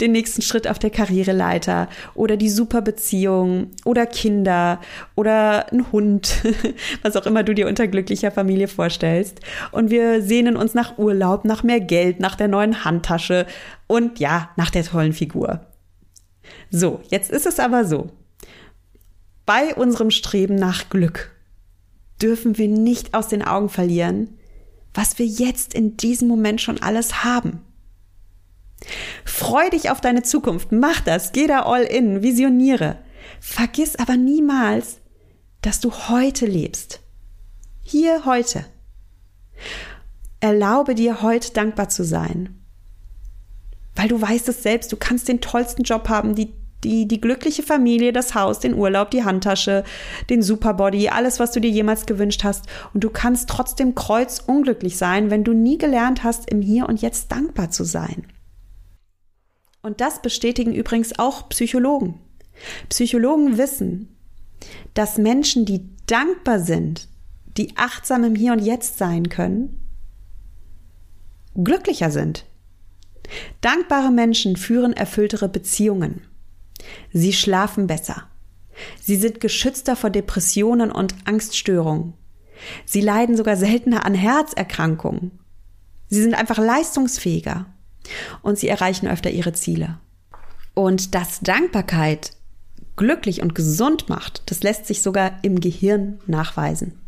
den 0.00 0.12
nächsten 0.12 0.40
Schritt 0.40 0.68
auf 0.68 0.78
der 0.78 0.90
Karriereleiter 0.90 1.88
oder 2.14 2.36
die 2.36 2.48
super 2.48 2.80
Beziehung 2.80 3.72
oder 3.84 4.06
Kinder 4.06 4.80
oder 5.16 5.72
ein 5.72 5.90
Hund, 5.90 6.44
was 7.02 7.16
auch 7.16 7.26
immer 7.26 7.42
du 7.42 7.56
dir 7.56 7.66
unter 7.66 7.88
glücklicher 7.88 8.30
Familie 8.30 8.68
vorstellst. 8.68 9.40
Und 9.72 9.90
wir 9.90 10.22
sehnen 10.22 10.56
uns 10.56 10.74
nach 10.74 10.96
Urlaub, 10.96 11.44
nach 11.44 11.64
mehr 11.64 11.80
Geld, 11.80 12.20
nach 12.20 12.36
der 12.36 12.46
neuen 12.46 12.84
Handtasche 12.84 13.44
und 13.88 14.20
ja, 14.20 14.50
nach 14.54 14.70
der 14.70 14.84
tollen 14.84 15.12
Figur. 15.12 15.66
So, 16.70 17.00
jetzt 17.10 17.32
ist 17.32 17.46
es 17.46 17.58
aber 17.58 17.84
so. 17.84 18.10
Bei 19.44 19.74
unserem 19.74 20.12
Streben 20.12 20.54
nach 20.54 20.88
Glück 20.88 21.32
dürfen 22.22 22.58
wir 22.58 22.68
nicht 22.68 23.12
aus 23.12 23.26
den 23.26 23.42
Augen 23.42 23.68
verlieren, 23.68 24.38
was 24.96 25.18
wir 25.18 25.26
jetzt 25.26 25.74
in 25.74 25.96
diesem 25.96 26.28
Moment 26.28 26.60
schon 26.60 26.82
alles 26.82 27.24
haben. 27.24 27.60
Freu 29.24 29.70
dich 29.70 29.90
auf 29.90 30.00
deine 30.00 30.22
Zukunft, 30.22 30.72
mach 30.72 31.00
das, 31.00 31.32
geh 31.32 31.46
da 31.46 31.62
all 31.62 31.82
in, 31.82 32.22
visioniere. 32.22 32.98
Vergiss 33.40 33.96
aber 33.96 34.16
niemals, 34.16 35.00
dass 35.62 35.80
du 35.80 35.92
heute 35.92 36.46
lebst. 36.46 37.00
Hier 37.82 38.24
heute. 38.24 38.64
Erlaube 40.40 40.94
dir 40.94 41.22
heute 41.22 41.52
dankbar 41.52 41.88
zu 41.88 42.04
sein. 42.04 42.62
Weil 43.94 44.08
du 44.08 44.20
weißt 44.20 44.48
es 44.48 44.62
selbst, 44.62 44.92
du 44.92 44.96
kannst 44.96 45.28
den 45.28 45.40
tollsten 45.40 45.82
Job 45.82 46.08
haben, 46.08 46.34
die 46.34 46.52
die, 46.84 47.08
die 47.08 47.20
glückliche 47.20 47.62
Familie, 47.62 48.12
das 48.12 48.34
Haus, 48.34 48.60
den 48.60 48.74
Urlaub, 48.74 49.10
die 49.10 49.24
Handtasche, 49.24 49.84
den 50.30 50.42
Superbody, 50.42 51.08
alles, 51.08 51.40
was 51.40 51.52
du 51.52 51.60
dir 51.60 51.70
jemals 51.70 52.06
gewünscht 52.06 52.44
hast. 52.44 52.66
Und 52.94 53.02
du 53.02 53.10
kannst 53.10 53.48
trotzdem 53.48 53.94
kreuzunglücklich 53.94 54.96
sein, 54.96 55.30
wenn 55.30 55.44
du 55.44 55.52
nie 55.52 55.78
gelernt 55.78 56.22
hast, 56.22 56.50
im 56.50 56.62
Hier 56.62 56.88
und 56.88 57.00
Jetzt 57.00 57.32
dankbar 57.32 57.70
zu 57.70 57.84
sein. 57.84 58.26
Und 59.82 60.00
das 60.00 60.20
bestätigen 60.20 60.74
übrigens 60.74 61.18
auch 61.18 61.48
Psychologen. 61.48 62.20
Psychologen 62.88 63.58
wissen, 63.58 64.16
dass 64.94 65.18
Menschen, 65.18 65.64
die 65.64 65.88
dankbar 66.06 66.60
sind, 66.60 67.08
die 67.56 67.76
achtsam 67.76 68.24
im 68.24 68.34
Hier 68.34 68.52
und 68.52 68.60
Jetzt 68.60 68.98
sein 68.98 69.28
können, 69.28 69.80
glücklicher 71.54 72.10
sind. 72.10 72.44
Dankbare 73.60 74.10
Menschen 74.10 74.56
führen 74.56 74.92
erfülltere 74.92 75.48
Beziehungen. 75.48 76.22
Sie 77.12 77.32
schlafen 77.32 77.86
besser. 77.86 78.24
Sie 79.00 79.16
sind 79.16 79.40
geschützter 79.40 79.96
vor 79.96 80.10
Depressionen 80.10 80.92
und 80.92 81.14
Angststörungen. 81.24 82.14
Sie 82.84 83.00
leiden 83.00 83.36
sogar 83.36 83.56
seltener 83.56 84.04
an 84.04 84.14
Herzerkrankungen. 84.14 85.38
Sie 86.08 86.22
sind 86.22 86.34
einfach 86.34 86.58
leistungsfähiger 86.58 87.66
und 88.42 88.58
sie 88.58 88.68
erreichen 88.68 89.08
öfter 89.08 89.30
ihre 89.30 89.52
Ziele. 89.52 89.98
Und 90.74 91.14
dass 91.14 91.40
Dankbarkeit 91.40 92.32
glücklich 92.96 93.42
und 93.42 93.54
gesund 93.54 94.08
macht, 94.08 94.42
das 94.46 94.62
lässt 94.62 94.86
sich 94.86 95.02
sogar 95.02 95.38
im 95.42 95.60
Gehirn 95.60 96.20
nachweisen. 96.26 97.00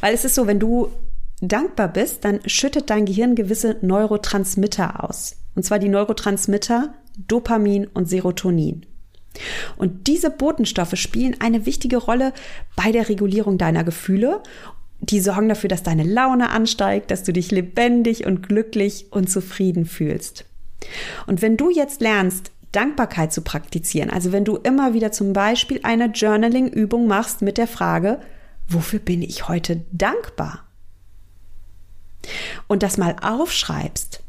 Weil 0.00 0.14
es 0.14 0.24
ist 0.24 0.34
so, 0.34 0.46
wenn 0.46 0.60
du 0.60 0.90
dankbar 1.40 1.88
bist, 1.88 2.24
dann 2.24 2.40
schüttet 2.46 2.90
dein 2.90 3.06
Gehirn 3.06 3.34
gewisse 3.34 3.76
Neurotransmitter 3.82 5.04
aus. 5.04 5.36
Und 5.54 5.64
zwar 5.64 5.78
die 5.78 5.88
Neurotransmitter 5.88 6.94
Dopamin 7.16 7.86
und 7.86 8.08
Serotonin. 8.08 8.86
Und 9.76 10.06
diese 10.06 10.30
Botenstoffe 10.30 10.96
spielen 10.96 11.36
eine 11.40 11.66
wichtige 11.66 11.96
Rolle 11.96 12.32
bei 12.76 12.92
der 12.92 13.08
Regulierung 13.08 13.58
deiner 13.58 13.84
Gefühle. 13.84 14.42
Die 15.00 15.20
sorgen 15.20 15.48
dafür, 15.48 15.68
dass 15.68 15.82
deine 15.82 16.04
Laune 16.04 16.50
ansteigt, 16.50 17.10
dass 17.10 17.24
du 17.24 17.32
dich 17.32 17.50
lebendig 17.50 18.26
und 18.26 18.46
glücklich 18.46 19.06
und 19.10 19.28
zufrieden 19.28 19.86
fühlst. 19.86 20.44
Und 21.26 21.42
wenn 21.42 21.56
du 21.56 21.70
jetzt 21.70 22.00
lernst, 22.00 22.52
Dankbarkeit 22.72 23.32
zu 23.32 23.42
praktizieren, 23.42 24.10
also 24.10 24.32
wenn 24.32 24.44
du 24.44 24.56
immer 24.56 24.94
wieder 24.94 25.12
zum 25.12 25.32
Beispiel 25.32 25.80
eine 25.82 26.06
Journaling-Übung 26.06 27.06
machst 27.06 27.42
mit 27.42 27.58
der 27.58 27.68
Frage, 27.68 28.20
wofür 28.68 28.98
bin 28.98 29.22
ich 29.22 29.48
heute 29.48 29.84
dankbar? 29.92 30.64
Und 32.66 32.82
das 32.82 32.96
mal 32.96 33.16
aufschreibst, 33.20 34.23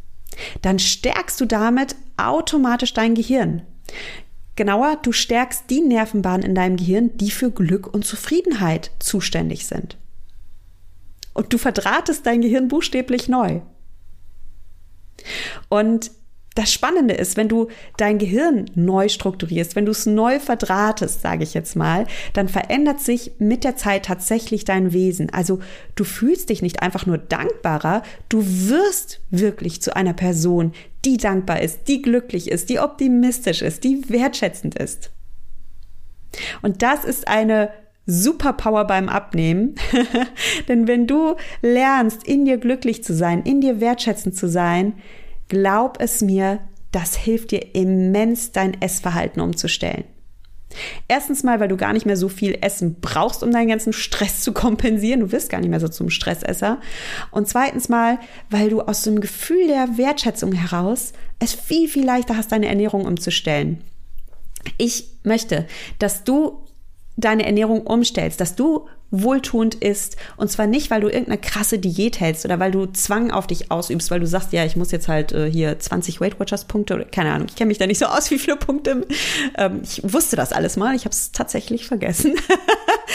dann 0.62 0.80
stärkst 0.80 1.40
du 1.40 1.46
damit 1.46 1.96
automatisch 2.18 2.94
dein 2.94 3.16
Gehirn. 3.16 3.62
Genauer, 4.56 4.98
du 5.02 5.12
stärkst 5.12 5.66
die 5.70 5.82
Nervenbahnen 5.82 6.46
in 6.46 6.56
deinem 6.56 6.78
Gehirn, 6.78 7.18
die 7.18 7.32
für 7.32 7.52
Glück 7.52 7.94
und 7.94 8.06
Zufriedenheit 8.06 8.92
zuständig 9.00 9.68
sind. 9.68 9.98
Und 11.34 11.52
du 11.52 11.58
verdrahtest 11.58 12.26
dein 12.26 12.42
Gehirn 12.42 12.70
buchstäblich 12.70 13.28
neu. 13.28 13.62
Und 15.68 16.12
das 16.56 16.72
Spannende 16.72 17.14
ist, 17.14 17.36
wenn 17.36 17.50
du 17.50 17.68
dein 17.98 18.18
Gehirn 18.18 18.66
neu 18.76 19.10
strukturierst, 19.10 19.76
wenn 19.76 19.86
du 19.86 19.92
es 19.92 20.06
neu 20.06 20.40
verdrahtest, 20.40 21.22
sage 21.22 21.44
ich 21.44 21.54
jetzt 21.54 21.76
mal, 21.76 22.08
dann 22.34 22.48
verändert 22.48 23.02
sich 23.02 23.34
mit 23.40 23.66
der 23.66 23.76
Zeit 23.76 24.06
tatsächlich 24.06 24.64
dein 24.64 24.94
Wesen. 24.94 25.30
Also 25.32 25.60
du 25.96 26.06
fühlst 26.06 26.50
dich 26.50 26.62
nicht 26.62 26.82
einfach 26.82 27.06
nur 27.06 27.18
dankbarer, 27.18 28.04
du 28.30 28.42
wirst 28.42 29.22
wirklich 29.30 29.82
zu 29.82 29.96
einer 29.96 30.14
Person, 30.14 30.72
die 31.04 31.18
dankbar 31.18 31.62
ist, 31.62 31.88
die 31.90 32.02
glücklich 32.02 32.50
ist, 32.50 32.70
die 32.70 32.80
optimistisch 32.80 33.62
ist, 33.62 33.84
die 33.84 34.10
wertschätzend 34.10 34.80
ist. 34.80 35.12
Und 36.62 36.82
das 36.82 37.04
ist 37.04 37.28
eine 37.28 37.70
Superpower 38.06 38.86
beim 38.86 39.10
Abnehmen. 39.10 39.76
Denn 40.68 40.88
wenn 40.88 41.06
du 41.08 41.36
lernst, 41.62 42.26
in 42.26 42.46
dir 42.46 42.58
glücklich 42.58 43.04
zu 43.04 43.14
sein, 43.14 43.44
in 43.44 43.62
dir 43.62 43.82
wertschätzend 43.82 44.36
zu 44.36 44.48
sein, 44.48 44.94
Glaub 45.48 45.98
es 46.00 46.22
mir, 46.22 46.60
das 46.92 47.16
hilft 47.16 47.52
dir 47.52 47.76
immens, 47.76 48.52
dein 48.52 48.82
Essverhalten 48.82 49.42
umzustellen. 49.42 50.06
Erstens 51.08 51.44
mal, 51.44 51.60
weil 51.60 51.68
du 51.68 51.78
gar 51.78 51.94
nicht 51.94 52.06
mehr 52.06 52.18
so 52.18 52.28
viel 52.28 52.58
Essen 52.62 53.00
brauchst, 53.00 53.44
um 53.44 53.52
deinen 53.52 53.70
ganzen 53.70 53.94
Stress 53.94 54.42
zu 54.42 54.52
kompensieren. 54.54 55.22
Du 55.22 55.32
wirst 55.32 55.50
gar 55.50 55.60
nicht 55.60 55.70
mehr 55.70 55.80
so 55.80 55.88
zum 55.88 56.10
Stressesser. 56.10 56.80
Und 57.32 57.48
zweitens 57.48 57.90
mal, 57.90 58.20
weil 58.50 58.70
du 58.70 58.82
aus 58.82 59.08
einem 59.08 59.22
Gefühl 59.22 59.68
der 59.68 59.98
Wertschätzung 59.98 60.52
heraus 60.54 61.14
es 61.40 61.54
viel, 61.54 61.88
viel 61.88 62.06
leichter 62.06 62.36
hast, 62.36 62.52
deine 62.52 62.68
Ernährung 62.68 63.06
umzustellen. 63.06 63.82
Ich 64.78 65.10
möchte, 65.24 65.68
dass 66.00 66.24
du 66.24 66.65
deine 67.18 67.46
Ernährung 67.46 67.82
umstellst, 67.82 68.42
dass 68.42 68.56
du 68.56 68.88
wohltuend 69.12 69.76
isst. 69.76 70.18
Und 70.38 70.52
zwar 70.52 70.68
nicht, 70.68 70.92
weil 70.92 71.02
du 71.02 71.08
irgendeine 71.08 71.38
krasse 71.38 71.80
Diät 71.80 72.20
hältst 72.20 72.46
oder 72.46 72.60
weil 72.60 72.72
du 72.72 72.88
Zwang 72.88 73.32
auf 73.32 73.48
dich 73.48 73.72
ausübst, 73.72 74.12
weil 74.12 74.20
du 74.20 74.28
sagst, 74.28 74.52
ja, 74.52 74.66
ich 74.66 74.76
muss 74.76 74.92
jetzt 74.92 75.08
halt 75.08 75.32
äh, 75.32 75.50
hier 75.50 75.78
20 75.80 76.20
Weight 76.22 76.40
Watchers 76.40 76.66
Punkte 76.66 76.96
oder 76.96 77.06
keine 77.06 77.32
Ahnung, 77.32 77.48
ich 77.50 77.56
kenne 77.56 77.70
mich 77.70 77.78
da 77.78 77.88
nicht 77.88 78.00
so 78.00 78.06
aus, 78.06 78.32
wie 78.32 78.40
viele 78.40 78.58
Punkte. 78.58 79.06
Ähm, 79.58 79.82
ich 79.84 80.02
wusste 80.04 80.36
das 80.36 80.52
alles 80.52 80.76
mal, 80.78 80.96
ich 80.96 81.06
habe 81.06 81.14
es 81.14 81.32
tatsächlich 81.32 81.88
vergessen. 81.88 82.36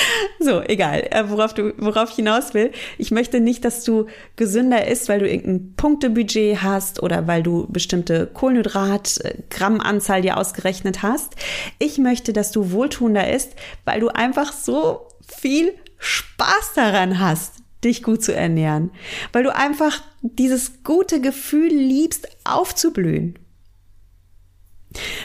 so, 0.40 0.62
egal, 0.62 1.07
äh, 1.11 1.24
worauf 1.28 1.55
du, 1.55 1.74
worauf 1.78 2.11
ich 2.11 2.16
hinaus 2.16 2.55
will. 2.55 2.72
Ich 2.98 3.11
möchte 3.11 3.40
nicht, 3.40 3.64
dass 3.64 3.84
du 3.84 4.07
gesünder 4.36 4.86
isst, 4.86 5.09
weil 5.09 5.20
du 5.20 5.28
irgendein 5.28 5.74
Punktebudget 5.76 6.62
hast 6.62 7.03
oder 7.03 7.26
weil 7.26 7.42
du 7.42 7.66
bestimmte 7.68 8.26
Kohlenhydrat-Grammanzahl 8.26 10.22
dir 10.22 10.36
ausgerechnet 10.36 11.03
hast. 11.03 11.34
Ich 11.78 11.98
möchte, 11.98 12.32
dass 12.32 12.53
du 12.53 12.72
wohltuender 12.72 13.32
isst, 13.32 13.53
weil 13.84 14.01
du 14.01 14.09
einfach 14.09 14.53
so 14.53 15.09
viel 15.26 15.74
Spaß 15.98 16.72
daran 16.74 17.20
hast, 17.20 17.55
dich 17.84 18.03
gut 18.03 18.22
zu 18.22 18.34
ernähren, 18.34 18.90
weil 19.32 19.42
du 19.42 19.55
einfach 19.55 20.03
dieses 20.22 20.82
gute 20.84 21.20
Gefühl 21.20 21.68
liebst, 21.68 22.28
aufzublühen. 22.44 23.38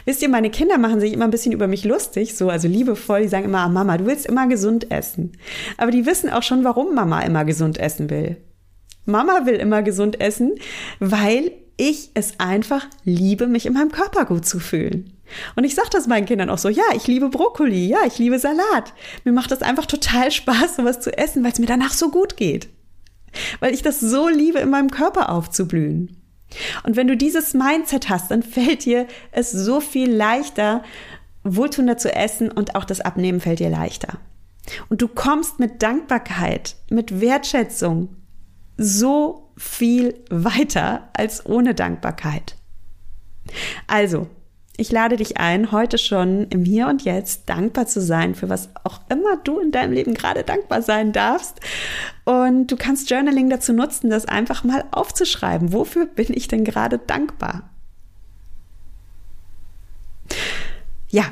Wisst 0.05 0.21
ihr, 0.21 0.29
meine 0.29 0.49
Kinder 0.49 0.77
machen 0.77 0.99
sich 0.99 1.13
immer 1.13 1.25
ein 1.25 1.31
bisschen 1.31 1.51
über 1.51 1.67
mich 1.67 1.83
lustig, 1.83 2.35
so, 2.35 2.49
also 2.49 2.67
liebevoll, 2.67 3.23
die 3.23 3.27
sagen 3.27 3.45
immer, 3.45 3.61
ah, 3.61 3.69
Mama, 3.69 3.97
du 3.97 4.05
willst 4.05 4.25
immer 4.25 4.47
gesund 4.47 4.91
essen. 4.91 5.33
Aber 5.77 5.91
die 5.91 6.05
wissen 6.05 6.29
auch 6.29 6.43
schon, 6.43 6.63
warum 6.63 6.93
Mama 6.93 7.21
immer 7.21 7.45
gesund 7.45 7.79
essen 7.79 8.09
will. 8.09 8.37
Mama 9.05 9.45
will 9.45 9.55
immer 9.55 9.81
gesund 9.81 10.19
essen, 10.21 10.55
weil 10.99 11.51
ich 11.77 12.11
es 12.13 12.39
einfach 12.39 12.87
liebe, 13.03 13.47
mich 13.47 13.65
in 13.65 13.73
meinem 13.73 13.91
Körper 13.91 14.25
gut 14.25 14.45
zu 14.45 14.59
fühlen. 14.59 15.13
Und 15.55 15.63
ich 15.63 15.75
sage 15.75 15.89
das 15.91 16.07
meinen 16.07 16.25
Kindern 16.25 16.49
auch 16.49 16.57
so, 16.57 16.69
ja, 16.69 16.83
ich 16.95 17.07
liebe 17.07 17.29
Brokkoli, 17.29 17.87
ja, 17.87 17.99
ich 18.05 18.19
liebe 18.19 18.39
Salat. 18.39 18.93
Mir 19.23 19.31
macht 19.31 19.51
es 19.51 19.61
einfach 19.61 19.85
total 19.85 20.31
Spaß, 20.31 20.77
sowas 20.77 21.01
zu 21.01 21.15
essen, 21.17 21.43
weil 21.43 21.51
es 21.51 21.59
mir 21.59 21.65
danach 21.65 21.93
so 21.93 22.09
gut 22.09 22.37
geht. 22.37 22.69
Weil 23.59 23.73
ich 23.73 23.81
das 23.81 23.99
so 23.99 24.29
liebe, 24.29 24.59
in 24.59 24.69
meinem 24.69 24.91
Körper 24.91 25.29
aufzublühen. 25.29 26.24
Und 26.83 26.95
wenn 26.95 27.07
du 27.07 27.17
dieses 27.17 27.53
Mindset 27.53 28.09
hast, 28.09 28.31
dann 28.31 28.43
fällt 28.43 28.85
dir 28.85 29.07
es 29.31 29.51
so 29.51 29.79
viel 29.79 30.11
leichter, 30.11 30.83
wohltuender 31.43 31.97
zu 31.97 32.13
essen 32.13 32.51
und 32.51 32.75
auch 32.75 32.85
das 32.85 33.01
Abnehmen 33.01 33.39
fällt 33.39 33.59
dir 33.59 33.69
leichter. 33.69 34.19
Und 34.89 35.01
du 35.01 35.07
kommst 35.07 35.59
mit 35.59 35.83
Dankbarkeit, 35.83 36.75
mit 36.89 37.21
Wertschätzung 37.21 38.15
so 38.77 39.51
viel 39.57 40.15
weiter 40.29 41.09
als 41.13 41.45
ohne 41.45 41.75
Dankbarkeit. 41.75 42.55
Also, 43.87 44.27
ich 44.77 44.91
lade 44.91 45.15
dich 45.17 45.37
ein, 45.37 45.71
heute 45.71 45.97
schon 45.97 46.47
im 46.49 46.65
Hier 46.65 46.87
und 46.87 47.03
Jetzt 47.03 47.47
dankbar 47.47 47.87
zu 47.87 48.01
sein, 48.01 48.35
für 48.35 48.49
was 48.49 48.69
auch 48.83 48.99
immer 49.09 49.37
du 49.37 49.59
in 49.59 49.71
deinem 49.71 49.93
Leben 49.93 50.13
gerade 50.13 50.43
dankbar 50.43 50.81
sein 50.81 51.11
darfst. 51.11 51.59
Und 52.25 52.67
du 52.67 52.75
kannst 52.75 53.09
Journaling 53.09 53.49
dazu 53.49 53.73
nutzen, 53.73 54.09
das 54.09 54.25
einfach 54.25 54.63
mal 54.63 54.83
aufzuschreiben. 54.91 55.71
Wofür 55.73 56.05
bin 56.05 56.27
ich 56.29 56.47
denn 56.47 56.65
gerade 56.65 56.97
dankbar? 56.97 57.69
Ja, 61.09 61.25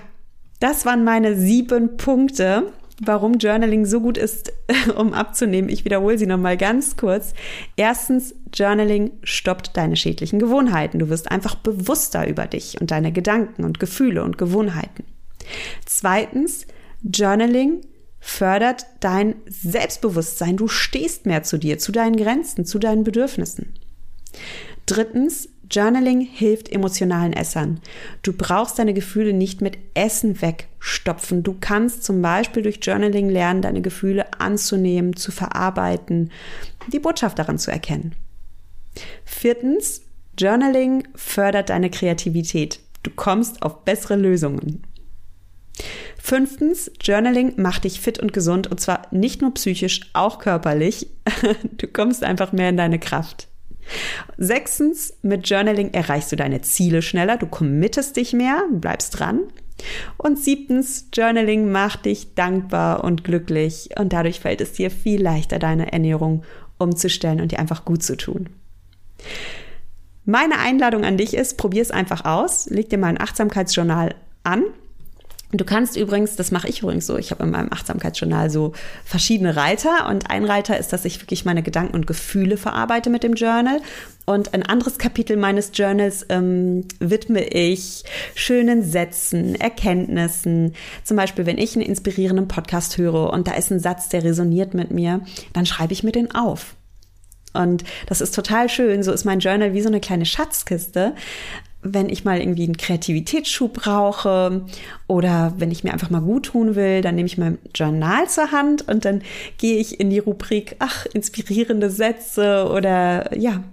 das 0.60 0.86
waren 0.86 1.04
meine 1.04 1.36
sieben 1.36 1.98
Punkte 1.98 2.72
warum 3.06 3.38
Journaling 3.38 3.86
so 3.86 4.01
gut 4.01 4.18
ist, 4.18 4.54
um 4.97 5.14
abzunehmen. 5.14 5.70
Ich 5.70 5.86
wiederhole 5.86 6.18
sie 6.18 6.26
nochmal 6.26 6.58
ganz 6.58 6.97
kurz. 6.97 7.34
Erstens, 7.76 8.36
Journaling 8.54 9.12
stoppt 9.24 9.76
deine 9.78 9.95
schädlichen 9.95 10.39
Gewohnheiten. 10.39 10.99
Du 10.99 11.10
wirst 11.10 11.32
einfach 11.32 11.56
bewusster 11.56 12.28
über 12.28 12.45
dich 12.45 12.80
und 12.80 12.91
deine 12.91 13.12
Gedanken 13.12 13.64
und 13.64 13.80
Gefühle 13.80 14.24
und 14.24 14.38
Gewohnheiten. 14.38 15.06
Zweitens, 15.86 16.66
Journaling 17.04 17.82
fördert 18.20 18.86
dein 19.01 19.36
Selbstbewusstsein. 19.47 20.56
Du 20.56 20.68
stehst 20.68 21.26
mehr 21.26 21.43
zu 21.43 21.58
dir, 21.58 21.78
zu 21.78 21.91
deinen 21.91 22.16
Grenzen, 22.16 22.66
zu 22.66 22.80
deinen 22.80 23.04
Bedürfnissen. 23.04 23.74
Drittens, 24.86 25.49
Journaling 25.70 26.22
hilft 26.22 26.70
emotionalen 26.70 27.34
Essern. 27.34 27.80
Du 28.22 28.34
brauchst 28.34 28.80
deine 28.80 28.93
Gefühle 28.93 29.34
nicht 29.34 29.61
mit 29.61 29.78
Essen 29.93 30.41
wegstopfen. 30.41 31.43
Du 31.43 31.55
kannst 31.59 32.03
zum 32.03 32.22
Beispiel 32.22 32.64
durch 32.64 32.80
Journaling 32.82 33.30
lernen, 33.30 33.61
deine 33.61 33.82
Gefühle 33.82 34.39
anzunehmen, 34.39 35.16
zu 35.16 35.32
verarbeiten, 35.32 36.32
die 36.91 36.99
Botschaft 36.99 37.39
daran 37.39 37.57
zu 37.57 37.72
erkennen. 37.72 38.16
Viertens, 39.26 40.01
Journaling 40.38 41.07
fördert 41.16 41.70
deine 41.70 41.89
Kreativität. 41.89 42.80
Du 43.03 43.11
kommst 43.11 43.61
auf 43.64 43.84
bessere 43.84 44.16
Lösungen. 44.16 44.84
Fünftens, 46.18 46.91
Journaling 47.01 47.61
macht 47.61 47.84
dich 47.84 47.99
fit 47.99 48.20
und 48.20 48.32
gesund 48.32 48.68
und 48.68 48.80
zwar 48.80 49.07
nicht 49.11 49.41
nur 49.41 49.53
psychisch, 49.53 50.01
auch 50.14 50.39
körperlich. 50.39 51.07
Du 51.78 51.88
kommst 51.88 52.24
einfach 52.24 52.53
mehr 52.53 52.70
in 52.70 52.78
deine 52.78 52.99
Kraft. 52.99 53.47
Sechstens, 54.38 55.14
mit 55.22 55.48
Journaling 55.50 55.94
erreichst 55.94 56.32
du 56.32 56.36
deine 56.36 56.62
Ziele 56.62 57.02
schneller, 57.02 57.38
du 57.38 57.48
committest 57.48 58.16
dich 58.18 58.34
mehr, 58.34 58.64
bleibst 58.72 59.20
dran. 59.20 59.42
Und 60.18 60.40
siebtens, 60.40 61.10
Journaling 61.14 61.72
macht 61.72 62.06
dich 62.06 62.36
dankbar 62.36 63.04
und 63.04 63.24
glücklich 63.24 63.90
und 63.98 64.14
dadurch 64.14 64.40
fällt 64.40 64.62
es 64.62 64.74
dir 64.74 64.92
viel 64.92 65.22
leichter, 65.22 65.60
deine 65.60 65.92
Ernährung 65.92 66.44
umzustellen 66.78 67.42
und 67.42 67.52
dir 67.52 67.60
einfach 67.60 67.86
gut 67.86 68.04
zu 68.04 68.16
tun. 68.16 68.50
Meine 70.26 70.60
Einladung 70.60 71.04
an 71.04 71.18
dich 71.18 71.34
ist, 71.34 71.58
probier 71.58 71.82
es 71.82 71.92
einfach 71.92 72.24
aus, 72.24 72.70
leg 72.70 72.90
dir 72.90 72.98
mal 72.98 73.08
ein 73.08 73.20
Achtsamkeitsjournal 73.20 74.16
an 74.44 74.64
Du 75.56 75.66
kannst 75.66 75.95
übrigens, 75.97 76.36
das 76.36 76.49
mache 76.49 76.68
ich 76.68 76.82
übrigens 76.82 77.06
so, 77.06 77.16
ich 77.16 77.30
habe 77.30 77.43
in 77.43 77.51
meinem 77.51 77.72
Achtsamkeitsjournal 77.72 78.49
so 78.49 78.74
verschiedene 79.06 79.56
Reiter 79.56 80.10
und 80.10 80.32
ein 80.32 80.45
Reiter 80.45 80.80
ist, 80.80 80.91
dass 80.91 81.06
ich 81.06 81.22
wirklich 81.22 81.45
meine 81.45 81.62
Gedanken 81.62 81.93
und 81.93 82.08
Gefühle 82.08 82.58
verarbeite 82.58 83.12
mit 83.12 83.22
dem 83.22 83.34
Journal 83.34 83.80
und 84.26 84.56
ein 84.56 84.64
anderes 84.64 84.97
Kapitel 84.97 85.38
meines 85.38 85.72
Journals 85.74 86.26
ähm, 86.30 86.88
widme 86.99 87.43
ich 87.43 88.04
schönen 88.34 88.84
Sätzen, 88.84 89.54
Erkenntnissen. 89.54 90.74
Zum 91.04 91.18
Beispiel, 91.18 91.45
wenn 91.45 91.60
ich 91.60 91.76
einen 91.76 91.86
inspirierenden 91.86 92.47
Podcast 92.47 92.97
höre 92.97 93.32
und 93.32 93.47
da 93.47 93.54
ist 93.54 93.72
ein 93.72 93.80
Satz, 93.80 94.10
der 94.10 94.24
resoniert 94.24 94.74
mit 94.74 94.89
mir, 94.89 95.22
dann 95.54 95.68
schreibe 95.68 95.93
ich 95.93 96.04
mir 96.04 96.14
den 96.14 96.34
auf. 96.34 96.76
Und 97.54 97.84
das 98.08 98.22
ist 98.22 98.34
total 98.34 98.70
schön. 98.70 99.04
So 99.04 99.12
ist 99.12 99.26
mein 99.26 99.39
Journal 99.39 99.74
wie 99.74 99.82
so 99.82 99.89
eine 99.89 99.99
kleine 99.99 100.26
Schatzkiste 100.26 101.14
wenn 101.84 102.10
ich 102.10 102.24
mal 102.24 102.40
irgendwie 102.40 102.64
einen 102.64 102.78
Kreativitätsschub 102.78 103.74
brauche 103.74 104.66
oder 105.08 105.54
wenn 105.58 105.72
ich 105.72 105.84
mir 105.84 105.94
einfach 105.94 106.10
mal 106.10 106.22
gut 106.22 106.48
tun 106.48 106.76
will, 106.76 107.02
dann 107.02 107.16
nehme 107.16 107.28
ich 107.28 107.38
mein 107.38 107.60
Journal 107.76 108.28
zur 108.28 108.52
Hand 108.52 108.88
und 108.88 109.06
dann 109.06 109.22
gehe 109.58 109.78
ich 109.78 110.00
in 110.00 110.10
die 110.10 110.20
Rubrik, 110.20 110.76
ach, 110.80 111.06
inspirierende 111.08 111.90
Sätze 111.90 112.70
oder 112.72 113.38
ja, 113.38 113.64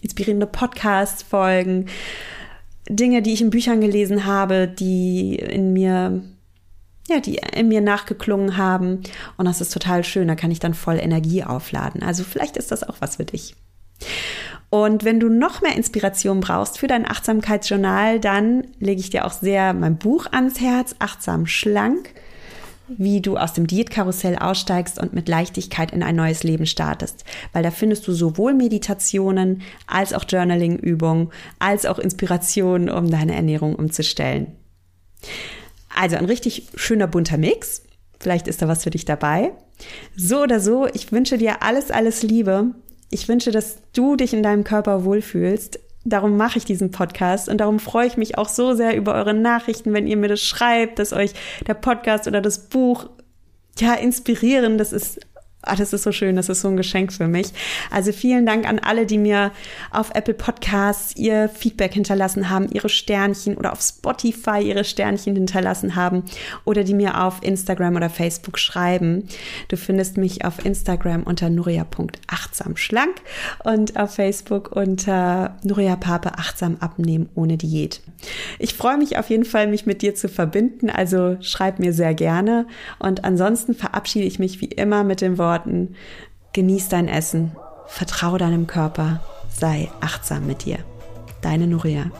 inspirierende 0.00 0.46
Podcast-Folgen, 0.46 1.86
Dinge, 2.88 3.20
die 3.22 3.34
ich 3.34 3.42
in 3.42 3.50
Büchern 3.50 3.80
gelesen 3.80 4.24
habe, 4.24 4.66
die 4.66 5.36
in 5.36 5.72
mir 5.72 6.22
ja, 7.10 7.20
die 7.20 7.40
in 7.54 7.68
mir 7.68 7.80
nachgeklungen 7.80 8.58
haben. 8.58 9.02
Und 9.38 9.46
das 9.46 9.62
ist 9.62 9.72
total 9.72 10.04
schön. 10.04 10.28
Da 10.28 10.34
kann 10.34 10.50
ich 10.50 10.58
dann 10.58 10.74
voll 10.74 10.98
Energie 10.98 11.42
aufladen. 11.42 12.02
Also 12.02 12.22
vielleicht 12.22 12.58
ist 12.58 12.70
das 12.70 12.84
auch 12.84 12.96
was 13.00 13.16
für 13.16 13.24
dich. 13.24 13.54
Und 14.70 15.04
wenn 15.04 15.18
du 15.18 15.28
noch 15.28 15.62
mehr 15.62 15.76
Inspiration 15.76 16.40
brauchst 16.40 16.78
für 16.78 16.88
dein 16.88 17.08
Achtsamkeitsjournal, 17.08 18.20
dann 18.20 18.66
lege 18.78 19.00
ich 19.00 19.10
dir 19.10 19.24
auch 19.24 19.32
sehr 19.32 19.72
mein 19.72 19.96
Buch 19.96 20.26
ans 20.30 20.60
Herz, 20.60 20.94
Achtsam 20.98 21.46
Schlank, 21.46 22.12
wie 22.88 23.22
du 23.22 23.36
aus 23.36 23.54
dem 23.54 23.66
Diätkarussell 23.66 24.36
aussteigst 24.36 24.98
und 24.98 25.14
mit 25.14 25.28
Leichtigkeit 25.28 25.92
in 25.92 26.02
ein 26.02 26.16
neues 26.16 26.42
Leben 26.42 26.66
startest. 26.66 27.24
Weil 27.52 27.62
da 27.62 27.70
findest 27.70 28.06
du 28.06 28.12
sowohl 28.12 28.52
Meditationen 28.54 29.62
als 29.86 30.12
auch 30.12 30.24
Journaling-Übungen, 30.28 31.30
als 31.58 31.86
auch 31.86 31.98
Inspirationen, 31.98 32.90
um 32.90 33.10
deine 33.10 33.34
Ernährung 33.34 33.74
umzustellen. 33.74 34.52
Also 35.94 36.16
ein 36.16 36.26
richtig 36.26 36.68
schöner 36.74 37.06
bunter 37.06 37.38
Mix. 37.38 37.82
Vielleicht 38.20 38.48
ist 38.48 38.60
da 38.60 38.68
was 38.68 38.84
für 38.84 38.90
dich 38.90 39.06
dabei. 39.06 39.52
So 40.14 40.42
oder 40.42 40.60
so, 40.60 40.86
ich 40.86 41.10
wünsche 41.12 41.38
dir 41.38 41.62
alles, 41.62 41.90
alles 41.90 42.22
Liebe 42.22 42.74
ich 43.10 43.28
wünsche, 43.28 43.50
dass 43.50 43.78
du 43.94 44.16
dich 44.16 44.34
in 44.34 44.42
deinem 44.42 44.64
Körper 44.64 45.04
wohlfühlst. 45.04 45.80
Darum 46.04 46.36
mache 46.36 46.58
ich 46.58 46.64
diesen 46.64 46.90
Podcast 46.90 47.48
und 47.48 47.58
darum 47.58 47.78
freue 47.78 48.06
ich 48.06 48.16
mich 48.16 48.38
auch 48.38 48.48
so 48.48 48.74
sehr 48.74 48.96
über 48.96 49.14
eure 49.14 49.34
Nachrichten, 49.34 49.92
wenn 49.92 50.06
ihr 50.06 50.16
mir 50.16 50.28
das 50.28 50.40
schreibt, 50.40 50.98
dass 50.98 51.12
euch 51.12 51.32
der 51.66 51.74
Podcast 51.74 52.26
oder 52.26 52.40
das 52.40 52.68
Buch 52.68 53.10
ja 53.78 53.94
inspirieren. 53.94 54.78
Das 54.78 54.92
ist 54.92 55.20
Ah, 55.62 55.74
das 55.74 55.92
ist 55.92 56.04
so 56.04 56.12
schön, 56.12 56.36
das 56.36 56.48
ist 56.48 56.60
so 56.60 56.68
ein 56.68 56.76
Geschenk 56.76 57.12
für 57.12 57.26
mich. 57.26 57.48
Also 57.90 58.12
vielen 58.12 58.46
Dank 58.46 58.66
an 58.66 58.78
alle, 58.78 59.06
die 59.06 59.18
mir 59.18 59.50
auf 59.90 60.10
Apple 60.14 60.34
Podcasts 60.34 61.16
ihr 61.16 61.48
Feedback 61.48 61.94
hinterlassen 61.94 62.48
haben, 62.48 62.68
ihre 62.70 62.88
Sternchen 62.88 63.56
oder 63.56 63.72
auf 63.72 63.80
Spotify 63.80 64.60
ihre 64.62 64.84
Sternchen 64.84 65.34
hinterlassen 65.34 65.96
haben 65.96 66.22
oder 66.64 66.84
die 66.84 66.94
mir 66.94 67.24
auf 67.24 67.42
Instagram 67.42 67.96
oder 67.96 68.08
Facebook 68.08 68.56
schreiben. 68.56 69.26
Du 69.66 69.76
findest 69.76 70.16
mich 70.16 70.44
auf 70.44 70.64
Instagram 70.64 71.24
unter 71.24 71.50
nuria.achtsamschlank 71.50 73.16
und 73.64 73.96
auf 73.98 74.14
Facebook 74.14 74.70
unter 74.76 75.56
Nuria 75.64 75.96
Pape 75.96 76.38
achtsam 76.38 76.76
abnehmen 76.78 77.28
ohne 77.34 77.56
Diät. 77.56 78.00
Ich 78.58 78.74
freue 78.74 78.98
mich 78.98 79.18
auf 79.18 79.30
jeden 79.30 79.44
Fall, 79.44 79.66
mich 79.68 79.86
mit 79.86 80.02
dir 80.02 80.14
zu 80.14 80.28
verbinden, 80.28 80.90
also 80.90 81.36
schreib 81.40 81.78
mir 81.78 81.92
sehr 81.92 82.14
gerne 82.14 82.66
und 82.98 83.24
ansonsten 83.24 83.74
verabschiede 83.74 84.26
ich 84.26 84.38
mich 84.38 84.60
wie 84.60 84.66
immer 84.66 85.04
mit 85.04 85.20
Wort 85.20 85.38
Worten, 85.38 85.94
genieß 86.52 86.88
dein 86.88 87.08
Essen, 87.08 87.56
vertraue 87.86 88.38
deinem 88.38 88.66
Körper, 88.66 89.20
sei 89.48 89.88
achtsam 90.00 90.46
mit 90.46 90.64
dir. 90.64 90.78
Deine 91.40 91.66
Nuria. 91.66 92.10